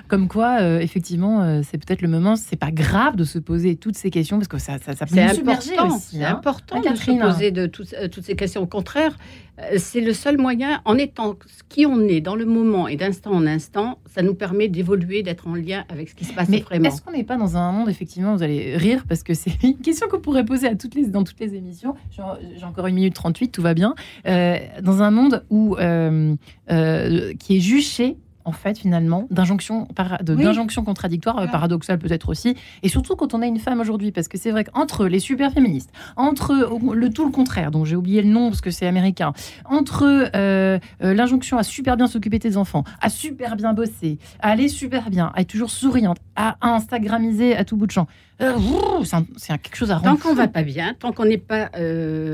Comme 0.07 0.27
quoi, 0.27 0.59
euh, 0.61 0.79
effectivement, 0.79 1.41
euh, 1.41 1.61
c'est 1.63 1.83
peut-être 1.83 2.01
le 2.01 2.07
moment. 2.07 2.35
C'est 2.35 2.55
pas 2.55 2.71
grave 2.71 3.15
de 3.15 3.23
se 3.23 3.39
poser 3.39 3.75
toutes 3.75 3.97
ces 3.97 4.11
questions 4.11 4.37
parce 4.37 4.47
que 4.47 4.59
ça, 4.59 4.77
ça, 4.77 4.95
ça 4.95 5.05
peut 5.05 5.15
nous 5.15 5.33
submerger 5.33 5.79
aussi. 5.79 6.17
C'est 6.17 6.23
hein. 6.23 6.35
important 6.35 6.79
de 6.79 6.95
se 6.95 7.11
poser 7.11 7.51
de 7.51 7.63
euh, 7.63 8.07
toutes 8.07 8.23
ces 8.23 8.35
questions. 8.35 8.61
Au 8.61 8.67
contraire, 8.67 9.17
c'est 9.77 10.01
le 10.01 10.13
seul 10.13 10.37
moyen, 10.37 10.81
en 10.83 10.97
étant 10.97 11.37
qui 11.69 11.85
on 11.85 12.01
est 12.01 12.19
dans 12.19 12.35
le 12.35 12.45
moment 12.45 12.89
et 12.89 12.97
d'instant 12.97 13.31
en 13.31 13.47
instant, 13.47 13.99
ça 14.05 14.21
nous 14.21 14.35
permet 14.35 14.67
d'évoluer, 14.67 15.23
d'être 15.23 15.47
en 15.47 15.55
lien 15.55 15.85
avec 15.87 16.09
ce 16.09 16.15
qui 16.15 16.25
se 16.25 16.33
passe 16.33 16.49
Mais 16.49 16.59
vraiment. 16.59 16.89
Est-ce 16.89 17.01
qu'on 17.01 17.13
n'est 17.13 17.23
pas 17.23 17.37
dans 17.37 17.55
un 17.55 17.71
monde, 17.71 17.89
effectivement, 17.89 18.35
vous 18.35 18.43
allez 18.43 18.75
rire 18.75 19.05
parce 19.07 19.23
que 19.23 19.33
c'est 19.33 19.63
une 19.63 19.77
question 19.77 20.07
qu'on 20.09 20.19
pourrait 20.19 20.43
poser 20.43 20.67
à 20.67 20.75
toutes 20.75 20.93
les, 20.93 21.07
dans 21.07 21.23
toutes 21.23 21.39
les 21.39 21.55
émissions? 21.55 21.95
J'ai 22.11 22.65
encore 22.65 22.87
une 22.87 22.95
minute 22.95 23.13
38, 23.13 23.49
tout 23.49 23.61
va 23.61 23.73
bien. 23.73 23.95
dans 24.25 25.01
un 25.01 25.11
monde 25.11 25.45
où, 25.49 25.77
qui 25.77 27.57
est 27.57 27.61
juché 27.61 28.17
en 28.45 28.51
fait, 28.51 28.77
finalement, 28.77 29.27
d'injonctions 29.31 29.87
d'injonction 30.21 30.83
contradictoires, 30.83 31.39
euh, 31.39 31.47
paradoxales 31.47 31.99
peut-être 31.99 32.29
aussi, 32.29 32.55
et 32.83 32.89
surtout 32.89 33.15
quand 33.15 33.33
on 33.33 33.41
a 33.41 33.47
une 33.47 33.59
femme 33.59 33.79
aujourd'hui, 33.79 34.11
parce 34.11 34.27
que 34.27 34.37
c'est 34.37 34.51
vrai 34.51 34.63
qu'entre 34.63 35.07
les 35.07 35.19
super 35.19 35.51
féministes, 35.51 35.91
entre 36.15 36.53
le 36.93 37.09
tout 37.09 37.25
le 37.25 37.31
contraire, 37.31 37.71
dont 37.71 37.85
j'ai 37.85 37.95
oublié 37.95 38.21
le 38.21 38.29
nom 38.29 38.49
parce 38.49 38.61
que 38.61 38.71
c'est 38.71 38.87
américain, 38.87 39.33
entre 39.65 40.03
euh, 40.35 40.79
euh, 41.03 41.13
l'injonction 41.13 41.57
à 41.57 41.63
super 41.63 41.97
bien 41.97 42.07
s'occuper 42.07 42.37
de 42.37 42.43
tes 42.43 42.57
enfants, 42.57 42.83
à 43.01 43.09
super 43.09 43.55
bien 43.55 43.73
bosser, 43.73 44.19
à 44.39 44.51
aller 44.51 44.69
super 44.69 45.09
bien, 45.09 45.31
à 45.35 45.41
être 45.41 45.49
toujours 45.49 45.71
souriante, 45.71 46.17
à 46.35 46.57
Instagramiser 46.61 47.55
à 47.55 47.65
tout 47.65 47.77
bout 47.77 47.87
de 47.87 47.91
champ, 47.91 48.07
c'est 48.39 49.61
quelque 49.61 49.75
chose 49.75 49.91
à 49.91 49.97
rendre. 49.97 50.17
Tant 50.17 50.29
qu'on 50.29 50.35
va 50.35 50.47
pas 50.47 50.63
bien, 50.63 50.93
tant 50.93 51.11
qu'on 51.11 51.25
n'est 51.25 51.37
pas 51.37 51.69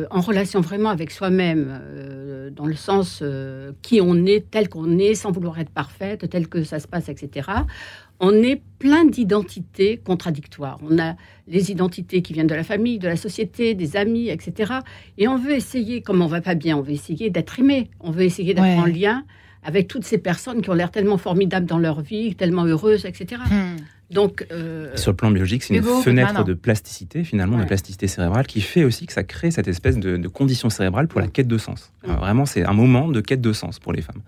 en 0.09 0.21
relation 0.21 0.61
vraiment 0.61 0.89
avec 0.89 1.11
soi-même, 1.11 2.51
dans 2.55 2.65
le 2.65 2.75
sens 2.75 3.23
qui 3.81 4.01
on 4.01 4.25
est, 4.25 4.49
tel 4.49 4.69
qu'on 4.69 4.97
est, 4.97 5.15
sans 5.15 5.31
vouloir 5.31 5.59
être 5.59 5.69
parfait, 5.69 6.17
tel 6.17 6.47
que 6.47 6.63
ça 6.63 6.79
se 6.79 6.87
passe, 6.87 7.09
etc., 7.09 7.49
on 8.23 8.33
est 8.43 8.61
plein 8.77 9.03
d'identités 9.05 9.97
contradictoires. 9.97 10.77
On 10.87 10.99
a 10.99 11.15
les 11.47 11.71
identités 11.71 12.21
qui 12.21 12.33
viennent 12.33 12.45
de 12.45 12.53
la 12.53 12.63
famille, 12.63 12.99
de 12.99 13.07
la 13.07 13.15
société, 13.15 13.73
des 13.73 13.97
amis, 13.97 14.29
etc. 14.29 14.73
Et 15.17 15.27
on 15.27 15.37
veut 15.37 15.53
essayer, 15.53 16.03
comme 16.03 16.21
on 16.21 16.27
va 16.27 16.39
pas 16.39 16.53
bien, 16.53 16.77
on 16.77 16.81
veut 16.81 16.91
essayer 16.91 17.31
d'être 17.31 17.59
aimé, 17.59 17.89
on 17.99 18.11
veut 18.11 18.21
essayer 18.21 18.53
d'être 18.53 18.77
en 18.77 18.85
lien 18.85 19.23
avec 19.63 19.87
toutes 19.87 20.03
ces 20.03 20.19
personnes 20.19 20.61
qui 20.61 20.69
ont 20.69 20.75
l'air 20.75 20.91
tellement 20.91 21.17
formidables 21.17 21.65
dans 21.65 21.79
leur 21.79 22.01
vie, 22.01 22.35
tellement 22.35 22.65
heureuses, 22.65 23.05
etc. 23.05 23.41
Donc, 24.11 24.45
euh, 24.51 24.95
Sur 24.97 25.11
le 25.11 25.15
plan 25.15 25.31
biologique, 25.31 25.63
c'est 25.63 25.75
une 25.75 25.83
fenêtre 25.83 26.43
de 26.43 26.53
plasticité, 26.53 27.23
finalement, 27.23 27.57
de 27.57 27.65
plasticité 27.65 28.07
cérébrale, 28.07 28.45
qui 28.45 28.61
fait 28.61 28.83
aussi 28.83 29.05
que 29.05 29.13
ça 29.13 29.23
crée 29.23 29.51
cette 29.51 29.67
espèce 29.67 29.97
de, 29.97 30.17
de 30.17 30.27
condition 30.27 30.69
cérébrale 30.69 31.07
pour 31.07 31.21
la 31.21 31.27
quête 31.27 31.47
de 31.47 31.57
sens. 31.57 31.91
Vraiment, 32.03 32.45
c'est 32.45 32.65
un 32.65 32.73
moment 32.73 33.07
de 33.07 33.21
quête 33.21 33.41
de 33.41 33.53
sens 33.53 33.79
pour 33.79 33.93
les 33.93 34.01
femmes. 34.01 34.21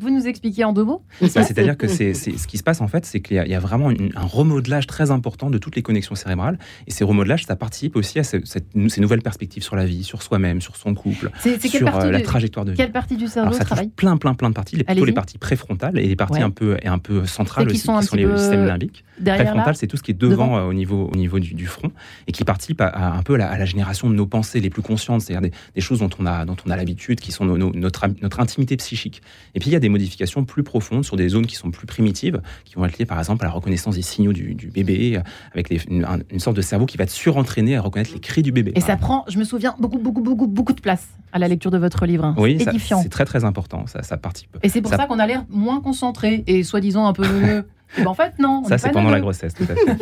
vous 0.00 0.10
nous 0.10 0.26
expliquer 0.26 0.64
en 0.64 0.72
deux 0.72 0.84
mots 0.84 1.02
bah, 1.20 1.28
C'est-à-dire 1.28 1.76
que 1.76 1.86
c'est 1.86 2.14
ce 2.14 2.46
qui 2.46 2.58
se 2.58 2.62
passe, 2.62 2.80
en 2.80 2.88
fait, 2.88 3.06
c'est 3.06 3.20
qu'il 3.20 3.36
y, 3.36 3.54
a 3.54 3.60
vraiment 3.60 3.90
un 3.90 4.26
remodelage 4.26 4.86
très 4.86 5.10
important 5.10 5.50
de 5.50 5.58
toutes 5.58 5.76
les 5.76 5.82
connexions 5.82 6.14
cérébrales. 6.14 6.58
Et 6.86 6.90
ces 6.90 7.04
remodelages, 7.04 7.44
ça 7.44 7.56
participe 7.56 7.96
aussi 7.96 8.18
à 8.18 8.24
cette, 8.24 8.46
ces 8.46 9.00
nouvelles 9.00 9.22
perspectives 9.22 9.62
sur 9.62 9.76
la 9.76 9.84
vie, 9.84 10.04
sur 10.04 10.22
soi-même, 10.22 10.60
sur 10.60 10.76
son 10.76 10.94
couple, 10.94 11.30
sur 11.40 11.96
euh, 11.96 12.10
la 12.10 12.20
trajectoire 12.20 12.64
de 12.64 12.72
vie. 12.72 12.76
Quelle 12.76 12.92
partie 12.92 13.16
du 13.16 13.26
cerveau 13.28 13.52
ça 13.52 13.64
travaille 13.64 13.88
plein, 13.88 14.16
plein, 14.16 14.34
plein 14.34 14.50
de 14.50 14.54
parties. 14.54 14.82
Plutôt 14.82 15.04
les 15.04 15.12
parties 15.12 15.38
préfrontales 15.38 15.98
et 15.98 16.06
les 16.06 16.16
parties 16.16 16.42
un, 16.42 16.50
peu, 16.50 16.76
et 16.82 16.88
un 16.88 16.98
peu 16.98 17.26
centrales 17.26 17.66
aussi, 17.66 17.76
qui 17.76 17.82
sont, 17.82 18.16
les 18.16 18.26
systèmes 18.36 18.66
limbiques. 18.66 19.04
Préfrontal, 19.22 19.76
c'est 19.76 19.86
tout 19.86 19.96
ce 19.96 20.02
qui 20.02 20.10
est 20.10 20.14
devant, 20.14 20.56
euh, 20.56 20.64
au 20.64 20.74
niveau, 20.74 21.08
au 21.12 21.16
niveau 21.16 21.38
du, 21.38 21.66
front 21.66 21.92
et 22.26 22.32
qui 22.32 22.44
participe 22.44 22.80
à, 22.80 23.12
un 23.12 23.22
peu 23.22 23.34
à 23.34 23.56
la, 23.56 23.64
génération 23.64 24.10
de 24.10 24.14
nos 24.14 24.26
pensées 24.26 24.60
les 24.60 24.70
plus 24.70 24.82
conscientes, 24.82 25.22
c'est-à-dire 25.22 25.50
des, 25.74 25.80
choses 25.80 26.00
dont 26.00 26.10
on 26.18 26.26
a, 26.26 26.44
dont 26.44 26.56
on 26.66 26.70
a 26.70 26.71
l'habitude, 26.76 27.20
qui 27.20 27.32
sont 27.32 27.44
notre, 27.44 28.06
notre 28.20 28.40
intimité 28.40 28.76
psychique. 28.76 29.22
Et 29.54 29.60
puis 29.60 29.70
il 29.70 29.72
y 29.72 29.76
a 29.76 29.80
des 29.80 29.88
modifications 29.88 30.44
plus 30.44 30.62
profondes 30.62 31.04
sur 31.04 31.16
des 31.16 31.28
zones 31.28 31.46
qui 31.46 31.56
sont 31.56 31.70
plus 31.70 31.86
primitives, 31.86 32.40
qui 32.64 32.74
vont 32.74 32.84
être 32.84 32.98
liées 32.98 33.06
par 33.06 33.18
exemple 33.18 33.44
à 33.44 33.48
la 33.48 33.54
reconnaissance 33.54 33.96
des 33.96 34.02
signaux 34.02 34.32
du, 34.32 34.70
bébé, 34.72 35.20
avec 35.52 35.70
une, 35.70 36.04
sorte 36.38 36.56
de 36.56 36.62
cerveau 36.62 36.86
qui 36.86 36.96
va 36.96 37.04
être 37.04 37.10
surentraîné 37.10 37.76
à 37.76 37.80
reconnaître 37.80 38.12
les 38.12 38.20
cris 38.20 38.42
du 38.42 38.52
bébé. 38.52 38.72
Et 38.74 38.80
ça 38.80 38.96
prend, 38.96 39.24
je 39.28 39.38
me 39.38 39.44
souviens, 39.44 39.74
beaucoup, 39.78 39.98
beaucoup, 39.98 40.22
beaucoup, 40.22 40.46
beaucoup 40.46 40.72
de 40.72 40.80
place 40.80 41.08
à 41.32 41.38
la 41.38 41.48
lecture 41.48 41.70
de 41.70 41.78
votre 41.78 42.06
livre. 42.06 42.24
Hein. 42.24 42.34
Oui, 42.38 42.58
c'est 42.78 43.08
très 43.08 43.24
très 43.24 43.44
important, 43.44 43.86
ça, 43.86 44.02
ça 44.02 44.16
participe. 44.16 44.56
Et 44.62 44.68
c'est 44.68 44.82
pour 44.82 44.90
ça, 44.90 45.06
qu'on 45.06 45.18
a 45.18 45.26
l'air 45.26 45.44
moins 45.48 45.80
concentré 45.80 46.44
et 46.46 46.62
soi-disant 46.62 47.06
un 47.06 47.12
peu 47.12 47.24
Ben, 47.96 48.06
en 48.06 48.14
fait, 48.14 48.32
non. 48.38 48.64
Ça, 48.64 48.78
c'est 48.78 48.90
pendant 48.90 49.10
la 49.10 49.20
grossesse, 49.20 49.54
tout 49.54 49.64
à 49.64 49.74
fait. 49.74 49.98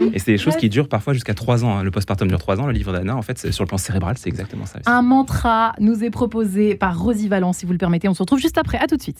et 0.12 0.18
c'est 0.18 0.32
des 0.32 0.38
choses 0.38 0.56
qui 0.56 0.68
durent 0.68 0.88
parfois 0.88 1.14
jusqu'à 1.14 1.34
3 1.34 1.64
ans. 1.64 1.78
Hein. 1.78 1.82
Le 1.82 1.90
postpartum 1.90 2.28
dure 2.28 2.38
3 2.38 2.60
ans. 2.60 2.66
Le 2.66 2.72
livre 2.72 2.92
d'Anna, 2.92 3.16
en 3.16 3.22
fait, 3.22 3.50
sur 3.50 3.64
le 3.64 3.68
plan 3.68 3.78
cérébral, 3.78 4.16
c'est 4.18 4.28
exactement 4.28 4.66
ça. 4.66 4.78
Un 4.86 5.02
mantra 5.02 5.74
nous 5.80 6.04
est 6.04 6.10
proposé 6.10 6.74
par 6.74 6.98
Rosie 6.98 7.28
Valence, 7.28 7.58
si 7.58 7.66
vous 7.66 7.72
le 7.72 7.78
permettez. 7.78 8.08
On 8.08 8.14
se 8.14 8.22
retrouve 8.22 8.38
juste 8.38 8.58
après. 8.58 8.78
À 8.78 8.86
tout 8.86 8.96
de 8.96 9.02
suite. 9.02 9.18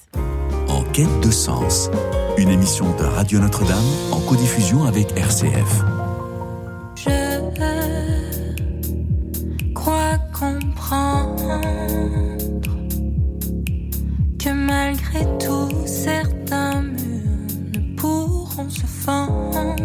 En 0.69 0.83
quête 0.93 1.21
de 1.23 1.31
sens, 1.31 1.91
une 2.37 2.51
émission 2.51 2.85
de 2.97 3.05
Radio 3.05 3.41
Notre-Dame 3.41 3.79
en 4.13 4.21
codiffusion 4.21 4.85
avec 4.85 5.11
RCF. 5.17 5.83
Je 6.97 7.39
crois 9.75 10.19
comprendre 10.39 11.61
que 14.39 14.51
malgré 14.51 15.25
tout, 15.39 15.87
certains 15.87 16.83
pourront 17.99 18.71
se 18.71 18.87
fendre 18.87 19.77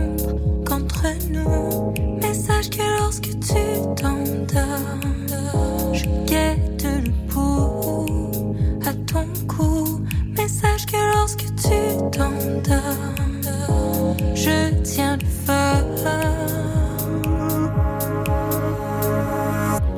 qu'entre 0.66 1.07
nous. 1.32 1.93
Mais 2.22 2.34
sache 2.34 2.70
que 2.70 2.82
lorsque 2.99 3.38
tu 3.39 3.55
t'endors, 3.95 5.93
je 5.93 6.05
guette 6.26 6.88
le 7.05 7.11
pouls 7.28 8.55
à 8.86 8.93
ton 9.11 9.26
cou. 9.47 10.01
Mais 10.38 10.45
que 10.45 10.97
lorsque 11.16 11.45
tu 11.55 11.80
t'endors, 12.11 14.16
je 14.36 14.72
tiens 14.84 15.18
le 15.18 15.26
feu. 15.26 15.51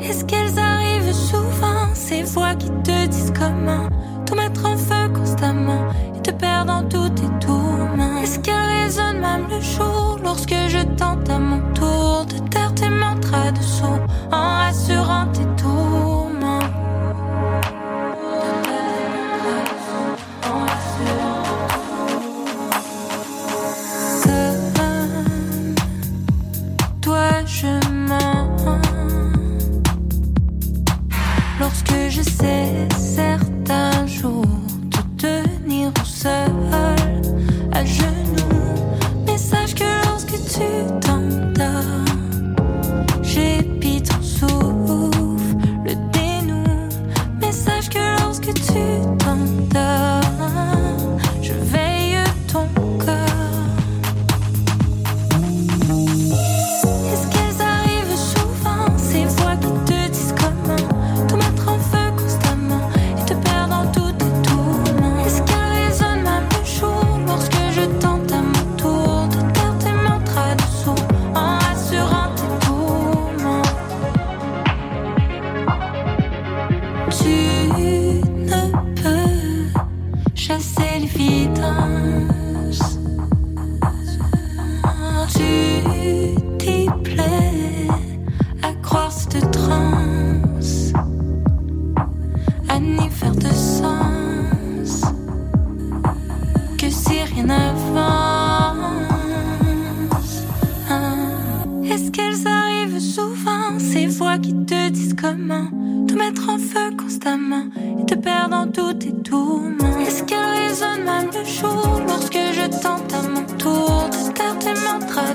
Est-ce 0.01 0.24
qu'elles 0.26 0.59
arrivent 0.59 1.13
souvent, 1.13 1.93
ces 1.93 2.24
voix 2.24 2.55
qui 2.55 2.70
te 2.84 3.07
disent 3.07 3.34
comment? 3.38 3.88
Tout 4.26 4.36
mettre 4.36 4.66
en 4.66 4.78
feu 4.78 5.09
constamment? 5.13 5.91
te 6.26 6.32
perds 6.32 6.65
dans 6.65 6.84
tout 6.89 7.05
et 7.05 7.39
tout. 7.39 8.21
Est-ce 8.21 8.39
qu'elle 8.39 8.84
résonne 8.84 9.19
même 9.19 9.47
le 9.47 9.61
jour 9.61 10.17
lorsque 10.23 10.55
je 10.67 10.82
tente 10.97 11.30
à 11.30 11.38
mon 11.38 11.61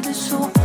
mantras 0.01 0.31
de 0.31 0.60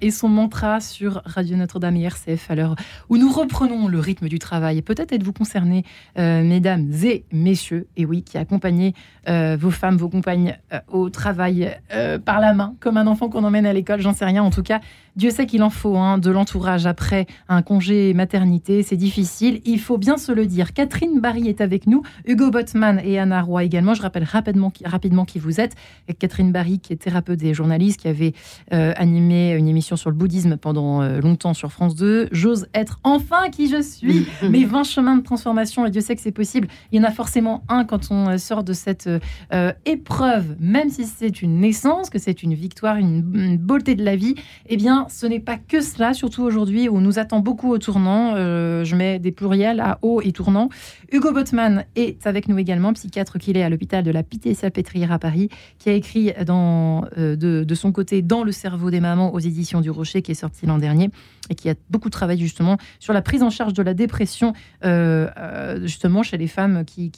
Et 0.00 0.10
son 0.10 0.28
mantra 0.28 0.80
sur 0.80 1.22
Radio 1.24 1.56
Notre-Dame 1.56 1.94
et 1.96 2.02
RCF 2.02 2.50
à 2.50 2.56
l'heure 2.56 2.74
où 3.08 3.16
nous 3.16 3.30
reprenons 3.30 3.86
le 3.86 4.00
rythme 4.00 4.28
du 4.28 4.40
travail. 4.40 4.82
Peut-être 4.82 5.12
êtes-vous 5.12 5.32
concernés, 5.32 5.84
euh, 6.18 6.42
mesdames 6.42 6.90
et 7.04 7.24
messieurs, 7.30 7.86
et 7.96 8.06
oui, 8.06 8.24
qui 8.24 8.38
accompagnez 8.38 8.92
euh, 9.28 9.56
vos 9.58 9.70
femmes, 9.70 9.96
vos 9.98 10.08
compagnes 10.08 10.58
euh, 10.72 10.80
au 10.88 11.10
travail 11.10 11.76
par 12.24 12.40
la 12.40 12.54
main, 12.54 12.74
comme 12.80 12.96
un 12.96 13.06
enfant 13.06 13.28
qu'on 13.28 13.44
emmène 13.44 13.66
à 13.66 13.72
l'école, 13.72 14.00
j'en 14.00 14.12
sais 14.14 14.24
rien. 14.24 14.42
En 14.42 14.50
tout 14.50 14.64
cas, 14.64 14.80
Dieu 15.14 15.30
sait 15.30 15.46
qu'il 15.46 15.62
en 15.62 15.70
faut 15.70 15.96
hein, 15.96 16.18
de 16.18 16.30
l'entourage 16.30 16.84
après 16.86 17.26
un 17.48 17.62
congé 17.62 18.12
maternité. 18.14 18.82
C'est 18.82 18.96
difficile, 18.96 19.62
il 19.64 19.78
faut 19.78 19.96
bien 19.96 20.18
se 20.18 20.32
le 20.32 20.46
dire. 20.46 20.74
Catherine 20.74 21.20
Barry 21.20 21.48
est 21.48 21.60
avec 21.60 21.86
nous, 21.86 22.02
Hugo 22.26 22.50
Botman 22.50 23.00
et 23.02 23.18
Anna 23.20 23.42
Roy 23.42 23.62
également. 23.64 23.94
Je 23.94 24.02
rappelle 24.02 24.24
rapidement, 24.24 24.70
qui- 24.70 25.38
vous 25.38 25.60
êtes. 25.60 25.74
Catherine 26.18 26.50
Barry, 26.50 26.80
qui 26.80 26.92
est 26.92 26.96
thérapeute 26.96 27.42
et 27.44 27.54
journaliste, 27.54 28.00
qui 28.00 28.08
avait 28.08 28.32
euh, 28.72 28.92
animé 29.36 29.52
une 29.58 29.68
émission 29.68 29.96
sur 29.96 30.10
le 30.10 30.16
bouddhisme 30.16 30.56
pendant 30.56 31.02
euh, 31.02 31.20
longtemps 31.20 31.54
sur 31.54 31.72
France 31.72 31.94
2. 31.94 32.28
J'ose 32.32 32.66
être 32.74 32.98
enfin 33.04 33.50
qui 33.50 33.68
je 33.68 33.82
suis. 33.82 34.26
Mes 34.42 34.64
20 34.64 34.84
chemins 34.84 35.16
de 35.16 35.22
transformation, 35.22 35.86
et 35.86 35.90
Dieu 35.90 36.00
sait 36.00 36.16
que 36.16 36.22
c'est 36.22 36.32
possible. 36.32 36.68
Il 36.92 37.00
y 37.00 37.00
en 37.00 37.04
a 37.04 37.10
forcément 37.10 37.62
un 37.68 37.84
quand 37.84 38.10
on 38.10 38.28
euh, 38.28 38.38
sort 38.38 38.64
de 38.64 38.72
cette 38.72 39.06
euh, 39.06 39.18
euh, 39.52 39.72
épreuve, 39.84 40.56
même 40.60 40.90
si 40.90 41.04
c'est 41.04 41.42
une 41.42 41.60
naissance, 41.60 42.10
que 42.10 42.18
c'est 42.18 42.42
une 42.42 42.54
victoire, 42.54 42.96
une, 42.96 43.24
une 43.34 43.58
beauté 43.58 43.94
de 43.94 44.04
la 44.04 44.16
vie. 44.16 44.34
Eh 44.68 44.76
bien, 44.76 45.06
ce 45.08 45.26
n'est 45.26 45.40
pas 45.40 45.56
que 45.56 45.80
cela, 45.80 46.14
surtout 46.14 46.42
aujourd'hui 46.42 46.88
où 46.88 46.96
on 46.96 47.00
nous 47.00 47.18
attend 47.18 47.40
beaucoup 47.40 47.70
au 47.70 47.78
tournant. 47.78 48.34
Euh, 48.34 48.84
je 48.84 48.96
mets 48.96 49.18
des 49.18 49.32
pluriels 49.32 49.80
à 49.80 49.98
haut 50.02 50.20
et 50.22 50.32
tournant. 50.32 50.68
Hugo 51.12 51.32
Botman 51.32 51.84
est 51.94 52.26
avec 52.26 52.48
nous 52.48 52.58
également, 52.58 52.92
psychiatre 52.92 53.38
qu'il 53.38 53.56
est 53.56 53.62
à 53.62 53.68
l'hôpital 53.68 54.02
de 54.02 54.10
la 54.10 54.22
Pitié-Salpêtrière 54.22 55.12
à 55.12 55.18
Paris, 55.18 55.48
qui 55.78 55.88
a 55.88 55.92
écrit 55.92 56.32
euh, 56.36 57.36
de, 57.36 57.74
son 57.74 57.92
côté 57.92 58.22
Dans 58.22 58.42
le 58.42 58.52
cerveau 58.52 58.90
des 58.90 59.00
mamans 59.00 59.32
aux 59.32 59.38
éditions 59.38 59.80
du 59.80 59.90
Rocher, 59.90 60.22
qui 60.22 60.32
est 60.32 60.36
sorti 60.36 60.66
l'an 60.66 60.78
dernier, 60.78 61.10
et 61.48 61.54
qui 61.54 61.70
a 61.70 61.74
beaucoup 61.90 62.10
travaillé 62.10 62.42
justement 62.42 62.76
sur 62.98 63.12
la 63.12 63.22
prise 63.22 63.42
en 63.44 63.50
charge 63.50 63.72
de 63.72 63.82
la 63.82 63.94
dépression, 63.94 64.52
euh, 64.84 65.28
euh, 65.36 65.80
justement 65.82 66.24
chez 66.24 66.38
les 66.38 66.48
femmes 66.48 66.84
qui, 66.84 67.12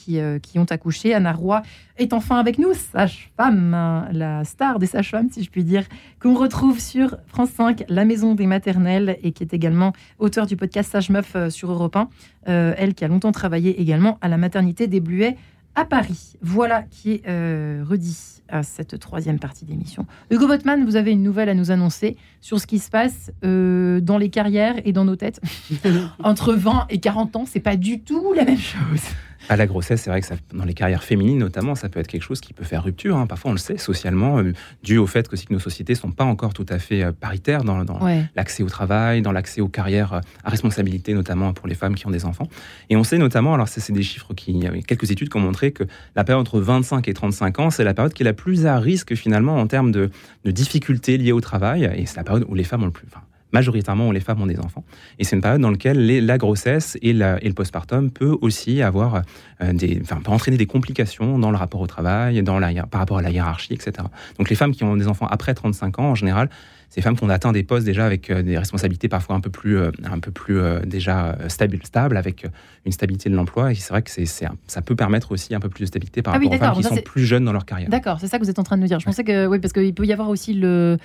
ont 0.55 0.65
accouché. 0.69 1.13
Anna 1.15 1.33
Roy 1.33 1.63
est 1.97 2.13
enfin 2.13 2.37
avec 2.37 2.59
nous, 2.59 2.73
sage-femme, 2.73 3.73
hein, 3.73 4.07
la 4.11 4.43
star 4.43 4.77
des 4.77 4.85
sages-femmes, 4.85 5.29
si 5.31 5.43
je 5.43 5.49
puis 5.49 5.63
dire, 5.63 5.83
qu'on 6.21 6.35
retrouve 6.35 6.79
sur 6.79 7.17
France 7.25 7.49
5, 7.51 7.85
La 7.89 8.05
Maison 8.05 8.35
des 8.35 8.45
Maternelles, 8.45 9.17
et 9.23 9.31
qui 9.31 9.43
est 9.43 9.53
également 9.53 9.93
auteur 10.19 10.45
du 10.45 10.55
podcast 10.55 10.91
Sage 10.91 11.09
Meuf 11.09 11.35
sur 11.49 11.71
Europe 11.71 11.95
1. 11.95 12.09
Euh, 12.49 12.73
elle 12.77 12.93
qui 12.95 13.05
a 13.05 13.07
longtemps 13.07 13.31
travaillé 13.31 13.79
également 13.79 14.17
à 14.21 14.27
la 14.27 14.37
maternité 14.37 14.87
des 14.87 14.99
Bluets 14.99 15.35
à 15.75 15.85
Paris. 15.85 16.33
Voilà 16.41 16.83
qui 16.83 17.11
est 17.13 17.27
euh, 17.27 17.83
redit 17.87 18.41
à 18.47 18.63
cette 18.63 18.99
troisième 18.99 19.37
partie 19.37 19.65
d'émission. 19.65 20.07
Hugo 20.31 20.47
Botman, 20.47 20.83
vous 20.83 20.95
avez 20.95 21.11
une 21.11 21.21
nouvelle 21.21 21.49
à 21.49 21.53
nous 21.53 21.69
annoncer 21.69 22.17
sur 22.41 22.59
ce 22.59 22.65
qui 22.65 22.79
se 22.79 22.89
passe 22.89 23.31
euh, 23.45 24.01
dans 24.01 24.17
les 24.17 24.29
carrières 24.29 24.75
et 24.83 24.91
dans 24.91 25.05
nos 25.05 25.15
têtes. 25.15 25.39
Entre 26.23 26.53
20 26.53 26.87
et 26.89 26.99
40 26.99 27.35
ans, 27.35 27.43
c'est 27.45 27.59
pas 27.59 27.75
du 27.75 28.01
tout 28.01 28.33
la 28.33 28.45
même 28.45 28.57
chose. 28.57 29.03
À 29.47 29.55
la 29.55 29.65
grossesse, 29.67 30.01
c'est 30.01 30.09
vrai 30.09 30.19
que 30.21 30.27
ça, 30.27 30.35
dans 30.53 30.65
les 30.65 30.73
carrières 30.73 31.03
féminines 31.03 31.37
notamment, 31.39 31.73
ça 31.75 31.87
peut 31.89 31.99
être 31.99 32.07
quelque 32.07 32.23
chose 32.23 32.41
qui 32.41 32.53
peut 32.53 32.63
faire 32.65 32.83
rupture. 32.83 33.15
hein. 33.17 33.25
Parfois, 33.27 33.51
on 33.51 33.53
le 33.53 33.59
sait 33.59 33.77
socialement, 33.77 34.39
euh, 34.39 34.53
dû 34.83 34.97
au 34.97 35.07
fait 35.07 35.27
que, 35.27 35.33
aussi 35.33 35.45
que 35.45 35.53
nos 35.53 35.59
sociétés 35.59 35.95
sont 35.95 36.11
pas 36.11 36.25
encore 36.25 36.53
tout 36.53 36.65
à 36.69 36.77
fait 36.79 37.03
euh, 37.03 37.11
paritaires 37.11 37.63
dans, 37.63 37.83
dans 37.85 37.99
Ouais. 38.03 38.25
l'accès 38.35 38.63
au 38.63 38.67
travail, 38.69 39.21
dans 39.21 39.31
l'accès 39.31 39.61
aux 39.61 39.67
carrières 39.69 40.13
euh, 40.13 40.19
à 40.43 40.49
responsabilité, 40.49 41.13
notamment 41.13 41.53
pour 41.53 41.67
les 41.67 41.75
femmes 41.75 41.95
qui 41.95 42.05
ont 42.05 42.11
des 42.11 42.25
enfants. 42.25 42.47
Et 42.89 42.95
on 42.97 43.03
sait 43.03 43.17
notamment, 43.17 43.53
alors 43.53 43.67
c'est 43.69 43.91
des 43.93 44.03
chiffres 44.03 44.33
qui, 44.33 44.51
il 44.51 44.63
y 44.63 44.67
a 44.67 44.71
quelques 44.81 45.09
études 45.11 45.29
qui 45.29 45.37
ont 45.37 45.41
montré 45.41 45.71
que 45.71 45.83
la 46.15 46.23
période 46.23 46.41
entre 46.41 46.59
25 46.59 47.07
et 47.07 47.13
35 47.13 47.59
ans, 47.59 47.69
c'est 47.69 47.83
la 47.83 47.93
période 47.93 48.13
qui 48.13 48.23
est 48.23 48.25
la 48.25 48.33
plus 48.33 48.65
à 48.65 48.77
risque 48.79 49.15
finalement 49.15 49.55
en 49.57 49.67
termes 49.67 49.91
de, 49.91 50.09
de 50.45 50.51
difficultés 50.51 51.17
liées 51.17 51.31
au 51.31 51.41
travail. 51.41 51.89
Et 51.95 52.05
c'est 52.05 52.17
la 52.17 52.23
période 52.23 52.45
où 52.47 52.55
les 52.55 52.63
femmes 52.63 52.83
ont 52.83 52.87
le 52.87 52.91
plus, 52.91 53.07
enfin, 53.09 53.21
majoritairement 53.51 54.07
où 54.07 54.11
les 54.11 54.19
femmes 54.19 54.41
ont 54.41 54.45
des 54.47 54.59
enfants. 54.59 54.83
Et 55.17 55.23
c'est 55.23 55.35
une 55.35 55.41
période 55.41 55.61
dans 55.61 55.71
laquelle 55.71 56.05
les- 56.05 56.21
la 56.21 56.37
grossesse 56.37 56.97
et, 57.01 57.13
la- 57.13 57.43
et 57.43 57.47
le 57.47 57.53
postpartum 57.53 58.11
peut 58.11 58.37
aussi 58.41 58.81
avoir 58.81 59.21
euh, 59.61 59.73
des, 59.73 59.99
enfin, 60.03 60.21
peut 60.23 60.31
entraîner 60.31 60.57
des 60.57 60.65
complications 60.67 61.39
dans 61.39 61.51
le 61.51 61.57
rapport 61.57 61.81
au 61.81 61.87
travail, 61.87 62.41
dans 62.43 62.59
la, 62.59 62.71
par 62.85 62.99
rapport 62.99 63.17
à 63.17 63.21
la 63.21 63.31
hiérarchie, 63.31 63.73
etc. 63.73 63.91
Donc 64.37 64.49
les 64.49 64.55
femmes 64.55 64.71
qui 64.71 64.83
ont 64.83 64.95
des 64.95 65.07
enfants 65.07 65.27
après 65.27 65.53
35 65.53 65.99
ans, 65.99 66.11
en 66.11 66.15
général, 66.15 66.49
ces 66.91 67.01
femmes 67.01 67.15
qui 67.15 67.23
ont 67.23 67.29
atteint 67.29 67.51
des 67.51 67.61
postes 67.61 67.85
déjà 67.85 68.05
avec 68.05 68.31
euh, 68.31 68.41
des 68.41 68.57
responsabilités 68.57 69.09
parfois 69.09 69.35
un 69.35 69.41
peu 69.41 69.51
plus, 69.51 69.77
euh, 69.77 69.91
un 70.09 70.17
peu 70.19 70.31
plus 70.31 70.59
déjà 70.87 71.37
stables, 71.47 71.77
stables, 71.83 72.17
avec 72.17 72.47
une 72.85 72.91
stabilité 72.91 73.29
de 73.29 73.35
l'emploi. 73.35 73.71
Et 73.71 73.75
c'est 73.75 73.89
vrai 73.91 74.01
que 74.01 74.09
c'est, 74.09 74.25
ça 74.25 74.81
peut 74.81 74.95
permettre 74.95 75.31
aussi 75.31 75.53
un 75.53 75.59
peu 75.59 75.69
plus 75.69 75.81
de 75.81 75.85
stabilité 75.87 76.21
par 76.23 76.33
Ah 76.33 76.37
oui, 76.39 76.45
rapport 76.47 76.57
aux 76.57 76.59
femmes 76.73 76.77
qui 76.77 76.83
ça, 76.83 76.95
sont 76.95 77.01
plus 77.01 77.25
jeunes 77.25 77.45
dans 77.45 77.53
leur 77.53 77.65
carrière. 77.65 77.89
D'accord, 77.89 78.19
c'est 78.19 78.27
ça 78.27 78.39
que 78.39 78.43
vous 78.43 78.49
êtes 78.49 78.57
en 78.59 78.63
train 78.63 78.75
de 78.77 78.81
nous 78.81 78.87
dire. 78.87 78.99
Je 78.99 79.05
pensais 79.05 79.23
que, 79.23 79.45
oui, 79.45 79.59
parce 79.59 79.71
qu'il 79.73 79.93
peut 79.93 80.05
y 80.05 80.13
avoir 80.13 80.29
aussi 80.29 80.53
le, 80.55 80.97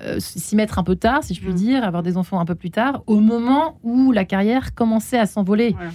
euh, 0.00 0.16
s'y 0.18 0.56
mettre 0.56 0.78
un 0.78 0.82
peu 0.84 0.96
tard, 0.96 1.22
si 1.24 1.34
je 1.34 1.40
puis 1.40 1.50
Mm. 1.52 1.54
dire, 1.54 1.84
avoir 1.84 2.02
des 2.02 2.16
enfants 2.16 2.38
un 2.40 2.44
peu 2.44 2.54
plus 2.54 2.70
tard, 2.70 3.02
au 3.06 3.20
moment 3.20 3.78
où 3.82 4.12
la 4.12 4.24
carrière 4.24 4.74
commençait 4.74 5.18
à 5.18 5.26
s'envoler. 5.26 5.70
Voilà. 5.76 5.90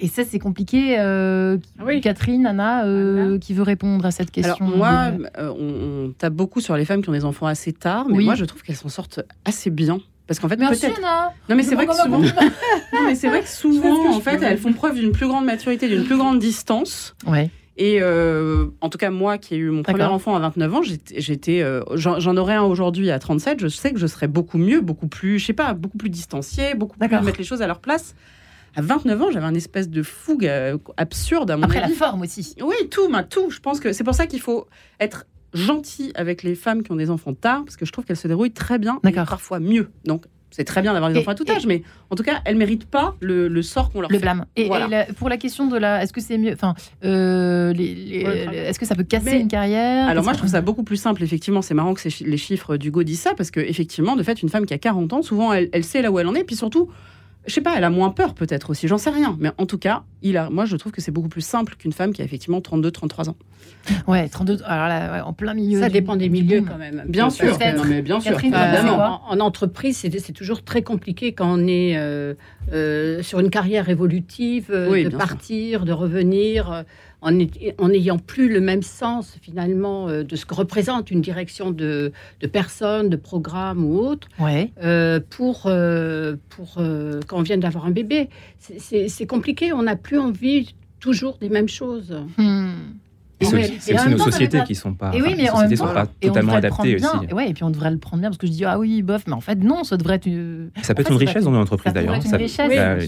Et 0.00 0.06
ça, 0.06 0.22
c'est 0.24 0.38
compliqué. 0.38 0.96
euh, 1.00 1.56
Ah 1.78 1.82
oui. 1.84 2.00
Catherine, 2.00 2.46
Anna, 2.46 2.84
euh, 2.84 3.36
qui 3.38 3.52
veut 3.52 3.64
répondre 3.64 4.06
à 4.06 4.12
cette 4.12 4.30
question 4.30 4.66
Alors 4.66 4.76
moi, 4.76 5.10
euh, 5.38 5.52
on, 5.58 6.06
on 6.08 6.12
tape 6.12 6.34
beaucoup 6.34 6.60
sur 6.60 6.76
les 6.76 6.84
femmes 6.84 7.02
qui 7.02 7.08
ont 7.08 7.12
des 7.12 7.24
enfants 7.24 7.46
assez 7.46 7.72
tard, 7.72 8.06
mais 8.08 8.18
Oui. 8.18 8.24
moi 8.24 8.36
je 8.36 8.44
trouve 8.44 8.62
qu'elles 8.62 8.76
s'en 8.76 8.88
sortent 8.88 9.20
assez 9.44 9.70
bien. 9.70 9.98
Parce 10.28 10.38
qu'en 10.40 10.48
fait, 10.48 10.56
Merci, 10.58 10.82
peut-être. 10.82 10.98
Anna. 10.98 11.32
Non, 11.48 11.56
mais 11.56 11.62
c'est 11.64 11.74
vrai 11.74 11.86
que 11.86 11.94
souvent. 11.96 12.20
Non, 12.92 13.00
mais 13.06 13.14
c'est 13.14 13.28
vrai 13.28 13.40
que 13.40 13.48
souvent, 13.48 14.14
en 14.14 14.20
fait, 14.20 14.40
elles 14.42 14.58
font 14.58 14.72
preuve 14.74 14.94
d'une 14.94 15.10
plus 15.10 15.26
grande 15.26 15.46
maturité, 15.46 15.88
d'une 15.88 16.04
plus 16.04 16.16
grande 16.18 16.38
distance. 16.38 17.16
Ouais. 17.26 17.50
Et 17.78 17.98
euh, 18.02 18.66
en 18.80 18.88
tout 18.88 18.98
cas, 18.98 19.10
moi 19.10 19.38
qui 19.38 19.54
ai 19.54 19.58
eu 19.58 19.70
mon 19.70 19.84
premier 19.84 20.02
enfant 20.02 20.34
à 20.34 20.40
29 20.40 20.74
ans, 20.74 20.82
j'étais, 20.82 21.20
j'étais, 21.20 21.62
euh, 21.62 21.80
j'en, 21.94 22.36
aurais 22.36 22.56
un 22.56 22.64
aujourd'hui 22.64 23.08
à 23.12 23.20
37. 23.20 23.60
Je 23.60 23.68
sais 23.68 23.92
que 23.92 24.00
je 24.00 24.06
serais 24.08 24.26
beaucoup 24.26 24.58
mieux, 24.58 24.80
beaucoup 24.80 25.06
plus, 25.06 25.38
je 25.38 25.46
sais 25.46 25.52
pas, 25.52 25.74
beaucoup 25.74 25.96
plus 25.96 26.10
distanciée, 26.10 26.74
beaucoup 26.74 26.98
plus 26.98 27.08
mettre 27.08 27.38
les 27.38 27.44
choses 27.44 27.62
à 27.62 27.68
leur 27.68 27.78
place. 27.78 28.16
À 28.74 28.82
29 28.82 29.22
ans, 29.22 29.30
j'avais 29.30 29.46
un 29.46 29.54
espèce 29.54 29.88
de 29.88 30.02
fougue 30.02 30.46
euh, 30.46 30.76
absurde 30.96 31.52
à 31.52 31.56
mon 31.56 31.62
Après 31.62 31.78
la 31.78 31.86
avis. 31.86 31.94
forme 31.94 32.22
aussi. 32.22 32.56
Oui, 32.60 32.74
tout, 32.90 33.08
ma, 33.08 33.22
tout. 33.22 33.48
Je 33.50 33.60
pense 33.60 33.78
que 33.78 33.92
c'est 33.92 34.04
pour 34.04 34.14
ça 34.14 34.26
qu'il 34.26 34.40
faut 34.40 34.66
être 34.98 35.26
gentil 35.54 36.10
avec 36.16 36.42
les 36.42 36.56
femmes 36.56 36.82
qui 36.82 36.90
ont 36.90 36.96
des 36.96 37.10
enfants 37.10 37.32
tard, 37.32 37.64
parce 37.64 37.76
que 37.76 37.86
je 37.86 37.92
trouve 37.92 38.04
qu'elles 38.04 38.16
se 38.16 38.28
débrouillent 38.28 38.50
très 38.50 38.78
bien, 38.78 38.98
et 39.06 39.12
parfois 39.12 39.60
mieux. 39.60 39.90
Donc, 40.04 40.24
c'est 40.58 40.64
très 40.64 40.82
bien 40.82 40.92
d'avoir 40.92 41.10
des 41.12 41.18
Et- 41.18 41.20
enfants 41.22 41.30
à 41.30 41.34
tout 41.36 41.44
âge, 41.48 41.66
mais 41.66 41.82
en 42.10 42.16
tout 42.16 42.24
cas, 42.24 42.40
elles 42.44 42.56
méritent 42.56 42.84
pas 42.90 43.14
le, 43.20 43.46
le 43.46 43.62
sort 43.62 43.90
qu'on 43.92 44.00
leur 44.00 44.10
Le 44.10 44.16
fait. 44.16 44.22
blâme. 44.22 44.44
Et, 44.56 44.66
Voilà. 44.66 44.86
et 44.86 44.90
la- 44.90 45.04
pour 45.06 45.28
la 45.28 45.36
question 45.36 45.68
de 45.68 45.76
la, 45.78 46.02
est-ce 46.02 46.12
que 46.12 46.20
c'est 46.20 46.36
mieux, 46.36 46.52
enfin, 46.52 46.74
euh, 47.04 47.72
est-ce 47.74 48.78
que 48.78 48.84
ça 48.86 48.96
peut 48.96 49.04
casser 49.04 49.30
Mais- 49.32 49.40
une 49.40 49.48
carrière? 49.48 50.08
Alors 50.08 50.24
moi, 50.24 50.32
je 50.32 50.38
trouve 50.38 50.50
ça 50.50 50.60
beaucoup 50.60 50.82
plus 50.82 50.96
simple. 50.96 51.22
Effectivement, 51.22 51.62
c'est 51.62 51.74
marrant 51.74 51.94
que 51.94 52.00
les 52.24 52.36
chiffres 52.36 52.76
d'Hugo 52.76 53.04
disent 53.04 53.20
ça, 53.20 53.34
parce 53.36 53.50
que 53.52 53.60
effectivement, 53.60 54.16
de 54.16 54.22
fait, 54.24 54.42
une 54.42 54.48
femme 54.48 54.66
qui 54.66 54.74
a 54.74 54.78
40 54.78 55.12
ans, 55.12 55.22
souvent, 55.22 55.52
elle, 55.52 55.68
elle 55.72 55.84
sait 55.84 56.02
là 56.02 56.10
où 56.10 56.18
elle 56.18 56.26
en 56.26 56.34
est, 56.34 56.44
puis 56.44 56.56
surtout, 56.56 56.90
je 57.46 57.54
sais 57.54 57.60
pas, 57.62 57.74
elle 57.76 57.84
a 57.84 57.90
moins 57.90 58.10
peur 58.10 58.34
peut-être 58.34 58.70
aussi, 58.70 58.88
j'en 58.88 58.98
sais 58.98 59.10
rien. 59.10 59.36
Mais 59.40 59.50
en 59.56 59.64
tout 59.66 59.78
cas, 59.78 60.02
il 60.22 60.36
a, 60.36 60.50
moi, 60.50 60.64
je 60.66 60.76
trouve 60.76 60.92
que 60.92 61.00
c'est 61.00 61.10
beaucoup 61.12 61.28
plus 61.30 61.40
simple 61.40 61.76
qu'une 61.78 61.92
femme 61.92 62.12
qui 62.12 62.20
a 62.20 62.24
effectivement 62.24 62.60
32, 62.60 62.90
33 62.90 63.30
ans. 63.30 63.36
Ouais, 64.06 64.28
32. 64.28 64.58
Alors 64.66 64.88
là, 64.88 65.12
ouais, 65.12 65.20
en 65.20 65.32
plein 65.32 65.54
milieu. 65.54 65.80
Ça 65.80 65.86
du- 65.86 65.92
dépend 65.94 66.16
des 66.16 66.26
du 66.26 66.30
milieu 66.30 66.60
boom. 66.60 66.68
quand 66.68 66.78
même. 66.78 67.04
Bien 67.08 67.30
sûr, 67.30 67.56
que- 67.56 67.76
non, 67.76 67.84
mais 67.86 68.02
bien 68.02 68.20
sûr. 68.20 68.32
Catherine, 68.32 68.54
Euh, 68.54 68.74
évidemment. 68.74 69.20
en, 69.30 69.36
en 69.36 69.40
entreprise, 69.40 69.96
c'est 69.96 70.32
toujours 70.32 70.62
très 70.62 70.82
compliqué 70.82 71.32
quand 71.32 71.50
on 71.58 71.66
est 71.66 71.96
euh, 71.96 72.34
euh, 72.72 73.22
sur 73.22 73.40
une 73.40 73.48
carrière 73.50 73.88
évolutive, 73.88 74.66
euh, 74.70 74.90
Oui, 74.90 75.04
de 75.04 75.10
sûr. 75.10 75.18
partir, 75.18 75.84
de 75.86 75.92
revenir, 75.92 76.70
euh, 76.70 76.82
en 77.20 77.32
n'ayant 77.32 78.18
plus 78.18 78.48
le 78.48 78.60
même 78.60 78.82
sens 78.82 79.36
finalement 79.42 80.08
euh, 80.08 80.22
de 80.22 80.36
ce 80.36 80.46
que 80.46 80.54
représente 80.54 81.10
une 81.10 81.20
direction 81.20 81.70
de, 81.72 82.12
de 82.40 82.46
personnes, 82.46 83.08
de 83.08 83.16
programmes 83.16 83.84
ou 83.84 83.98
autres, 83.98 84.28
Ouais. 84.38 84.70
euh, 84.84 85.18
pour, 85.28 85.62
euh, 85.66 86.36
pour 86.48 86.74
euh, 86.78 87.20
quand 87.26 87.38
on 87.38 87.42
vient 87.42 87.58
d'avoir 87.58 87.86
un 87.86 87.90
bébé. 87.90 88.28
C'est 88.58 89.26
compliqué, 89.26 89.72
on 89.72 89.82
n'a 89.82 89.96
plus 89.96 90.18
envie 90.18 90.74
toujours 91.00 91.38
des 91.38 91.48
mêmes 91.48 91.68
choses. 91.68 92.14
Hmm. 92.36 92.72
Et 93.40 93.44
C'est 93.78 93.94
aussi, 93.94 94.08
nos 94.10 94.18
sociétés 94.18 94.62
qui 94.64 94.74
sont 94.74 94.94
pas, 94.94 95.12
totalement 96.20 96.54
adaptées 96.54 96.96
aussi. 96.96 97.04
Et 97.30 97.34
ouais, 97.34 97.50
et 97.50 97.54
puis 97.54 97.62
on 97.64 97.70
devrait 97.70 97.90
le 97.90 97.98
prendre 97.98 98.20
bien 98.20 98.30
parce 98.30 98.38
que 98.38 98.46
je 98.46 98.52
dis 98.52 98.64
ah 98.64 98.78
oui, 98.78 99.02
bof, 99.02 99.22
mais 99.26 99.32
en 99.34 99.40
fait 99.40 99.56
non, 99.62 99.84
ça 99.84 99.96
devrait 99.96 100.16
être. 100.16 100.26
une- 100.26 100.70
Ça 100.82 100.94
peut 100.94 101.02
être 101.02 101.10
une 101.12 101.16
richesse 101.18 101.44
dans 101.44 101.50
une 101.52 101.56
entreprise 101.60 101.92
d'ailleurs. 101.92 102.14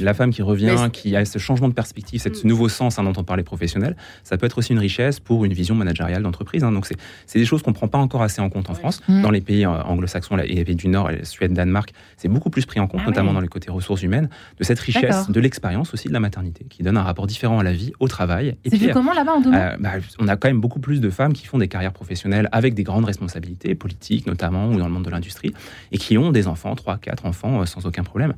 La, 0.00 0.14
femme 0.14 0.30
qui 0.30 0.42
revient, 0.42 0.76
qui 0.92 1.16
a 1.16 1.24
ce 1.24 1.38
changement 1.38 1.68
de 1.68 1.74
perspective, 1.74 2.20
ce 2.20 2.28
Mm. 2.28 2.48
nouveau 2.48 2.68
sens 2.68 2.98
hein, 2.98 3.04
dont 3.04 3.12
on 3.16 3.24
parlait 3.24 3.42
professionnel, 3.42 3.96
ça 4.22 4.36
peut 4.36 4.46
être 4.46 4.58
aussi 4.58 4.72
une 4.72 4.78
richesse 4.78 5.20
pour 5.20 5.44
une 5.44 5.52
vision 5.52 5.74
managériale 5.74 6.22
d'entreprise. 6.22 6.62
hein. 6.64 6.72
Donc 6.72 6.86
c'est 7.26 7.38
des 7.38 7.44
choses 7.44 7.62
qu'on 7.62 7.72
prend 7.72 7.88
pas 7.88 7.98
encore 7.98 8.22
assez 8.22 8.40
en 8.40 8.50
compte 8.50 8.68
en. 8.70 8.74
France. 8.74 9.00
Mm. 9.08 9.22
Dans 9.22 9.30
les 9.30 9.40
pays 9.40 9.64
euh, 9.66 9.82
anglo-saxons 9.82 10.38
et 10.38 10.54
les 10.54 10.64
pays 10.64 10.74
du 10.76 10.88
Nord, 10.88 11.10
Suède, 11.24 11.52
Danemark, 11.52 11.92
c'est 12.16 12.28
beaucoup 12.28 12.50
plus 12.50 12.66
pris 12.66 12.80
en 12.80 12.86
compte, 12.86 13.00
Ah 13.04 13.08
notamment 13.08 13.32
dans 13.32 13.40
les 13.40 13.48
côtés 13.48 13.70
ressources 13.70 14.02
humaines, 14.02 14.28
de 14.58 14.64
cette 14.64 14.78
richesse, 14.80 15.28
de 15.28 15.40
l'expérience 15.40 15.92
aussi 15.92 16.08
de 16.08 16.12
la 16.12 16.20
maternité, 16.20 16.64
qui 16.70 16.82
donne 16.82 16.96
un 16.96 17.02
rapport 17.02 17.26
différent 17.26 17.58
à 17.58 17.62
la 17.62 17.72
vie, 17.72 17.92
au 18.00 18.08
travail. 18.08 18.56
C'est 18.64 18.76
vu 18.76 18.90
comment 18.92 19.12
là-bas 19.12 19.32
en 20.18 20.19
on 20.20 20.28
a 20.28 20.36
quand 20.36 20.48
même 20.48 20.60
beaucoup 20.60 20.80
plus 20.80 21.00
de 21.00 21.10
femmes 21.10 21.32
qui 21.32 21.46
font 21.46 21.58
des 21.58 21.68
carrières 21.68 21.92
professionnelles 21.92 22.48
avec 22.52 22.74
des 22.74 22.82
grandes 22.82 23.06
responsabilités 23.06 23.74
politiques 23.74 24.26
notamment 24.26 24.68
ou 24.68 24.76
dans 24.78 24.86
le 24.86 24.92
monde 24.92 25.04
de 25.04 25.10
l'industrie 25.10 25.54
et 25.92 25.98
qui 25.98 26.18
ont 26.18 26.30
des 26.30 26.46
enfants, 26.46 26.74
3 26.74 26.98
quatre 26.98 27.26
enfants 27.26 27.60
euh, 27.62 27.64
sans 27.66 27.86
aucun 27.86 28.02
problème. 28.04 28.34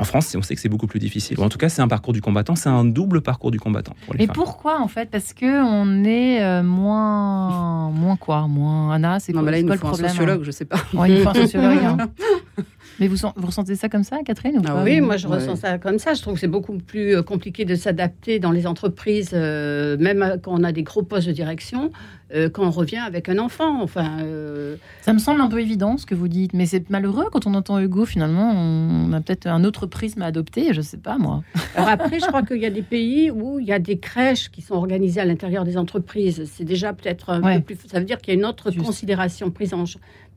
En 0.00 0.04
France, 0.04 0.32
on 0.38 0.42
sait 0.42 0.54
que 0.54 0.60
c'est 0.60 0.68
beaucoup 0.68 0.86
plus 0.86 1.00
difficile. 1.00 1.40
En 1.40 1.48
tout 1.48 1.58
cas, 1.58 1.68
c'est 1.68 1.82
un 1.82 1.88
parcours 1.88 2.12
du 2.12 2.20
combattant, 2.22 2.54
c'est 2.54 2.68
un 2.68 2.84
double 2.84 3.20
parcours 3.20 3.50
du 3.50 3.58
combattant 3.58 3.94
pour 4.04 4.14
les 4.14 4.20
Mais 4.20 4.26
femmes. 4.26 4.34
pourquoi 4.36 4.80
en 4.80 4.86
fait? 4.86 5.10
Parce 5.10 5.32
que 5.32 5.44
on 5.64 6.04
est 6.04 6.40
euh, 6.40 6.62
moins, 6.62 7.90
moins 7.90 8.14
quoi, 8.16 8.46
moins 8.46 8.92
Anna, 8.92 9.18
c'est 9.18 9.32
Non, 9.32 9.40
quoi, 9.40 9.46
mais 9.46 9.50
là, 9.50 9.56
c'est 9.58 9.62
il 9.62 9.66
quoi 9.66 9.74
nous 9.74 9.74
le 9.74 9.78
faut 9.80 9.86
un 9.86 9.90
problème 9.90 10.10
sociologue, 10.10 10.42
je 10.44 10.50
sais 10.52 10.64
pas. 10.66 10.76
hein 10.76 10.98
Ouais, 11.00 11.10
il 11.10 11.22
faut 11.22 11.28
un 11.30 11.34
sociologue. 11.34 11.78
hein. 11.84 11.96
Mais 13.00 13.06
vous, 13.08 13.16
sen- 13.16 13.32
vous 13.36 13.46
ressentez 13.46 13.74
ça 13.76 13.88
comme 13.88 14.02
ça, 14.04 14.18
Catherine 14.24 14.56
ou 14.58 14.62
Ah 14.66 14.72
pas 14.74 14.82
Oui, 14.84 15.00
moi 15.00 15.16
je 15.16 15.28
Ouais. 15.28 15.36
ressens 15.36 15.56
ça 15.56 15.78
comme 15.78 15.98
ça. 15.98 16.14
Je 16.14 16.22
trouve 16.22 16.34
que 16.34 16.40
c'est 16.40 16.48
beaucoup 16.48 16.76
plus 16.78 17.16
euh, 17.16 17.22
compliqué 17.22 17.64
de 17.64 17.74
s'adapter 17.74 18.38
dans 18.40 18.50
les 18.50 18.66
entreprises, 18.66 19.30
euh, 19.34 19.96
même 19.98 20.22
euh, 20.22 20.36
quand 20.42 20.52
on 20.58 20.64
a 20.64 20.72
des 20.72 20.82
gros 20.82 21.02
postes 21.02 21.26
de 21.28 21.32
direction, 21.32 21.90
euh, 22.34 22.48
quand 22.50 22.66
on 22.66 22.70
revient 22.70 22.96
avec 22.98 23.28
un 23.28 23.38
enfant. 23.38 23.80
Enfin, 23.82 24.18
euh, 24.22 24.76
Ça 25.02 25.12
me 25.12 25.18
semble 25.18 25.40
un 25.40 25.48
peu 25.48 25.60
évident 25.60 25.96
ce 25.96 26.06
que 26.06 26.14
vous 26.14 26.28
dites, 26.28 26.54
mais 26.54 26.66
c'est 26.66 26.90
malheureux 26.90 27.26
quand 27.32 27.46
on 27.46 27.54
entend 27.54 27.78
Hugo. 27.78 28.04
Finalement, 28.04 28.50
on 28.52 29.12
a 29.12 29.20
peut-être 29.20 29.46
un 29.46 29.62
autre 29.64 29.86
prisme 29.86 30.22
à 30.22 30.26
adopter. 30.26 30.72
Je 30.74 30.80
sais 30.80 30.98
pas 30.98 31.18
moi. 31.18 31.42
alors 31.76 31.88
après, 31.88 32.18
je 32.20 32.26
crois 32.26 32.42
qu'il 32.42 32.58
y 32.60 32.66
a 32.66 32.70
des 32.70 32.82
pays 32.82 33.30
où 33.30 33.58
il 33.60 33.66
y 33.66 33.72
a 33.72 33.78
des 33.78 33.98
crèches 33.98 34.50
qui 34.50 34.60
sont 34.60 34.74
organisées 34.74 35.20
à 35.20 35.24
l'intérieur 35.24 35.64
des 35.64 35.76
entreprises. 35.78 36.50
C'est 36.52 36.64
déjà 36.64 36.92
peut-être 36.92 37.30
un 37.30 37.42
Ouais. 37.42 37.56
peu 37.60 37.74
plus. 37.74 37.78
Ça 37.88 38.00
veut 38.00 38.04
dire 38.06 38.18
qu'il 38.18 38.34
y 38.34 38.36
a 38.36 38.40
une 38.40 38.46
autre 38.46 38.70
Juste. 38.72 38.84
considération 38.84 39.50
prise 39.50 39.72
en 39.72 39.84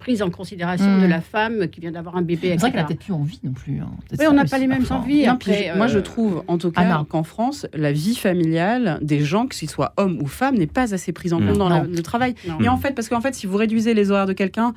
prise 0.01 0.21
en 0.21 0.29
considération 0.29 0.99
de 0.99 1.05
la 1.05 1.21
femme 1.21 1.67
qui 1.69 1.79
vient 1.79 1.91
d'avoir 1.91 2.17
un 2.17 2.21
bébé. 2.21 2.49
C'est 2.51 2.57
vrai 2.57 2.71
qu'elle 2.71 2.79
a 2.81 2.83
peut-être 2.83 2.99
plus 3.05 3.13
envie 3.13 3.39
non 3.43 3.53
plus. 3.53 3.79
hein. 3.79 3.89
Oui, 4.19 4.25
on 4.27 4.33
n'a 4.33 4.43
pas 4.45 4.57
les 4.57 4.67
mêmes 4.67 4.83
envies. 4.89 5.25
Après, 5.25 5.69
je- 5.71 5.77
moi, 5.77 5.87
je 5.87 5.99
euh, 5.99 6.01
trouve, 6.01 6.43
en 6.49 6.57
tout 6.57 6.71
cas, 6.71 7.03
qu'en 7.09 7.23
France, 7.23 7.65
la 7.73 7.91
vie 7.93 8.15
familiale 8.15 8.99
des 9.01 9.21
gens, 9.21 9.47
que 9.47 9.55
ce 9.55 9.65
soit 9.67 9.93
hommes 9.97 10.17
ou 10.21 10.27
femmes, 10.27 10.55
n'est 10.57 10.67
pas 10.67 10.93
assez 10.93 11.13
prise 11.13 11.31
en 11.33 11.39
compte 11.39 11.57
dans 11.57 11.69
la- 11.69 11.83
Non. 11.83 11.89
le 11.95 12.01
travail. 12.03 12.35
non. 12.47 12.59
Et 12.59 12.67
en 12.67 12.77
fait, 12.77 12.93
parce 12.95 13.07
qu'en 13.09 13.21
fait, 13.21 13.33
si 13.35 13.45
vous 13.47 13.55
réduisez 13.57 13.93
les 13.93 14.11
horaires 14.11 14.25
de 14.25 14.33
quelqu'un, 14.33 14.73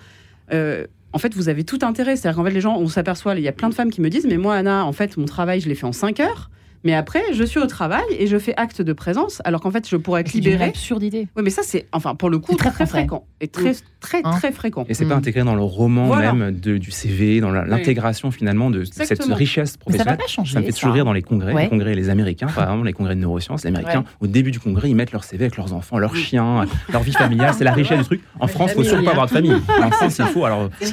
euh, 0.52 0.86
en 1.12 1.18
fait, 1.18 1.34
vous 1.34 1.48
avez 1.48 1.64
tout 1.64 1.78
intérêt. 1.82 2.16
C'est-à-dire 2.16 2.36
qu'en 2.36 2.44
fait, 2.44 2.50
les 2.54 2.60
gens, 2.60 2.76
on 2.78 2.86
s'aperçoit, 2.88 3.34
il 3.34 3.42
y 3.42 3.48
a 3.48 3.52
plein 3.52 3.68
de 3.70 3.74
femmes 3.74 3.90
qui 3.90 4.00
me 4.00 4.10
disent, 4.10 4.26
mais 4.26 4.36
moi, 4.36 4.54
Anna, 4.56 4.84
en 4.84 4.92
fait, 4.92 5.16
mon 5.16 5.24
travail, 5.26 5.60
je 5.60 5.68
l'ai 5.68 5.74
fait 5.74 5.86
en 5.86 5.92
5 5.92 6.20
heures. 6.20 6.50
Mais 6.84 6.94
après, 6.94 7.22
je 7.32 7.42
suis 7.44 7.58
au 7.58 7.66
travail 7.66 8.04
et 8.18 8.26
je 8.26 8.36
fais 8.38 8.54
acte 8.56 8.82
de 8.82 8.92
présence, 8.92 9.40
alors 9.44 9.60
qu'en 9.62 9.70
fait, 9.70 9.88
je 9.88 9.96
pourrais 9.96 10.20
être 10.20 10.28
C'est 10.28 10.38
une 10.38 10.44
libérée. 10.44 10.64
absurdité. 10.66 11.28
Oui, 11.36 11.42
mais 11.42 11.50
ça, 11.50 11.62
c'est, 11.64 11.86
enfin, 11.92 12.14
pour 12.14 12.28
le 12.30 12.38
coup, 12.38 12.54
très 12.56 12.70
très, 12.70 12.86
fréquent. 12.86 13.24
Et 13.40 13.48
très, 13.48 13.72
très, 14.00 14.20
Hein 14.22 14.32
très 14.32 14.52
fréquent. 14.52 14.84
Et 14.88 14.94
c'est 14.94 15.06
pas 15.06 15.14
Mm. 15.14 15.18
intégré 15.18 15.44
dans 15.44 15.54
le 15.54 15.62
roman 15.62 16.06
Voilà. 16.06 16.32
même 16.34 16.58
de- 16.60 16.76
du 16.78 16.90
CV, 16.90 17.40
dans 17.40 17.50
l'intégration 17.50 18.30
finalement 18.30 18.70
de 18.70 18.84
cette 18.84 19.22
richesse 19.32 19.78
Mais 19.88 19.92
ça 19.96 20.04
va 20.04 20.16
professionnelle. 20.16 20.18
pas 20.18 20.26
changer. 20.26 20.52
Ça 20.54 20.60
me 20.60 20.66
fait 20.66 20.72
toujours 20.72 20.92
rire 20.92 21.04
dans 21.06 21.12
les 21.14 21.22
congrès, 21.22 21.52
Ouais. 21.54 21.62
les 21.64 21.68
congrès 21.70 21.94
les 21.94 22.10
Américains, 22.10 22.46
par 22.48 22.64
exemple 22.70 22.86
les 22.86 22.92
congrès 22.92 23.14
de 23.14 23.20
neurosciences, 23.20 23.64
les 23.64 23.68
Américains, 23.68 24.00
Ouais. 24.00 24.04
au 24.20 24.26
début 24.26 24.50
du 24.50 24.60
congrès, 24.60 24.90
ils 24.90 24.94
mettent 24.94 25.12
leur 25.12 25.24
CV 25.24 25.44
avec 25.44 25.56
leurs 25.56 25.72
enfants, 25.72 25.98
leurs 25.98 26.14
chiens, 26.16 26.66
leur 26.92 27.02
vie 27.02 27.12
familiale, 27.12 27.54
c'est 27.56 27.64
la 27.64 27.72
richesse 27.80 27.98
du 27.98 28.04
truc. 28.04 28.20
En 28.40 28.46
Mais 28.46 28.52
France, 28.52 28.70
il 28.72 28.76
faut 28.76 28.84
surtout 28.84 29.04
pas 29.04 29.12
avoir 29.12 29.26
de 29.26 29.30
famille. 29.32 29.54
En 29.82 29.90
France, 29.90 30.12
c'est 30.14 30.24
faux. 30.26 30.44
Alors, 30.44 30.68
je 30.82 30.86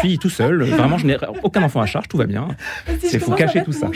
suis 0.00 0.18
tout 0.18 0.28
seul, 0.30 0.62
vraiment, 0.64 0.98
je 0.98 1.06
n'ai 1.06 1.16
aucun 1.44 1.62
enfant 1.62 1.80
à 1.80 1.86
charge, 1.86 2.08
tout 2.08 2.16
va 2.16 2.26
bien. 2.26 2.48
C'est 3.00 3.18
faut 3.20 3.32
cacher 3.32 3.62
tout 3.64 3.72
ça. 3.72 3.88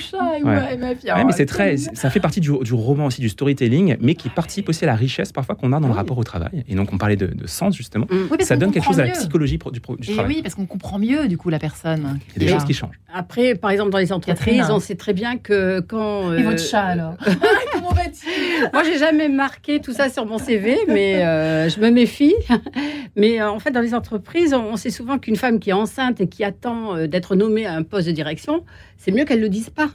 C'est 1.40 1.46
très, 1.46 1.76
ça 1.76 2.10
fait 2.10 2.20
partie 2.20 2.40
du, 2.40 2.50
du 2.62 2.74
roman 2.74 3.06
aussi, 3.06 3.20
du 3.20 3.28
storytelling, 3.30 3.96
mais 4.00 4.14
qui 4.14 4.28
participe 4.28 4.68
aussi 4.68 4.84
à 4.84 4.88
la 4.88 4.94
richesse 4.94 5.32
parfois 5.32 5.54
qu'on 5.54 5.72
a 5.72 5.80
dans 5.80 5.88
le 5.88 5.94
rapport 5.94 6.18
au 6.18 6.24
travail. 6.24 6.64
Et 6.68 6.74
donc, 6.74 6.92
on 6.92 6.98
parlait 6.98 7.16
de, 7.16 7.26
de 7.26 7.46
sens 7.46 7.74
justement. 7.76 8.06
Mm. 8.10 8.16
Oui, 8.30 8.38
Ça 8.44 8.56
donne 8.56 8.72
quelque 8.72 8.84
chose 8.84 9.00
à 9.00 9.06
la 9.06 9.12
psychologie 9.12 9.56
pro- 9.58 9.70
du, 9.70 9.80
pro- 9.80 9.96
du 9.96 10.10
Et 10.10 10.14
travail. 10.14 10.34
oui, 10.36 10.42
parce 10.42 10.54
qu'on 10.54 10.66
comprend 10.66 10.98
mieux 10.98 11.28
du 11.28 11.38
coup 11.38 11.48
la 11.48 11.58
personne. 11.58 12.18
Il 12.36 12.42
y 12.42 12.44
a 12.44 12.46
des 12.46 12.52
Et- 12.52 12.54
choses 12.54 12.64
qui 12.66 12.74
changent. 12.74 12.98
Après, 13.12 13.54
par 13.54 13.70
exemple, 13.70 13.90
dans 13.90 13.98
les 13.98 14.12
entreprises, 14.12 14.66
on 14.70 14.80
sait 14.80 14.94
très 14.96 15.12
bien 15.14 15.36
que 15.38 15.80
quand. 15.80 16.32
Et 16.34 16.40
euh, 16.40 16.44
votre 16.44 16.60
chat 16.62 16.82
alors 16.82 17.14
Comment 17.72 17.90
va-t-il? 17.90 18.68
Moi, 18.72 18.82
j'ai 18.84 18.98
jamais 18.98 19.28
marqué 19.28 19.80
tout 19.80 19.92
ça 19.92 20.08
sur 20.10 20.26
mon 20.26 20.38
CV, 20.38 20.76
mais 20.88 21.24
euh, 21.24 21.68
je 21.68 21.80
me 21.80 21.90
méfie. 21.90 22.34
Mais 23.16 23.40
euh, 23.40 23.50
en 23.50 23.58
fait, 23.58 23.70
dans 23.72 23.80
les 23.80 23.94
entreprises, 23.94 24.54
on, 24.54 24.72
on 24.72 24.76
sait 24.76 24.90
souvent 24.90 25.18
qu'une 25.18 25.36
femme 25.36 25.58
qui 25.58 25.70
est 25.70 25.74
enceinte 25.74 26.20
et 26.20 26.28
qui 26.28 26.44
attend 26.44 26.94
euh, 26.96 27.06
d'être 27.08 27.34
nommée 27.34 27.66
à 27.66 27.74
un 27.74 27.82
poste 27.82 28.06
de 28.06 28.12
direction, 28.12 28.64
c'est 28.98 29.10
mieux 29.10 29.24
qu'elle 29.24 29.40
le 29.40 29.48
dise 29.48 29.70
pas. 29.70 29.90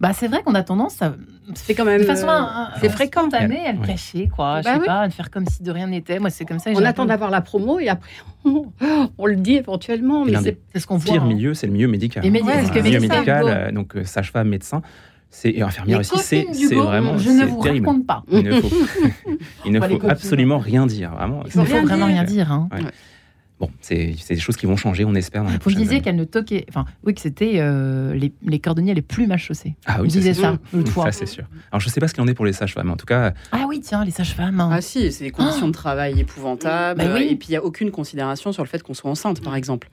Bah 0.00 0.12
c'est 0.12 0.28
vrai 0.28 0.42
qu'on 0.42 0.54
a 0.54 0.62
tendance 0.62 1.00
à 1.02 1.14
C'est 1.54 1.74
quand 1.74 1.84
même. 1.84 2.00
de 2.00 2.06
façon 2.06 2.28
euh, 2.28 2.42
c'est 2.80 2.88
fréquent. 2.88 3.28
à 3.32 3.46
le 3.46 3.86
cacher 3.86 4.28
quoi. 4.34 4.60
Je 4.60 4.64
Bah 4.64 4.74
sais 4.74 4.80
oui. 4.80 4.86
pas, 4.86 5.00
à 5.00 5.06
le 5.06 5.12
faire 5.12 5.30
comme 5.30 5.46
si 5.46 5.62
de 5.62 5.70
rien 5.70 5.86
n'était. 5.86 6.18
Moi 6.18 6.30
c'est 6.30 6.44
comme 6.44 6.58
ça. 6.58 6.70
on 6.74 6.84
attend 6.84 7.04
d'avoir 7.04 7.30
la 7.30 7.40
promo 7.40 7.78
et 7.78 7.88
après 7.88 8.10
on, 8.44 8.66
on 9.18 9.26
le 9.26 9.36
dit 9.36 9.54
éventuellement. 9.56 10.24
Mais 10.24 10.34
c'est 10.42 10.58
C'est 10.72 10.80
ce 10.80 10.86
qu'on 10.86 10.96
voit. 10.96 11.12
Pire 11.12 11.22
hein. 11.22 11.26
milieu, 11.28 11.54
c'est 11.54 11.66
le 11.66 11.72
milieu 11.72 11.88
médical. 11.88 12.22
Ouais, 12.24 12.30
le 12.30 12.82
milieu 12.82 13.00
médical, 13.00 13.44
euh, 13.46 13.72
donc 13.72 13.96
euh, 13.96 14.04
sage-femme, 14.04 14.48
médecin, 14.48 14.82
c'est 15.30 15.50
et 15.50 15.62
infirmière 15.62 16.00
aussi, 16.00 16.18
c'est 16.18 16.74
vraiment 16.74 17.18
Je 17.18 17.30
ne 17.30 17.44
vous 17.44 17.62
terrible. 17.62 17.86
raconte 17.86 18.06
pas. 18.06 18.24
Il 18.30 18.42
ne 18.42 18.60
faut, 18.60 18.68
il 19.66 19.72
ne 19.72 19.80
faut 19.80 20.08
absolument 20.08 20.58
rien 20.58 20.86
dire, 20.86 21.10
vraiment. 21.12 21.42
Il 21.44 21.46
ne 21.60 21.64
faut 21.64 21.72
rien 21.72 21.82
vraiment 21.84 22.06
dire. 22.06 22.14
rien 22.16 22.24
dire. 22.24 22.52
hein. 22.52 22.68
Ouais. 22.72 22.80
Bon, 23.60 23.68
c'est 23.80 24.14
c'est 24.20 24.34
des 24.34 24.40
choses 24.40 24.56
qui 24.56 24.66
vont 24.66 24.76
changer, 24.76 25.04
on 25.04 25.14
espère. 25.16 25.42
Dans 25.42 25.50
les 25.50 25.58
Vous 25.58 25.72
disiez 25.72 26.00
qu'elle 26.00 26.14
ne 26.14 26.22
toquait. 26.24 26.64
Enfin, 26.68 26.84
oui, 27.04 27.12
que 27.14 27.20
c'était 27.20 27.54
euh, 27.56 28.14
les, 28.14 28.32
les 28.44 28.60
cordonniers 28.60 28.94
les 28.94 29.02
plus 29.02 29.26
mal 29.26 29.38
chaussés. 29.38 29.74
Ah 29.84 29.98
oui, 30.00 30.10
c'est 30.10 30.32
ça 30.32 30.50
sûr. 30.52 30.58
l'autre 30.72 30.92
fois. 30.92 31.04
Ça, 31.06 31.12
c'est 31.12 31.26
sûr. 31.26 31.44
Alors, 31.72 31.80
je 31.80 31.88
sais 31.88 31.98
pas 31.98 32.06
ce 32.06 32.14
qu'il 32.14 32.22
en 32.22 32.28
est 32.28 32.34
pour 32.34 32.46
les 32.46 32.52
sages-femmes. 32.52 32.86
mais 32.86 32.92
En 32.92 32.96
tout 32.96 33.06
cas, 33.06 33.34
Ah 33.50 33.64
oui, 33.68 33.80
tiens, 33.80 34.04
les 34.04 34.12
sages-femmes. 34.12 34.60
hein. 34.60 34.70
Ah 34.72 34.80
si, 34.80 35.10
c'est 35.10 35.24
des 35.24 35.30
conditions 35.32 35.66
de 35.66 35.72
travail 35.72 36.20
épouvantables. 36.20 37.00
Bah 37.00 37.10
oui. 37.14 37.28
Et 37.30 37.36
puis 37.36 37.48
il 37.48 37.50
n'y 37.50 37.56
a 37.56 37.64
aucune 37.64 37.90
considération 37.90 38.52
sur 38.52 38.62
le 38.62 38.68
fait 38.68 38.80
qu'on 38.82 38.94
soit 38.94 39.10
enceinte, 39.10 39.42
par 39.42 39.56
exemple. 39.56 39.88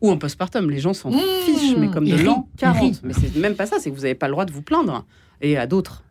Ou 0.00 0.12
en 0.12 0.16
postpartum, 0.16 0.70
les 0.70 0.78
gens 0.78 0.92
s'en 0.94 1.10
Mmh, 1.10 1.18
fichent, 1.44 1.76
mais 1.76 1.88
comme 1.90 2.04
de 2.08 2.14
l'an 2.22 2.48
ils 2.54 2.60
40. 2.60 2.78
rient. 2.80 3.00
Mais 3.02 3.12
c'est 3.14 3.34
même 3.36 3.56
pas 3.56 3.66
ça, 3.66 3.78
c'est 3.80 3.90
que 3.90 3.96
vous 3.96 4.02
n'avez 4.02 4.14
pas 4.14 4.28
le 4.28 4.32
droit 4.32 4.44
de 4.44 4.52
vous 4.52 4.62
plaindre. 4.62 5.04
Et 5.40 5.56
à 5.58 5.66
d'autres. 5.66 6.04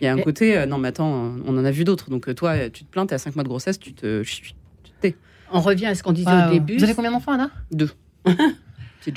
Il 0.00 0.04
y 0.04 0.06
a 0.06 0.14
un 0.14 0.16
Et- 0.16 0.22
côté, 0.22 0.56
euh, 0.56 0.64
non 0.64 0.78
mais 0.78 0.88
attends, 0.88 1.34
on 1.46 1.58
en 1.58 1.64
a 1.64 1.70
vu 1.70 1.84
d'autres. 1.84 2.08
Donc 2.08 2.26
euh, 2.28 2.32
toi, 2.34 2.70
tu 2.70 2.84
te 2.84 2.90
plains, 2.90 3.04
t'es 3.04 3.14
à 3.14 3.18
5 3.18 3.34
mois 3.36 3.44
de 3.44 3.48
grossesse, 3.48 3.78
tu 3.78 3.92
te... 3.92 4.22
tu. 4.22 4.54
On 5.52 5.60
revient 5.60 5.86
à 5.86 5.94
ce 5.94 6.02
qu'on 6.02 6.12
disait 6.12 6.30
au 6.48 6.50
début. 6.52 6.76
Vous 6.78 6.84
avez 6.84 6.94
combien 6.94 7.12
d'enfants, 7.12 7.32
Anna? 7.32 7.50
Deux. 7.70 7.90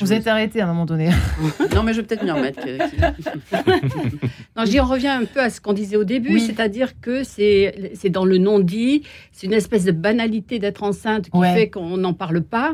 Vous 0.01 0.11
êtes 0.11 0.27
arrêté 0.27 0.59
à 0.59 0.65
un 0.65 0.67
moment 0.67 0.85
donné. 0.85 1.09
Non 1.73 1.81
mais 1.81 1.93
je 1.93 2.01
vais 2.01 2.07
peut-être 2.07 2.23
m'y 2.23 2.31
remettre. 2.31 2.59
que- 2.61 2.77
Non, 4.57 4.65
je 4.65 4.69
dis, 4.71 4.79
on 4.81 4.85
revient 4.85 5.07
un 5.07 5.23
peu 5.25 5.39
à 5.39 5.49
ce 5.49 5.61
qu'on 5.61 5.71
disait 5.73 5.95
au 5.95 6.03
début, 6.03 6.33
Oui. 6.33 6.41
c'est-à-dire 6.41 6.99
que 6.99 7.23
c'est 7.23 8.09
dans 8.09 8.25
le 8.25 8.37
non-dit, 8.37 9.03
c'est 9.31 9.47
une 9.47 9.53
espèce 9.53 9.85
de 9.85 9.91
banalité 9.93 10.59
d'être 10.59 10.83
enceinte 10.83 11.29
qui 11.29 11.37
Ouais. 11.37 11.53
fait 11.53 11.69
qu'on 11.69 11.95
n'en 11.97 12.13
parle 12.13 12.41
pas, 12.41 12.73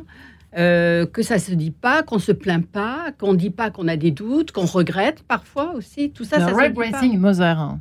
euh, 0.58 1.06
que 1.06 1.22
ça 1.22 1.38
se 1.38 1.52
dit 1.54 1.70
pas, 1.72 2.02
qu'on 2.02 2.18
se 2.20 2.32
plaint 2.32 2.66
pas, 2.66 3.12
qu'on 3.20 3.34
dit 3.36 3.50
pas 3.52 3.70
qu'on 3.70 3.88
a 3.88 3.96
des 3.96 4.12
doutes, 4.12 4.52
qu'on 4.52 4.66
regrette 4.66 5.22
parfois 5.24 5.74
aussi. 5.76 6.10
Tout 6.12 6.24
ça, 6.24 6.38
Le 6.38 6.46
ça 6.46 6.50
se 6.50 6.70
dit 6.70 6.92
pas. 6.92 7.18
Mother. 7.18 7.78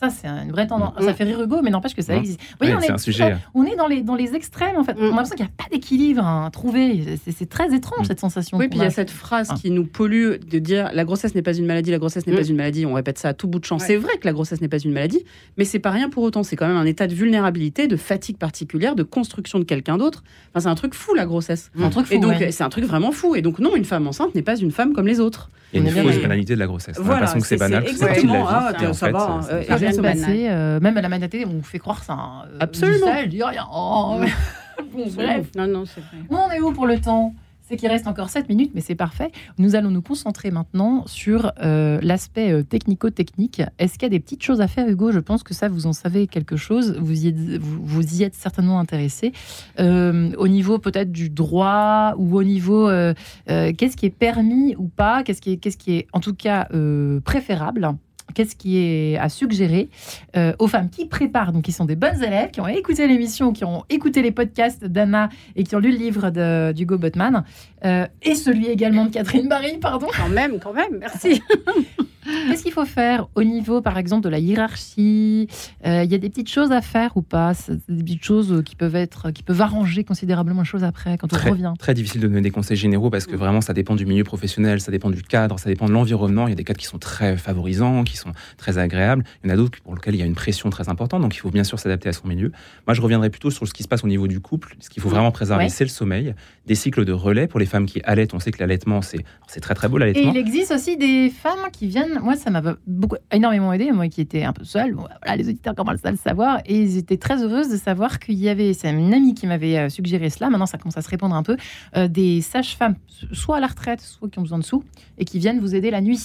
Ça, 0.00 0.10
c'est 0.10 0.28
une 0.28 0.52
vraie 0.52 0.66
tendance. 0.68 0.92
Mm. 1.00 1.04
Ça 1.04 1.14
fait 1.14 1.24
rire 1.24 1.42
Hugo, 1.42 1.60
mais 1.62 1.70
n'empêche 1.70 1.94
que 1.94 2.02
ça 2.02 2.14
Mm. 2.14 2.18
existe. 2.18 2.40
Oui, 2.60 2.68
on, 2.72 2.80
c'est 2.80 2.86
est, 2.86 2.90
un 2.92 2.98
sujet. 2.98 3.36
on 3.54 3.64
est 3.64 3.74
dans 3.74 3.88
les, 3.88 4.02
dans 4.02 4.14
les 4.14 4.34
extrêmes, 4.36 4.76
en 4.76 4.84
fait. 4.84 4.92
Mm. 4.94 4.98
On 5.00 5.06
a 5.06 5.08
l'impression 5.10 5.34
qu'il 5.36 5.44
n'y 5.46 5.50
a 5.50 5.62
pas 5.64 5.68
d'équilibre 5.72 6.24
à 6.24 6.48
trouver. 6.52 7.16
C'est- 7.26 7.48
très 7.48 7.74
étrange, 7.74 8.06
cette 8.06 8.20
sensation. 8.20 8.58
Oui, 8.58 8.68
puis 8.68 8.78
il 8.78 8.82
y 8.82 8.84
a. 8.84 8.88
a 8.88 8.90
cette 8.90 9.10
phrase 9.10 9.48
Ah. 9.50 9.54
qui 9.60 9.70
nous 9.70 9.84
pollue 9.84 10.34
de 10.48 10.58
dire 10.58 10.90
la 10.92 11.04
grossesse 11.04 11.34
n'est 11.34 11.42
pas 11.42 11.54
une 11.56 11.66
maladie, 11.66 11.90
la 11.90 11.98
grossesse 11.98 12.26
n'est 12.26 12.34
pas 12.36 12.46
une 12.46 12.56
maladie. 12.56 12.86
On 12.86 12.92
répète 12.94 13.18
ça 13.18 13.28
à 13.30 13.34
tout 13.34 13.48
bout 13.48 13.58
de 13.58 13.64
champ. 13.64 13.78
Ouais. 13.78 13.84
C'est 13.86 13.96
vrai 13.96 14.12
que 14.20 14.26
la 14.26 14.32
grossesse 14.32 14.60
n'est 14.60 14.68
pas 14.68 14.78
une 14.78 14.92
maladie, 14.92 15.24
mais 15.56 15.64
c'est 15.64 15.78
pas 15.80 15.90
rien 15.90 16.08
pour 16.10 16.22
autant. 16.22 16.42
C'est 16.44 16.54
quand 16.56 16.68
même 16.68 16.76
un 16.76 16.84
état 16.86 17.06
de 17.06 17.14
vulnérabilité, 17.14 17.88
de 17.88 17.96
fatigue 17.96 18.36
particulière, 18.36 18.94
de 18.94 19.02
construction 19.02 19.58
de 19.58 19.64
quelqu'un 19.64 19.96
d'autre. 19.98 20.22
Enfin, 20.50 20.60
c'est 20.60 20.68
un 20.68 20.74
truc 20.74 20.94
fou 20.94 21.14
la 21.14 21.26
grossesse. 21.26 21.70
C'est 21.76 21.82
un 21.82 21.90
truc 21.90 22.06
fou, 22.06 22.14
Et 22.14 22.18
donc 22.18 22.38
ouais. 22.38 22.52
c'est 22.52 22.62
un 22.64 22.68
truc 22.68 22.84
vraiment 22.84 23.10
fou. 23.12 23.34
Et 23.34 23.42
donc 23.42 23.58
non, 23.58 23.74
une 23.74 23.84
femme 23.84 24.06
enceinte 24.06 24.34
n'est 24.34 24.42
pas 24.42 24.56
une 24.56 24.70
femme 24.70 24.92
comme 24.92 25.06
les 25.06 25.18
autres. 25.20 25.50
il 25.72 25.82
y 25.82 25.86
a 25.86 25.90
une 25.90 26.02
fausse 26.12 26.22
banalité 26.22 26.54
de 26.54 26.60
la 26.60 26.66
grossesse. 26.66 26.96
On 26.98 27.02
a 27.02 27.04
Voilà, 27.04 27.26
c'est 27.26 27.56
banal, 27.58 27.84
exactement, 27.86 28.46
ah, 28.48 28.72
en 28.88 28.92
ça 28.94 29.10
va, 29.10 29.40
euh, 29.88 29.92
se 29.96 30.00
passer, 30.00 30.46
euh, 30.48 30.80
même 30.80 30.96
à 30.96 31.02
la 31.02 31.08
mandaté, 31.08 31.44
on 31.46 31.50
vous 31.50 31.62
fait 31.62 31.78
croire 31.78 32.02
ça. 32.04 32.14
hein. 32.14 32.42
Euh, 32.52 32.58
Absolument. 32.60 33.06
elle 33.14 33.28
dit 33.28 33.42
rien. 33.42 33.66
Oh, 33.72 34.20
bon, 34.92 35.06
bref. 35.14 35.46
Non, 35.56 35.66
non, 35.66 35.84
c'est 35.86 36.00
vrai. 36.00 36.18
Où 36.30 36.34
on 36.36 36.50
est 36.50 36.60
où 36.60 36.72
pour 36.72 36.86
le 36.86 37.00
temps? 37.00 37.34
C'est 37.70 37.76
qu'il 37.76 37.90
reste 37.90 38.06
encore 38.06 38.30
7 38.30 38.48
minutes, 38.48 38.70
mais 38.74 38.80
c'est 38.80 38.94
parfait. 38.94 39.30
Nous 39.58 39.76
allons 39.76 39.90
nous 39.90 40.00
concentrer 40.00 40.50
maintenant 40.50 41.04
sur 41.06 41.52
euh, 41.62 41.98
l'aspect 42.00 42.64
technico-technique. 42.64 43.60
Est-ce 43.78 43.98
qu'il 43.98 44.04
y 44.04 44.06
a 44.06 44.08
des 44.08 44.20
petites 44.20 44.42
choses 44.42 44.62
à 44.62 44.68
faire, 44.68 44.88
Hugo? 44.88 45.12
Je 45.12 45.18
pense 45.18 45.42
que 45.42 45.52
ça, 45.52 45.68
vous 45.68 45.86
en 45.86 45.92
savez 45.92 46.28
quelque 46.28 46.56
chose. 46.56 46.96
Vous 46.98 47.26
y 47.26 47.28
êtes, 47.28 47.36
vous, 47.60 47.84
vous 47.84 48.14
y 48.14 48.22
êtes 48.22 48.34
certainement 48.34 48.80
intéressé. 48.80 49.32
Euh, 49.80 50.32
au 50.38 50.48
niveau 50.48 50.78
peut-être 50.78 51.12
du 51.12 51.28
droit 51.28 52.14
ou 52.16 52.38
au 52.38 52.42
niveau 52.42 52.88
euh, 52.88 53.12
euh, 53.50 53.74
qu'est-ce 53.76 53.98
qui 53.98 54.06
est 54.06 54.16
permis 54.18 54.74
ou 54.78 54.88
pas? 54.88 55.22
Qu'est-ce 55.22 55.42
qui 55.42 55.52
est, 55.52 55.56
qu'est-ce 55.58 55.76
qui 55.76 55.94
est 55.96 56.06
en 56.14 56.20
tout 56.20 56.34
cas 56.34 56.68
euh, 56.72 57.20
préférable? 57.20 57.90
Qu'est-ce 58.34 58.54
qui 58.56 58.78
est 58.78 59.16
à 59.18 59.28
suggérer 59.28 59.88
euh, 60.36 60.52
aux 60.58 60.68
femmes 60.68 60.90
qui 60.90 61.06
préparent, 61.06 61.52
donc 61.52 61.64
qui 61.64 61.72
sont 61.72 61.84
des 61.86 61.96
bonnes 61.96 62.22
élèves, 62.22 62.50
qui 62.50 62.60
ont 62.60 62.68
écouté 62.68 63.06
l'émission, 63.08 63.52
qui 63.52 63.64
ont 63.64 63.84
écouté 63.88 64.22
les 64.22 64.30
podcasts 64.32 64.84
d'Anna 64.84 65.28
et 65.56 65.64
qui 65.64 65.74
ont 65.74 65.78
lu 65.80 65.90
le 65.90 65.96
livre 65.98 66.30
de- 66.30 66.72
d'Hugo 66.72 66.98
Botman, 66.98 67.44
euh, 67.84 68.06
et 68.22 68.34
celui 68.34 68.66
également 68.66 69.06
de 69.06 69.10
Catherine 69.10 69.48
Barry, 69.48 69.78
pardon. 69.78 70.06
Quand 70.16 70.28
même, 70.28 70.58
quand 70.60 70.72
même, 70.74 70.98
merci. 71.00 71.42
Qu'est-ce 72.48 72.62
qu'il 72.62 72.72
faut 72.72 72.84
faire 72.84 73.28
au 73.34 73.42
niveau, 73.42 73.80
par 73.80 73.98
exemple, 73.98 74.22
de 74.24 74.28
la 74.28 74.38
hiérarchie? 74.38 75.48
Euh, 75.86 76.02
Il 76.04 76.10
y 76.10 76.14
a 76.14 76.18
des 76.18 76.28
petites 76.28 76.48
choses 76.50 76.72
à 76.72 76.80
faire 76.82 77.16
ou 77.16 77.22
pas? 77.22 77.52
Des 77.88 78.02
petites 78.02 78.24
choses 78.24 78.62
qui 78.64 78.76
peuvent 78.76 78.96
être, 78.96 79.30
qui 79.30 79.42
peuvent 79.42 79.60
arranger 79.60 80.04
considérablement 80.04 80.62
les 80.62 80.66
choses 80.66 80.84
après, 80.84 81.16
quand 81.18 81.32
on 81.32 81.36
Très, 81.36 81.50
revient? 81.50 81.72
très 81.78 81.94
difficile 81.94 82.20
de 82.20 82.28
donner 82.28 82.40
des 82.40 82.50
conseils 82.50 82.76
généraux 82.76 83.10
parce 83.10 83.26
que 83.26 83.36
vraiment 83.36 83.60
ça 83.60 83.72
dépend 83.72 83.94
du 83.96 84.06
milieu 84.06 84.24
professionnel, 84.24 84.80
ça 84.80 84.90
dépend 84.90 85.10
du 85.10 85.22
cadre, 85.22 85.58
ça 85.58 85.68
dépend 85.68 85.86
de 85.86 85.92
l'environnement. 85.92 86.46
Il 86.46 86.50
y 86.50 86.52
a 86.52 86.56
des 86.56 86.64
cadres 86.64 86.78
qui 86.80 86.86
sont 86.86 86.98
très 86.98 87.36
favorisants, 87.36 88.04
qui 88.04 88.16
sont 88.16 88.32
très 88.56 88.78
agréables. 88.78 89.24
Il 89.42 89.48
y 89.48 89.50
en 89.50 89.54
a 89.54 89.56
d'autres 89.56 89.78
pour 89.82 89.94
lesquels 89.94 90.14
il 90.14 90.18
y 90.18 90.22
a 90.22 90.26
une 90.26 90.34
pression 90.34 90.70
très 90.70 90.88
importante, 90.88 91.22
donc 91.22 91.34
il 91.34 91.38
faut 91.38 91.50
bien 91.50 91.64
sûr 91.64 91.78
s'adapter 91.78 92.08
à 92.08 92.12
son 92.12 92.28
milieu. 92.28 92.52
Moi, 92.86 92.94
je 92.94 93.00
reviendrai 93.00 93.30
plutôt 93.30 93.50
sur 93.50 93.66
ce 93.66 93.72
qui 93.74 93.82
se 93.82 93.88
passe 93.88 94.04
au 94.04 94.08
niveau 94.08 94.26
du 94.28 94.40
couple. 94.40 94.76
Ce 94.80 94.90
qu'il 94.90 95.02
faut 95.02 95.08
vraiment 95.08 95.30
préserver, 95.30 95.64
Ouais. 95.64 95.70
c'est 95.70 95.84
le 95.84 95.90
sommeil, 95.90 96.34
des 96.66 96.74
cycles 96.74 97.04
de 97.04 97.12
relais 97.12 97.46
pour 97.46 97.58
les 97.60 97.66
femmes 97.66 97.86
qui 97.86 98.00
allaitent. 98.04 98.34
On 98.34 98.38
sait 98.40 98.50
que 98.50 98.58
l'allaitement, 98.60 99.00
c'est 99.02 99.60
très 99.60 99.74
très 99.74 99.88
beau 99.88 99.96
Et 99.96 100.00
l'allaitement. 100.00 100.32
il 100.32 100.36
existe 100.38 100.70
aussi 100.72 100.96
des 100.96 101.30
femmes 101.30 101.70
qui 101.72 101.86
viennent. 101.88 102.17
Moi, 102.22 102.36
ça 102.36 102.50
m'a 102.50 102.62
beaucoup, 102.86 103.16
énormément 103.32 103.72
aidé. 103.72 103.90
Moi, 103.92 104.08
qui 104.08 104.20
étais 104.20 104.44
un 104.44 104.52
peu 104.52 104.64
seule. 104.64 104.94
Bon, 104.94 105.04
voilà, 105.22 105.36
les 105.36 105.48
auditeurs 105.48 105.74
commencent 105.74 106.04
à 106.04 106.10
le 106.10 106.16
savoir. 106.16 106.60
Et 106.66 106.80
ils 106.80 106.96
étaient 106.96 107.16
très 107.16 107.42
heureuses 107.42 107.68
de 107.70 107.76
savoir 107.76 108.18
qu'il 108.18 108.38
y 108.38 108.48
avait. 108.48 108.72
C'est 108.74 108.90
une 108.90 109.12
amie 109.14 109.34
qui 109.34 109.46
m'avait 109.46 109.78
euh, 109.78 109.88
suggéré 109.88 110.30
cela. 110.30 110.50
Maintenant, 110.50 110.66
ça 110.66 110.78
commence 110.78 110.96
à 110.98 111.02
se 111.02 111.08
répandre 111.10 111.34
un 111.34 111.42
peu. 111.42 111.56
euh, 111.96 112.08
des 112.08 112.40
sages-femmes, 112.40 112.96
soit 113.32 113.56
à 113.56 113.60
la 113.60 113.66
retraite, 113.68 114.00
soit 114.00 114.28
qui 114.28 114.38
ont 114.38 114.42
besoin 114.42 114.58
de 114.58 114.64
sous, 114.64 114.82
et 115.18 115.24
qui 115.24 115.38
viennent 115.38 115.60
vous 115.60 115.74
aider 115.74 115.90
la 115.90 116.00
nuit. 116.00 116.18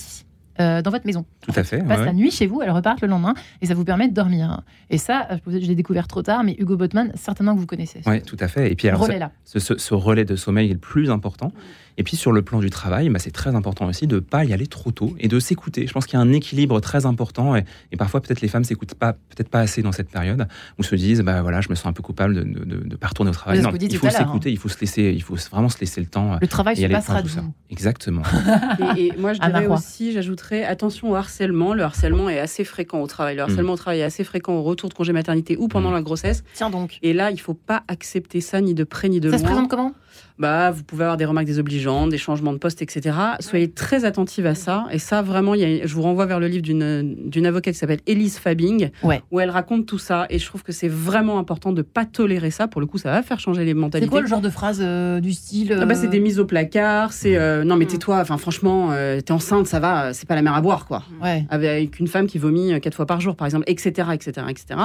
euh, 0.60 0.84
dans 0.84 0.92
votre 0.92 1.08
maison. 1.08 1.26
Tout 1.42 1.52
à 1.56 1.64
fait. 1.64 1.78
Elles 1.78 1.88
passent 1.88 2.00
ouais. 2.02 2.06
la 2.06 2.14
nuit 2.14 2.30
chez 2.30 2.46
vous, 2.46 2.62
elles 2.62 2.70
repartent 2.70 3.02
le 3.02 3.08
lendemain 3.08 3.34
et 3.64 3.66
ça 3.66 3.74
vous 3.74 3.84
permet 3.84 4.08
de 4.08 4.14
dormir. 4.14 4.62
Et 4.92 5.00
ça, 5.00 5.28
je 5.48 5.58
l'ai 5.58 5.74
découvert 5.74 6.08
trop 6.08 6.22
tard, 6.22 6.44
mais 6.44 6.56
Hugo 6.60 6.78
Botman, 6.78 7.12
certainement 7.16 7.56
que 7.56 7.60
vous 7.60 7.66
connaissez. 7.66 8.02
Ouais, 8.06 8.22
tout 8.22 8.38
à 8.40 8.48
fait. 8.48 8.72
Et 8.72 8.76
puis 8.76 8.88
alors, 8.88 9.00
ça- 9.02 9.08
relais 9.08 9.18
là. 9.18 9.32
ce, 9.46 9.58
ce- 9.58 9.80
ce 9.80 9.94
relais 9.96 10.26
de 10.26 10.36
sommeil 10.36 10.70
est 10.70 10.74
le 10.74 10.80
plus 10.80 11.10
important. 11.10 11.52
Et 11.98 12.04
puis 12.04 12.16
sur 12.18 12.32
le 12.32 12.42
plan 12.42 12.60
du 12.60 12.70
travail, 12.70 13.10
bah, 13.10 13.20
c'est 13.20 13.32
très 13.32 13.54
important 13.56 13.86
aussi 13.88 14.08
de 14.08 14.16
ne 14.16 14.20
pas 14.20 14.46
y 14.46 14.54
aller 14.54 14.68
trop 14.68 14.92
tôt 14.92 15.16
et 15.20 15.28
de 15.28 15.40
s'écouter. 15.40 15.86
Je 15.88 15.94
pense 15.94 16.06
qu'il 16.06 16.18
y 16.18 16.22
a 16.22 16.26
un 16.26 16.32
équilibre 16.32 16.80
très 16.80 17.06
important 17.06 17.56
et, 17.56 17.66
et 17.92 17.98
parfois 17.98 18.20
peut-être 18.22 18.42
les 18.42 18.48
femmes 18.48 18.64
s'écoutent 18.64 18.96
pas, 18.96 19.14
peut-être 19.14 19.50
pas 19.50 19.60
assez 19.60 19.82
dans 19.84 19.92
cette 19.92 20.10
période 20.10 20.48
où 20.80 20.84
se 20.84 20.96
disent 20.96 21.22
bah 21.22 21.42
voilà, 21.44 21.62
je 21.62 21.70
me 21.70 21.76
sens 21.76 21.86
un 21.88 21.94
peu 21.94 22.02
coupable 22.02 22.34
de 22.36 22.44
ne 22.44 22.66
de, 22.66 22.78
de 22.88 22.96
pas 22.96 23.08
retourner 23.08 23.30
au 23.30 23.34
travail. 23.34 23.62
Non, 23.62 23.70
il 23.80 23.96
faut 23.98 24.08
l'heure, 24.08 24.16
s'écouter, 24.16 24.52
il 24.52 24.58
faut 24.58 24.70
se 24.70 24.80
laisser, 24.82 25.12
il 25.16 25.22
faut 25.22 25.36
vraiment 25.52 25.70
se 25.70 25.80
laisser 25.80 26.02
le 26.02 26.08
temps. 26.08 26.34
euh, 26.34 26.38
Le 26.42 26.48
travail 26.48 26.76
se 26.76 26.86
passera 26.88 27.22
tout 27.22 27.28
ça. 27.30 27.42
vous. 27.42 27.54
Exactement. 27.70 28.24
Et, 28.98 29.08
et 29.08 29.14
moi, 29.18 29.34
je 29.34 29.40
dirais 29.40 29.68
aussi, 29.68 30.12
j'ajouterais 30.14 30.64
attention 30.64 31.12
au 31.12 31.16
harcèlement. 31.16 31.74
Le 31.74 31.84
harcèlement 31.84 32.30
est 32.30 32.40
assez 32.40 32.64
fréquent 32.64 33.02
au 33.02 33.08
travail. 33.08 33.36
Le 33.36 33.42
harcèlement 33.44 33.74
au 33.74 33.78
travail 33.78 34.00
est 34.00 34.04
assez 34.04 34.24
fréquent 34.24 34.54
au 34.54 34.64
retour 34.64 34.90
de 34.90 34.94
congé 34.94 35.14
maternité 35.14 35.58
ou 35.58 35.68
pendant 35.68 35.90
Mm. 35.92 35.94
la 35.94 36.02
grossesse. 36.02 36.44
Tiens 36.54 36.70
donc. 36.70 36.98
Et 37.02 37.14
là, 37.14 37.32
il 37.32 37.40
faut 37.40 37.54
pas 37.54 37.84
accepter 37.88 38.42
ça 38.42 38.62
ni 38.62 38.74
de 38.74 38.84
près 38.84 39.10
ni 39.10 39.20
de 39.20 39.30
Ça 39.32 39.38
se 39.38 39.44
loin. 39.44 39.52
présente 39.52 39.70
comment? 39.70 39.92
Bah, 40.40 40.72
vous 40.72 40.84
pouvez 40.84 41.04
avoir 41.04 41.18
des 41.18 41.26
remarques 41.26 41.46
désobligeantes, 41.46 42.10
des 42.10 42.18
changements 42.18 42.54
de 42.54 42.58
poste, 42.58 42.82
etc. 42.82 43.16
Soyez 43.40 43.70
très 43.72 44.04
attentive 44.04 44.46
à 44.48 44.56
ça. 44.56 44.86
Et 44.92 44.98
ça, 45.00 45.22
vraiment, 45.22 45.54
il 45.54 45.62
y 45.62 45.82
a- 45.82 45.86
je 45.86 45.94
vous 45.94 46.02
renvoie 46.02 46.26
vers 46.26 46.40
le 46.40 46.48
livre 46.48 46.64
d'une 46.64 47.16
d'une 47.30 47.46
avocate 47.46 47.74
qui 47.74 47.80
s'appelle 47.80 48.00
Elise 48.08 48.38
Fabing, 48.40 48.90
Ouais. 49.04 49.22
où 49.32 49.40
elle 49.40 49.50
raconte 49.52 49.86
tout 49.86 50.00
ça. 50.00 50.26
Et 50.30 50.40
je 50.40 50.46
trouve 50.46 50.64
que 50.64 50.72
c'est 50.72 50.88
vraiment 50.88 51.38
important 51.40 51.72
de 51.72 51.82
pas 51.82 52.06
tolérer 52.06 52.52
ça. 52.52 52.68
Pour 52.68 52.82
le 52.82 52.88
coup, 52.88 52.98
ça 52.98 53.12
va 53.12 53.22
faire 53.24 53.40
changer 53.40 53.62
les 53.64 53.72
C'est 53.72 53.74
mentalités. 53.76 54.10
quoi 54.10 54.22
le 54.22 54.28
genre 54.28 54.42
de 54.42 54.50
phrase 54.50 54.80
euh, 54.82 55.20
du 55.20 55.34
style 55.34 55.78
Ah 55.80 55.86
bah, 55.86 55.96
c'est 55.96 56.08
euh, 56.08 56.10
des 56.10 56.20
mises 56.20 56.40
au 56.40 56.46
placard, 56.46 57.14
c'est 57.14 57.38
euh, 57.38 57.64
non 57.64 57.76
mais 57.76 57.86
Mm. 57.86 57.90
tais-toi, 57.90 58.20
enfin 58.20 58.38
franchement, 58.38 58.92
euh, 58.92 59.22
t'es 59.22 59.32
enceinte, 59.32 59.68
ça 59.68 59.80
va, 59.80 60.06
euh, 60.06 60.10
c'est 60.14 60.28
pas 60.28 60.36
la 60.36 60.42
mer 60.42 60.54
à 60.56 60.62
boire 60.62 60.86
quoi. 60.86 61.04
Ouais. 61.22 61.46
Avec 61.50 62.00
une 62.00 62.08
femme 62.08 62.28
qui 62.28 62.38
vomit 62.40 62.74
euh, 62.74 62.80
quatre 62.80 62.96
fois 62.96 63.06
par 63.06 63.22
jour 63.22 63.36
par 63.36 63.46
exemple, 63.46 63.66
etc., 63.68 64.10
etc., 64.14 64.48
etc. 64.50 64.80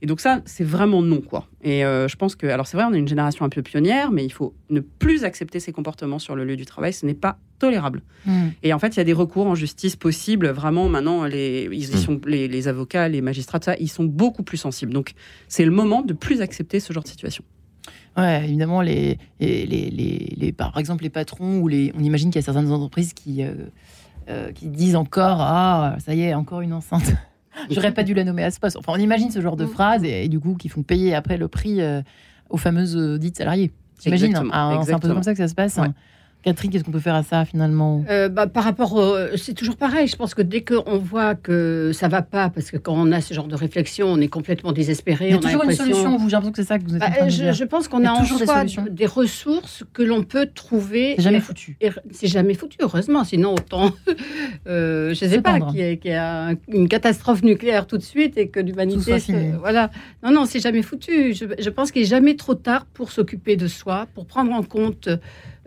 Et 0.00 0.06
donc 0.06 0.20
ça, 0.20 0.40
c'est 0.44 0.62
vraiment 0.64 1.02
non 1.02 1.20
quoi. 1.20 1.46
Et 1.62 1.84
euh, 1.84 2.06
je 2.06 2.14
pense 2.16 2.36
que, 2.36 2.46
alors 2.46 2.66
c'est 2.68 2.76
vrai, 2.76 2.86
on 2.88 2.94
est 2.94 2.98
une 2.98 3.08
génération 3.08 3.44
un 3.44 3.48
peu 3.48 3.62
pionnière, 3.62 4.12
mais 4.12 4.24
il 4.24 4.30
faut 4.30 4.54
ne 4.70 4.80
plus 4.80 5.24
accepter 5.24 5.60
ces 5.60 5.72
comportements 5.72 6.18
sur 6.18 6.36
le 6.36 6.44
lieu 6.44 6.56
du 6.56 6.66
travail, 6.66 6.92
ce 6.92 7.06
n'est 7.06 7.14
pas 7.14 7.38
tolérable. 7.58 8.02
Hmm. 8.26 8.48
Et 8.62 8.72
en 8.72 8.78
fait, 8.78 8.88
il 8.88 8.98
y 8.98 9.00
a 9.00 9.04
des 9.04 9.12
recours 9.12 9.46
en 9.46 9.54
justice 9.54 9.96
possibles. 9.96 10.48
Vraiment, 10.48 10.88
maintenant, 10.88 11.24
les, 11.24 11.68
ils 11.72 11.88
Mm. 11.94 11.96
sont, 11.98 12.20
les, 12.26 12.48
les 12.48 12.68
avocats, 12.68 13.08
les 13.08 13.20
magistrats, 13.20 13.58
tout 13.60 13.64
ça, 13.66 13.76
ils 13.80 13.88
sont 13.88 14.04
beaucoup 14.04 14.42
plus 14.42 14.58
sensibles. 14.58 14.92
Donc, 14.92 15.12
c'est 15.48 15.64
le 15.64 15.70
moment 15.70 16.02
de 16.02 16.12
plus 16.12 16.40
accepter 16.42 16.80
ce 16.80 16.92
genre 16.92 17.02
de 17.02 17.08
situation. 17.08 17.44
Ouais, 18.16 18.44
évidemment, 18.44 18.82
les, 18.82 19.18
les, 19.40 19.64
les, 19.66 19.90
les- 19.90 20.34
les- 20.36 20.52
par 20.52 20.76
exemple, 20.78 21.02
les 21.04 21.10
patrons 21.10 21.58
ou 21.60 21.68
les, 21.68 21.92
on 21.96 22.02
imagine 22.02 22.30
qu'il 22.30 22.40
y 22.40 22.42
a 22.42 22.44
certaines 22.44 22.70
entreprises 22.72 23.12
qui, 23.14 23.42
euh, 23.42 23.52
euh, 24.28 24.52
qui 24.52 24.66
disent 24.68 24.96
encore 24.96 25.38
Ah, 25.40 25.96
ça 26.04 26.14
y 26.14 26.22
est, 26.22 26.34
encore 26.34 26.60
une 26.60 26.72
enceinte. 26.72 27.12
J'aurais 27.70 27.94
pas 27.94 28.02
dû 28.04 28.14
la 28.14 28.24
nommer 28.24 28.44
à 28.44 28.50
ce 28.50 28.60
poste. 28.60 28.76
Enfin, 28.76 28.92
on 28.94 29.00
imagine 29.00 29.30
ce 29.30 29.40
genre 29.40 29.56
de 29.56 29.64
Mm. 29.64 29.68
phrase 29.68 30.04
et, 30.04 30.24
et 30.24 30.28
du 30.28 30.38
coup, 30.40 30.54
qui 30.54 30.68
font 30.68 30.82
payer 30.82 31.14
après 31.14 31.36
le 31.38 31.48
prix 31.48 31.80
euh, 31.80 32.02
aux 32.50 32.56
fameuses 32.56 32.96
dites 33.18 33.36
salariés. 33.38 33.72
J'imagine. 34.02 34.36
Hein, 34.52 34.82
c'est 34.84 34.92
un 34.92 34.98
peu 34.98 35.08
comme 35.08 35.22
ça 35.22 35.32
que 35.32 35.38
ça 35.38 35.48
se 35.48 35.54
passe. 35.54 35.76
Ouais. 35.76 35.84
hein. 35.84 35.94
Catherine, 36.48 36.70
qu'est-ce 36.70 36.84
qu'on 36.84 36.90
peut 36.90 36.98
faire 37.00 37.14
à 37.14 37.22
ça 37.22 37.44
finalement? 37.44 38.04
Euh, 38.10 38.28
bah, 38.28 38.46
par 38.46 38.64
rapport, 38.64 38.94
au- 38.94 39.36
c'est 39.36 39.54
toujours 39.54 39.76
pareil. 39.76 40.06
Je 40.08 40.16
pense 40.16 40.34
que 40.34 40.42
dès 40.42 40.62
qu'on 40.62 40.98
voit 40.98 41.34
que 41.34 41.90
ça 41.94 42.08
va 42.08 42.22
pas, 42.22 42.48
parce 42.50 42.70
que 42.70 42.76
quand 42.76 42.94
on 42.96 43.12
a 43.12 43.20
ce 43.20 43.34
genre 43.34 43.48
de 43.48 43.54
réflexion, 43.54 44.08
on 44.08 44.20
est 44.20 44.28
complètement 44.28 44.72
désespéré. 44.72 45.26
Il 45.28 45.30
y 45.32 45.34
a 45.34 45.38
toujours 45.38 45.64
une 45.64 45.72
solution, 45.72 46.16
vous. 46.16 46.28
J'ai 46.28 46.36
l'impression 46.36 46.52
que 46.52 46.62
c'est 46.62 46.68
ça 46.68 46.78
que 46.78 46.84
vous 46.84 46.96
êtes 46.96 47.02
en 47.02 47.06
Bah, 47.06 47.14
train 47.14 47.24
de 47.26 47.30
je, 47.30 47.36
dire. 47.42 47.52
je 47.52 47.64
pense 47.64 47.88
qu'on 47.88 48.04
a, 48.04 48.10
a 48.10 48.12
en 48.12 48.20
toujours 48.20 48.38
des 48.38 48.44
soi 48.46 48.56
solutions. 48.58 48.86
des 48.90 49.06
ressources 49.06 49.84
que 49.92 50.02
l'on 50.02 50.22
peut 50.22 50.46
trouver. 50.54 51.14
C'est 51.16 51.22
jamais 51.22 51.40
foutu. 51.40 51.76
c'est 52.10 52.26
jamais 52.26 52.54
foutu, 52.54 52.76
heureusement. 52.80 53.24
Sinon, 53.24 53.54
autant, 53.54 53.90
euh, 54.66 55.14
je 55.14 55.24
ne 55.24 55.30
sais 55.30 55.40
pas, 55.40 55.60
qu'il 55.60 55.78
y, 55.78 55.82
ait 56.08 56.14
un- 56.14 56.54
une 56.68 56.88
catastrophe 56.88 57.42
nucléaire 57.42 57.86
tout 57.86 57.98
de 57.98 58.02
suite 58.02 58.36
et 58.38 58.48
que 58.48 58.60
l'humanité. 58.60 59.16
Voilà. 59.60 59.90
Non, 60.22 60.30
non, 60.32 60.44
c'est 60.46 60.60
jamais 60.60 60.82
foutu. 60.82 61.34
Je, 61.34 61.44
je 61.58 61.70
pense 61.70 61.92
qu'il 61.92 62.02
n'est 62.02 62.08
jamais 62.08 62.36
trop 62.36 62.54
tard 62.54 62.86
pour 62.86 63.12
s'occuper 63.12 63.56
de 63.56 63.66
soi, 63.66 64.06
pour 64.14 64.26
prendre 64.26 64.52
en 64.52 64.62
compte 64.62 65.08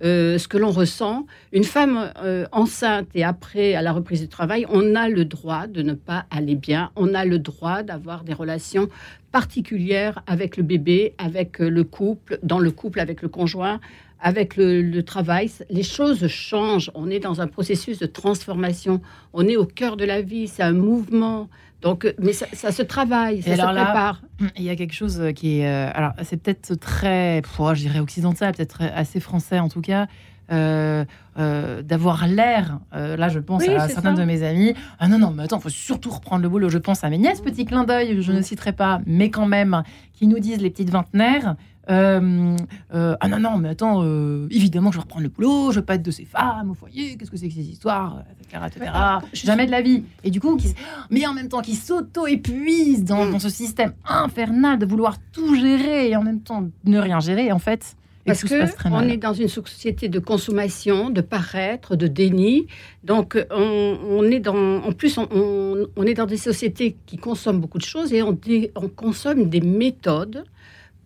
euh, 0.04 0.38
ce 0.38 0.48
que 0.48 0.58
l'on 0.58 0.72
ressent. 0.72 1.26
Une 1.52 1.64
femme 1.64 2.12
euh, 2.24 2.46
enceinte 2.52 3.08
et 3.14 3.24
après, 3.24 3.76
à 3.76 3.82
la 3.82 3.92
reprise 3.92 4.22
du 4.22 4.28
travail, 4.28 4.66
on 4.70 4.96
a 4.96 5.10
le 5.10 5.26
droit 5.26 5.68
de 5.68 5.82
ne 5.82 5.94
pas 5.94 6.26
aller 6.32 6.56
bien. 6.56 6.92
On 6.96 7.14
a 7.14 7.26
le 7.26 7.40
droit 7.40 7.84
d'avoir 7.84 8.24
des 8.24 8.34
relations 8.34 8.88
particulières 9.32 10.24
avec 10.28 10.58
le 10.58 10.64
bébé, 10.64 11.14
avec 11.18 11.62
euh, 11.62 11.70
le 11.70 11.84
couple, 11.84 12.40
dans 12.44 12.60
le 12.60 12.72
couple 12.72 13.00
avec 13.00 13.22
le 13.22 13.30
conjoint, 13.30 13.80
avec 14.22 14.56
le, 14.58 14.82
le 14.82 15.04
travail. 15.04 15.50
Les 15.70 15.84
choses 15.84 16.28
changent. 16.28 16.92
On 16.96 17.10
est 17.10 17.20
dans 17.20 17.42
un 17.42 17.48
processus 17.48 18.00
de 18.00 18.06
transformation. 18.06 19.02
On 19.34 19.48
est 19.48 19.58
au 19.58 19.66
cœur 19.66 19.98
de 19.98 20.06
la 20.06 20.22
vie. 20.22 20.48
C'est 20.48 20.64
un 20.64 20.74
mouvement. 20.74 21.50
Donc, 21.82 22.06
euh, 22.06 22.14
mais 22.20 22.34
ça, 22.34 22.46
ça 22.54 22.72
se 22.72 22.84
travaille, 22.84 23.42
ça 23.42 23.52
Et 23.52 23.56
se 23.56 23.62
alors 23.62 23.74
là, 23.74 23.86
prépare. 23.86 24.22
Il 24.56 24.64
y 24.64 24.70
a 24.70 24.76
quelque 24.76 24.94
chose 24.94 25.22
qui 25.36 25.60
est. 25.60 25.68
euh, 25.68 25.90
alors, 25.94 26.12
c'est 26.24 26.38
peut-être 26.42 26.76
très. 26.76 27.42
oh, 27.58 27.74
je 27.74 27.82
dirais 27.82 28.00
occidental, 28.00 28.54
peut-être 28.54 28.82
assez 28.96 29.20
français 29.20 29.60
en 29.60 29.70
tout 29.70 29.82
cas. 29.82 30.08
euh, 30.52 31.06
euh, 31.40 31.82
d'avoir 31.82 32.28
l'air, 32.28 32.80
euh, 32.94 33.16
là 33.16 33.30
je 33.30 33.40
pense 33.40 33.64
Oui, 33.66 33.74
à 33.74 33.88
certains 33.88 34.16
ça. 34.16 34.22
de 34.22 34.26
mes 34.26 34.44
amis, 34.44 34.74
ah 35.00 35.08
non, 35.08 35.18
non, 35.18 35.32
mais 35.32 35.44
attends, 35.44 35.62
faut 35.62 35.70
surtout 35.70 36.10
reprendre 36.10 36.44
le 36.44 36.50
boulot. 36.50 36.68
Je 36.68 36.78
pense 36.78 37.06
à 37.06 37.10
mes 37.10 37.18
nièces, 37.18 37.40
petit 37.40 37.64
clin 37.64 37.86
d'œil, 37.86 38.22
je 38.22 38.32
ne 38.34 38.42
citerai 38.42 38.74
pas, 38.74 39.00
mais 39.06 39.30
quand 39.30 39.46
même, 39.48 39.82
qui 40.12 40.28
nous 40.28 40.40
disent 40.40 40.60
les 40.62 40.70
petites 40.70 40.90
vingtenaires, 40.90 41.56
euh, 41.90 42.56
euh, 42.94 43.16
ah 43.20 43.28
non, 43.28 43.40
non, 43.40 43.58
mais 43.58 43.70
attends, 43.70 44.02
euh, 44.04 44.48
évidemment 44.52 44.90
que 44.90 44.96
je 44.96 45.00
vais 45.00 45.04
reprendre 45.04 45.24
le 45.24 45.30
boulot, 45.30 45.72
je 45.72 45.80
veux 45.80 45.86
pas 45.86 45.96
être 45.96 46.04
de 46.04 46.12
ces 46.12 46.26
femmes 46.26 46.72
au 46.72 46.74
foyer, 46.74 47.18
qu'est-ce 47.18 47.32
que 47.32 47.38
c'est 47.38 47.48
que 47.48 47.54
ces 47.56 47.70
histoires, 47.70 48.24
etc. 48.40 48.64
etc. 48.68 48.92
je- 49.34 49.46
Jamais 49.46 49.66
de 49.66 49.72
la 49.72 49.82
vie. 49.82 50.04
Et 50.24 50.30
du 50.32 50.40
coup, 50.40 50.56
qui, 50.58 50.74
mais 51.10 51.26
en 51.26 51.34
même 51.34 51.48
temps, 51.50 51.62
qui 51.62 51.76
s'auto-épuisent 51.76 53.04
dans, 53.04 53.26
Mm. 53.26 53.32
dans 53.32 53.40
ce 53.40 53.50
système 53.50 53.94
infernal 54.08 54.80
de 54.80 54.86
vouloir 54.86 55.18
tout 55.32 55.56
gérer 55.56 56.10
et 56.10 56.16
en 56.16 56.24
même 56.24 56.42
temps 56.42 56.68
ne 56.86 56.98
rien 57.00 57.20
gérer, 57.20 57.52
en 57.52 57.60
fait. 57.60 57.96
Parce 58.24 58.44
que 58.44 58.54
on 58.92 59.02
est 59.10 59.18
dans 59.18 59.34
une 59.34 59.48
société 59.48 60.08
de 60.08 60.20
consommation, 60.20 61.10
de 61.10 61.22
paraître, 61.22 61.96
de 61.96 62.06
déni. 62.06 62.68
Donc, 63.04 63.36
on, 63.50 63.98
on 64.08 64.24
est 64.26 64.40
dans, 64.40 64.56
en 64.84 64.92
plus, 64.92 65.18
on, 65.18 65.28
on- 65.34 65.88
on 65.96 66.04
est 66.04 66.14
dans 66.14 66.28
des 66.28 66.38
sociétés 66.38 66.96
qui 67.08 67.18
consomment 67.18 67.60
beaucoup 67.60 67.80
de 67.80 67.84
choses 67.84 68.14
et 68.14 68.22
on, 68.22 68.32
dé- 68.34 68.72
on 68.76 68.88
consomme 68.90 69.50
des 69.50 69.62
méthodes 69.62 70.44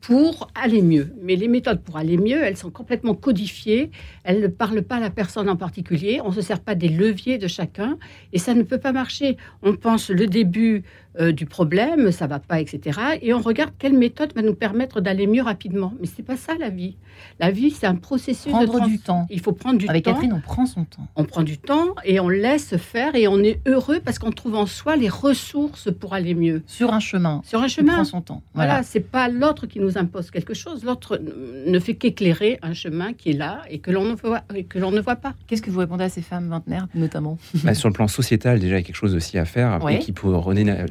pour 0.05 0.51
aller 0.53 0.83
mieux. 0.83 1.11
Mais 1.23 1.35
les 1.35 1.47
méthodes 1.47 1.81
pour 1.81 1.97
aller 1.97 2.17
mieux, 2.17 2.43
elles 2.43 2.57
sont 2.57 2.69
complètement 2.69 3.15
codifiées. 3.15 3.89
Elles 4.23 4.39
ne 4.39 4.47
parlent 4.47 4.83
pas 4.83 4.97
à 4.97 4.99
la 4.99 5.09
personne 5.09 5.49
en 5.49 5.55
particulier. 5.55 6.21
On 6.23 6.29
ne 6.29 6.35
se 6.35 6.41
sert 6.41 6.59
pas 6.59 6.75
des 6.75 6.89
leviers 6.89 7.39
de 7.39 7.47
chacun 7.47 7.97
et 8.31 8.37
ça 8.37 8.53
ne 8.53 8.61
peut 8.61 8.77
pas 8.77 8.91
marcher. 8.91 9.35
On 9.63 9.73
pense 9.73 10.11
le 10.11 10.27
début 10.27 10.83
euh, 11.19 11.31
du 11.31 11.45
problème, 11.45 12.11
ça 12.11 12.27
va 12.27 12.39
pas, 12.39 12.59
etc. 12.59 12.99
Et 13.21 13.33
on 13.33 13.39
regarde 13.41 13.71
quelle 13.79 13.93
méthode 13.93 14.33
va 14.35 14.41
nous 14.41 14.53
permettre 14.55 15.01
d'aller 15.01 15.27
mieux 15.27 15.41
rapidement. 15.43 15.93
Mais 15.99 16.07
c'est 16.07 16.23
pas 16.23 16.37
ça 16.37 16.53
la 16.59 16.69
vie. 16.69 16.95
La 17.39 17.51
vie, 17.51 17.71
c'est 17.71 17.87
un 17.87 17.95
processus 17.95 18.47
de 18.47 18.51
Prendre 18.51 18.77
trans- 18.77 18.87
du 18.87 18.99
temps. 18.99 19.25
Il 19.29 19.39
faut 19.39 19.53
prendre 19.53 19.77
du 19.77 19.87
Avec 19.87 20.03
temps. 20.03 20.13
Catherine, 20.13 20.33
on 20.33 20.41
prend 20.41 20.65
son 20.65 20.83
temps. 20.83 21.07
On 21.15 21.23
prend 21.23 21.43
du 21.43 21.57
temps 21.57 21.95
et 22.03 22.19
on 22.19 22.27
laisse 22.29 22.75
faire 22.77 23.15
et 23.15 23.27
on 23.27 23.39
est 23.39 23.61
heureux 23.67 23.99
parce 24.03 24.19
qu'on 24.19 24.31
trouve 24.31 24.55
en 24.55 24.65
soi 24.65 24.95
les 24.97 25.07
ressources 25.09 25.89
pour 25.91 26.13
aller 26.13 26.35
mieux. 26.35 26.63
Sur 26.67 26.93
un 26.93 26.99
chemin. 26.99 27.41
Sur 27.45 27.61
un 27.61 27.65
On 27.65 27.67
chemin. 27.69 27.93
prend 27.93 28.03
son 28.03 28.21
temps. 28.21 28.43
Voilà, 28.53 28.71
Voilà. 28.73 28.83
c'est 28.83 28.99
pas 28.99 29.29
l'autre 29.29 29.65
qui 29.67 29.79
nous 29.79 29.97
impose 29.97 30.29
quelque 30.31 30.53
chose. 30.53 30.83
L'autre 30.83 31.19
ne 31.65 31.79
fait 31.79 31.95
qu'éclairer 31.95 32.59
un 32.61 32.73
chemin 32.73 33.13
qui 33.13 33.29
est 33.31 33.37
là 33.37 33.61
et 33.69 33.79
que 33.79 33.91
l'on 33.91 34.03
ne 34.05 34.15
voit, 34.15 34.41
et 34.53 34.65
que 34.65 34.77
l'on 34.79 34.91
ne 34.91 34.99
voit 34.99 35.15
pas. 35.15 35.33
Qu'est-ce 35.47 35.61
que 35.61 35.71
vous 35.71 35.79
répondez 35.79 36.03
à 36.03 36.09
ces 36.09 36.21
femmes 36.21 36.49
vingtenaires, 36.49 36.87
notamment? 36.95 37.37
Bah, 37.63 37.73
sur 37.73 37.87
le 37.89 37.93
plan 37.93 38.07
sociétal, 38.09 38.59
déjà, 38.59 38.75
il 38.75 38.79
y 38.79 38.83
a 38.83 38.85
quelque 38.85 38.95
chose 38.95 39.15
aussi 39.15 39.37
à 39.37 39.45
faire 39.45 39.81
Ouais. 39.83 39.95
et 39.95 39.99
qui 39.99 40.11
peut 40.11 40.27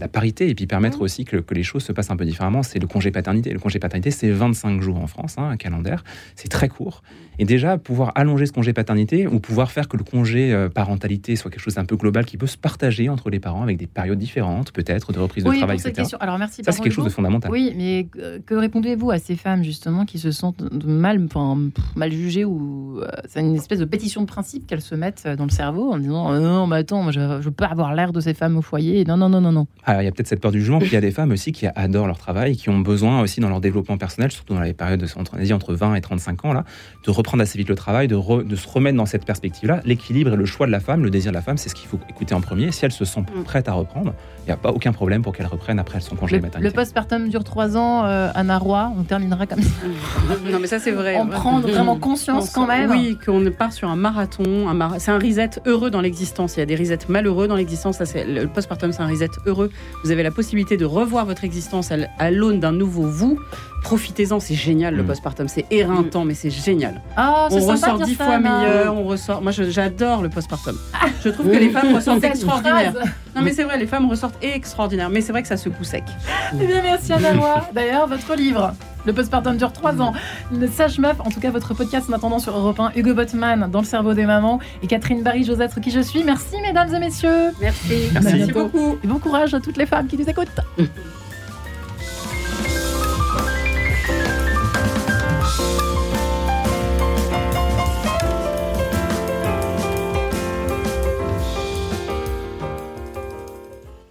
la 0.01 0.09
parité 0.15 0.49
et 0.49 0.55
puis 0.55 0.67
permettre 0.67 1.03
aussi 1.03 1.25
que, 1.25 1.37
que 1.37 1.55
les 1.55 1.65
choses 1.65 1.83
se 1.83 1.93
passent 1.93 2.11
un 2.11 2.17
peu 2.17 2.25
différemment. 2.25 2.62
C'est 2.62 2.79
le 2.79 2.87
congé 2.87 3.11
paternité. 3.11 3.51
Le 3.51 3.59
congé 3.59 3.79
paternité, 3.79 4.11
c'est 4.11 4.31
25 4.31 4.81
jours 4.81 4.97
en 4.99 5.07
France, 5.07 5.35
hein, 5.37 5.51
un 5.51 5.57
calendaire. 5.57 6.05
C'est 6.37 6.49
très 6.49 6.69
court. 6.69 7.03
Et 7.41 7.45
déjà, 7.45 7.79
pouvoir 7.79 8.12
allonger 8.15 8.47
ce 8.47 8.53
congé 8.53 8.73
paternité 8.73 9.27
ou 9.27 9.41
pouvoir 9.41 9.73
faire 9.73 9.89
que 9.89 9.97
le 9.97 10.05
congé 10.05 10.53
euh, 10.53 10.69
parentalité 10.69 11.35
soit 11.35 11.51
quelque 11.51 11.61
chose 11.61 11.75
d'un 11.75 11.85
peu 11.85 11.97
global 11.97 12.25
qui 12.25 12.37
peut 12.37 12.47
se 12.47 12.57
partager 12.57 13.09
entre 13.09 13.29
les 13.29 13.41
parents 13.41 13.65
avec 13.65 13.77
des 13.77 13.89
périodes 13.89 14.21
différentes, 14.21 14.71
peut-être, 14.71 15.12
de 15.12 15.19
reprise 15.19 15.43
de 15.43 15.49
Oui, 15.51 15.59
travail, 15.59 15.77
pour 15.77 15.83
cette 15.83 15.91
etc. 15.95 16.03
question. 16.03 16.19
Alors 16.21 16.39
merci. 16.39 16.62
Ça, 16.62 16.71
c'est 16.71 16.81
quelque 16.81 16.93
chose 16.93 17.05
de 17.05 17.11
fondamental. 17.11 17.51
Oui, 17.51 17.75
mais 17.77 18.07
euh, 18.23 18.39
que 18.47 18.55
répondez-vous 18.55 19.11
à 19.11 19.19
ces 19.19 19.35
femmes 19.35 19.65
justement 19.65 20.05
qui 20.05 20.21
se 20.21 20.31
sentent 20.31 20.62
mal, 20.85 21.21
enfin, 21.25 21.59
mal 21.97 22.12
jugées 22.12 22.45
ou 22.45 23.01
euh, 23.01 23.09
c'est 23.27 23.41
une 23.41 23.57
espèce 23.57 23.81
de 23.81 23.85
pétition 23.85 24.21
de 24.21 24.27
principe 24.27 24.69
qu'elles 24.69 24.81
se 24.81 24.95
mettent 24.95 25.27
dans 25.27 25.45
le 25.45 25.51
cerveau 25.51 25.93
en 25.93 25.99
disant 25.99 26.39
non, 26.39 26.69
mais 26.69 26.77
attends, 26.77 27.03
moi, 27.03 27.11
je, 27.11 27.19
je 27.19 27.45
veux 27.47 27.51
pas 27.51 27.67
avoir 27.67 27.95
l'air 27.95 28.12
de 28.12 28.21
ces 28.21 28.35
femmes 28.35 28.57
au 28.57 28.62
foyer. 28.62 29.05
Non, 29.05 29.17
non, 29.17 29.29
non, 29.29 29.41
non, 29.41 29.51
non. 29.51 29.67
Alors, 29.85 30.03
il 30.05 30.07
y 30.07 30.09
a 30.09 30.13
peut-être 30.13 30.29
cette 30.29 30.41
peur 30.41 30.53
du 30.53 30.61
jugement, 30.61 30.79
puis 30.79 30.89
il 30.89 30.95
y 30.95 30.97
a 30.97 31.01
des 31.01 31.11
femmes 31.11 31.33
aussi 31.33 31.53
qui 31.53 31.67
adorent 31.67 32.07
leur 32.07 32.19
travail, 32.19 32.53
et 32.53 32.57
qui 32.57 32.69
ont 32.69 32.79
besoin 32.79 33.21
aussi 33.21 33.41
dans 33.41 33.49
leur 33.49 33.61
développement 33.61 33.97
personnel, 33.99 34.31
surtout 34.31 34.55
dans 34.55 34.61
les 34.61 34.73
périodes 34.75 35.01
de, 35.01 35.07
entre, 35.19 35.37
entre 35.53 35.75
20 35.75 35.95
et 35.95 36.01
35 36.01 36.45
ans, 36.45 36.53
là, 36.53 36.65
de 37.05 37.11
reprendre 37.11 37.43
assez 37.43 37.59
vite 37.59 37.69
le 37.69 37.75
travail, 37.75 38.07
de, 38.09 38.17
re- 38.17 38.47
de 38.47 38.57
se 38.57 38.69
remettre 38.69 38.97
dans 38.97 39.07
cette 39.07 39.25
perspective-là. 39.25 39.81
L'équilibre 39.85 40.33
et 40.35 40.37
le 40.37 40.45
choix 40.45 40.67
de 40.67 40.73
la 40.73 40.81
femme, 40.81 41.03
le 41.05 41.11
désir 41.11 41.33
de 41.33 41.35
la 41.37 41.43
femme, 41.43 41.57
c'est 41.57 41.69
ce 41.69 41.75
qu'il 41.75 41.89
faut 41.89 41.99
écouter 42.09 42.35
en 42.35 42.41
premier. 42.41 42.71
Si 42.73 42.85
elle 42.85 42.93
se 42.93 43.05
sent 43.05 43.21
Mm. 43.35 43.43
prête 43.45 43.69
à 43.69 43.73
reprendre, 43.73 44.13
il 44.43 44.47
n'y 44.47 44.53
a 44.53 44.57
pas 44.57 44.71
aucun 44.71 44.93
problème 44.93 45.23
pour 45.23 45.33
qu'elle 45.35 45.47
reprenne 45.47 45.79
après 45.79 46.01
son 46.01 46.17
congé 46.17 46.37
Le, 46.37 46.43
maternité. 46.43 46.69
le 46.71 46.75
postpartum 46.75 47.29
dure 47.31 47.45
trois 47.45 47.77
ans. 47.77 48.05
Euh, 48.05 48.29
Anna 48.35 48.59
Roy, 48.59 48.93
on 48.99 49.03
terminera 49.05 49.47
comme 49.47 49.63
ça. 49.63 49.71
Non, 50.51 50.59
mais 50.61 50.67
ça, 50.67 50.79
c'est 50.79 50.91
vrai. 50.91 51.17
On 51.19 51.27
prend 51.29 51.61
vraiment 51.61 51.97
conscience 51.97 52.51
quand 52.51 52.67
même. 52.67 52.91
Oui, 52.91 53.17
qu'on 53.25 53.45
part 53.51 53.73
sur 53.73 53.89
un 53.89 53.97
marathon. 53.97 54.69
Un 54.69 54.75
mara- 54.75 54.99
C'est 54.99 55.11
un 55.11 55.19
reset 55.19 55.51
heureux 55.67 55.91
dans 55.91 56.01
l'existence. 56.01 56.57
Il 56.57 56.61
y 56.61 56.63
a 56.63 56.67
des 56.67 56.77
resets 56.77 56.99
malheureux 57.09 57.49
dans 57.49 57.57
l'existence. 57.57 57.99
Le 58.15 58.47
postpartum, 58.47 58.93
c'est 58.93 59.03
un 59.03 59.09
reset 59.09 59.29
heureux. 59.47 59.71
Vous 60.03 60.11
avez 60.11 60.23
la 60.23 60.31
possibilité 60.31 60.77
de 60.77 60.85
revoir 60.85 61.27
votre 61.27 61.45
existence 61.45 61.93
à 61.93 62.31
l'aune 62.31 62.61
d'un 62.61 62.73
nouveau 62.73 63.03
vous. 63.03 63.39
Profitez-en, 63.85 64.41
c'est 64.41 64.55
génial 64.55 64.95
le 64.97 65.03
Mm. 65.03 65.07
postpartum. 65.07 65.47
C'est 65.47 65.66
éreintant, 65.70 66.24
mais 66.24 66.32
c'est 66.35 66.51
génial. 66.51 67.01
Ah, 67.16 67.49
c'est 67.51 67.61
On 67.62 67.66
ressort 67.66 67.99
dix 68.01 68.14
fois 68.14 68.39
meilleur. 68.39 68.97
On 68.97 69.05
ressort. 69.05 69.43
Moi, 69.43 69.53
j'adore 69.53 70.22
le 70.22 70.30
postpartum. 70.30 70.76
Je 71.22 71.28
trouve 71.28 71.47
que 71.51 71.57
les 71.57 71.68
femmes 71.68 71.95
ressortent 71.95 72.24
extraordinaires. 72.24 72.95
Non, 73.37 73.43
mais 73.43 73.53
c'est 73.53 73.64
vrai, 73.64 73.78
les 73.78 73.87
femmes 73.87 74.09
ressortent 74.09 74.43
extraordinaires. 74.43 75.11
Mais 75.11 75.20
c'est 75.20 75.32
vrai 75.32 75.43
que 75.43 75.49
ça 75.49 75.57
secoue 75.59 75.85
sec. 75.85 76.03
Eh 76.61 76.66
bien, 76.66 76.80
merci 76.82 77.12
Anna 77.12 77.32
Roy. 77.35 77.68
D'ailleurs, 77.74 78.09
votre 78.09 78.35
livre, 78.35 78.72
Le 79.07 79.12
postpartum 79.12 79.59
dure 79.59 79.70
3 79.70 80.01
ans. 80.01 80.14
Le 80.51 80.66
Sage 80.66 80.99
Meuf, 80.99 81.16
en 81.20 81.28
tout 81.30 81.39
cas, 81.39 81.51
votre 81.51 81.74
podcast 81.74 82.07
en 82.09 82.14
attendant 82.14 82.39
sur 82.39 82.57
Europe 82.57 82.80
1, 82.80 82.93
Hugo 82.97 83.12
Botman, 83.12 83.68
Dans 83.70 83.80
le 83.80 83.85
cerveau 83.85 84.14
des 84.14 84.24
mamans, 84.24 84.61
et 84.82 84.87
Catherine 84.87 85.22
Barry, 85.22 85.45
Josette, 85.45 85.78
qui 85.82 85.91
je 85.91 86.01
suis. 86.01 86.24
Merci, 86.24 86.59
mesdames 86.62 86.95
et 86.95 86.99
messieurs. 87.01 87.51
Merci. 87.61 88.09
Merci. 88.14 88.32
Bientôt. 88.37 88.64
beaucoup. 88.64 88.97
Et 89.05 89.07
bon 89.07 89.18
courage 89.18 89.53
à 89.53 89.61
toutes 89.61 89.76
les 89.76 89.85
femmes 89.85 90.07
qui 90.07 90.16
nous 90.16 90.24
écoutent. 90.26 90.59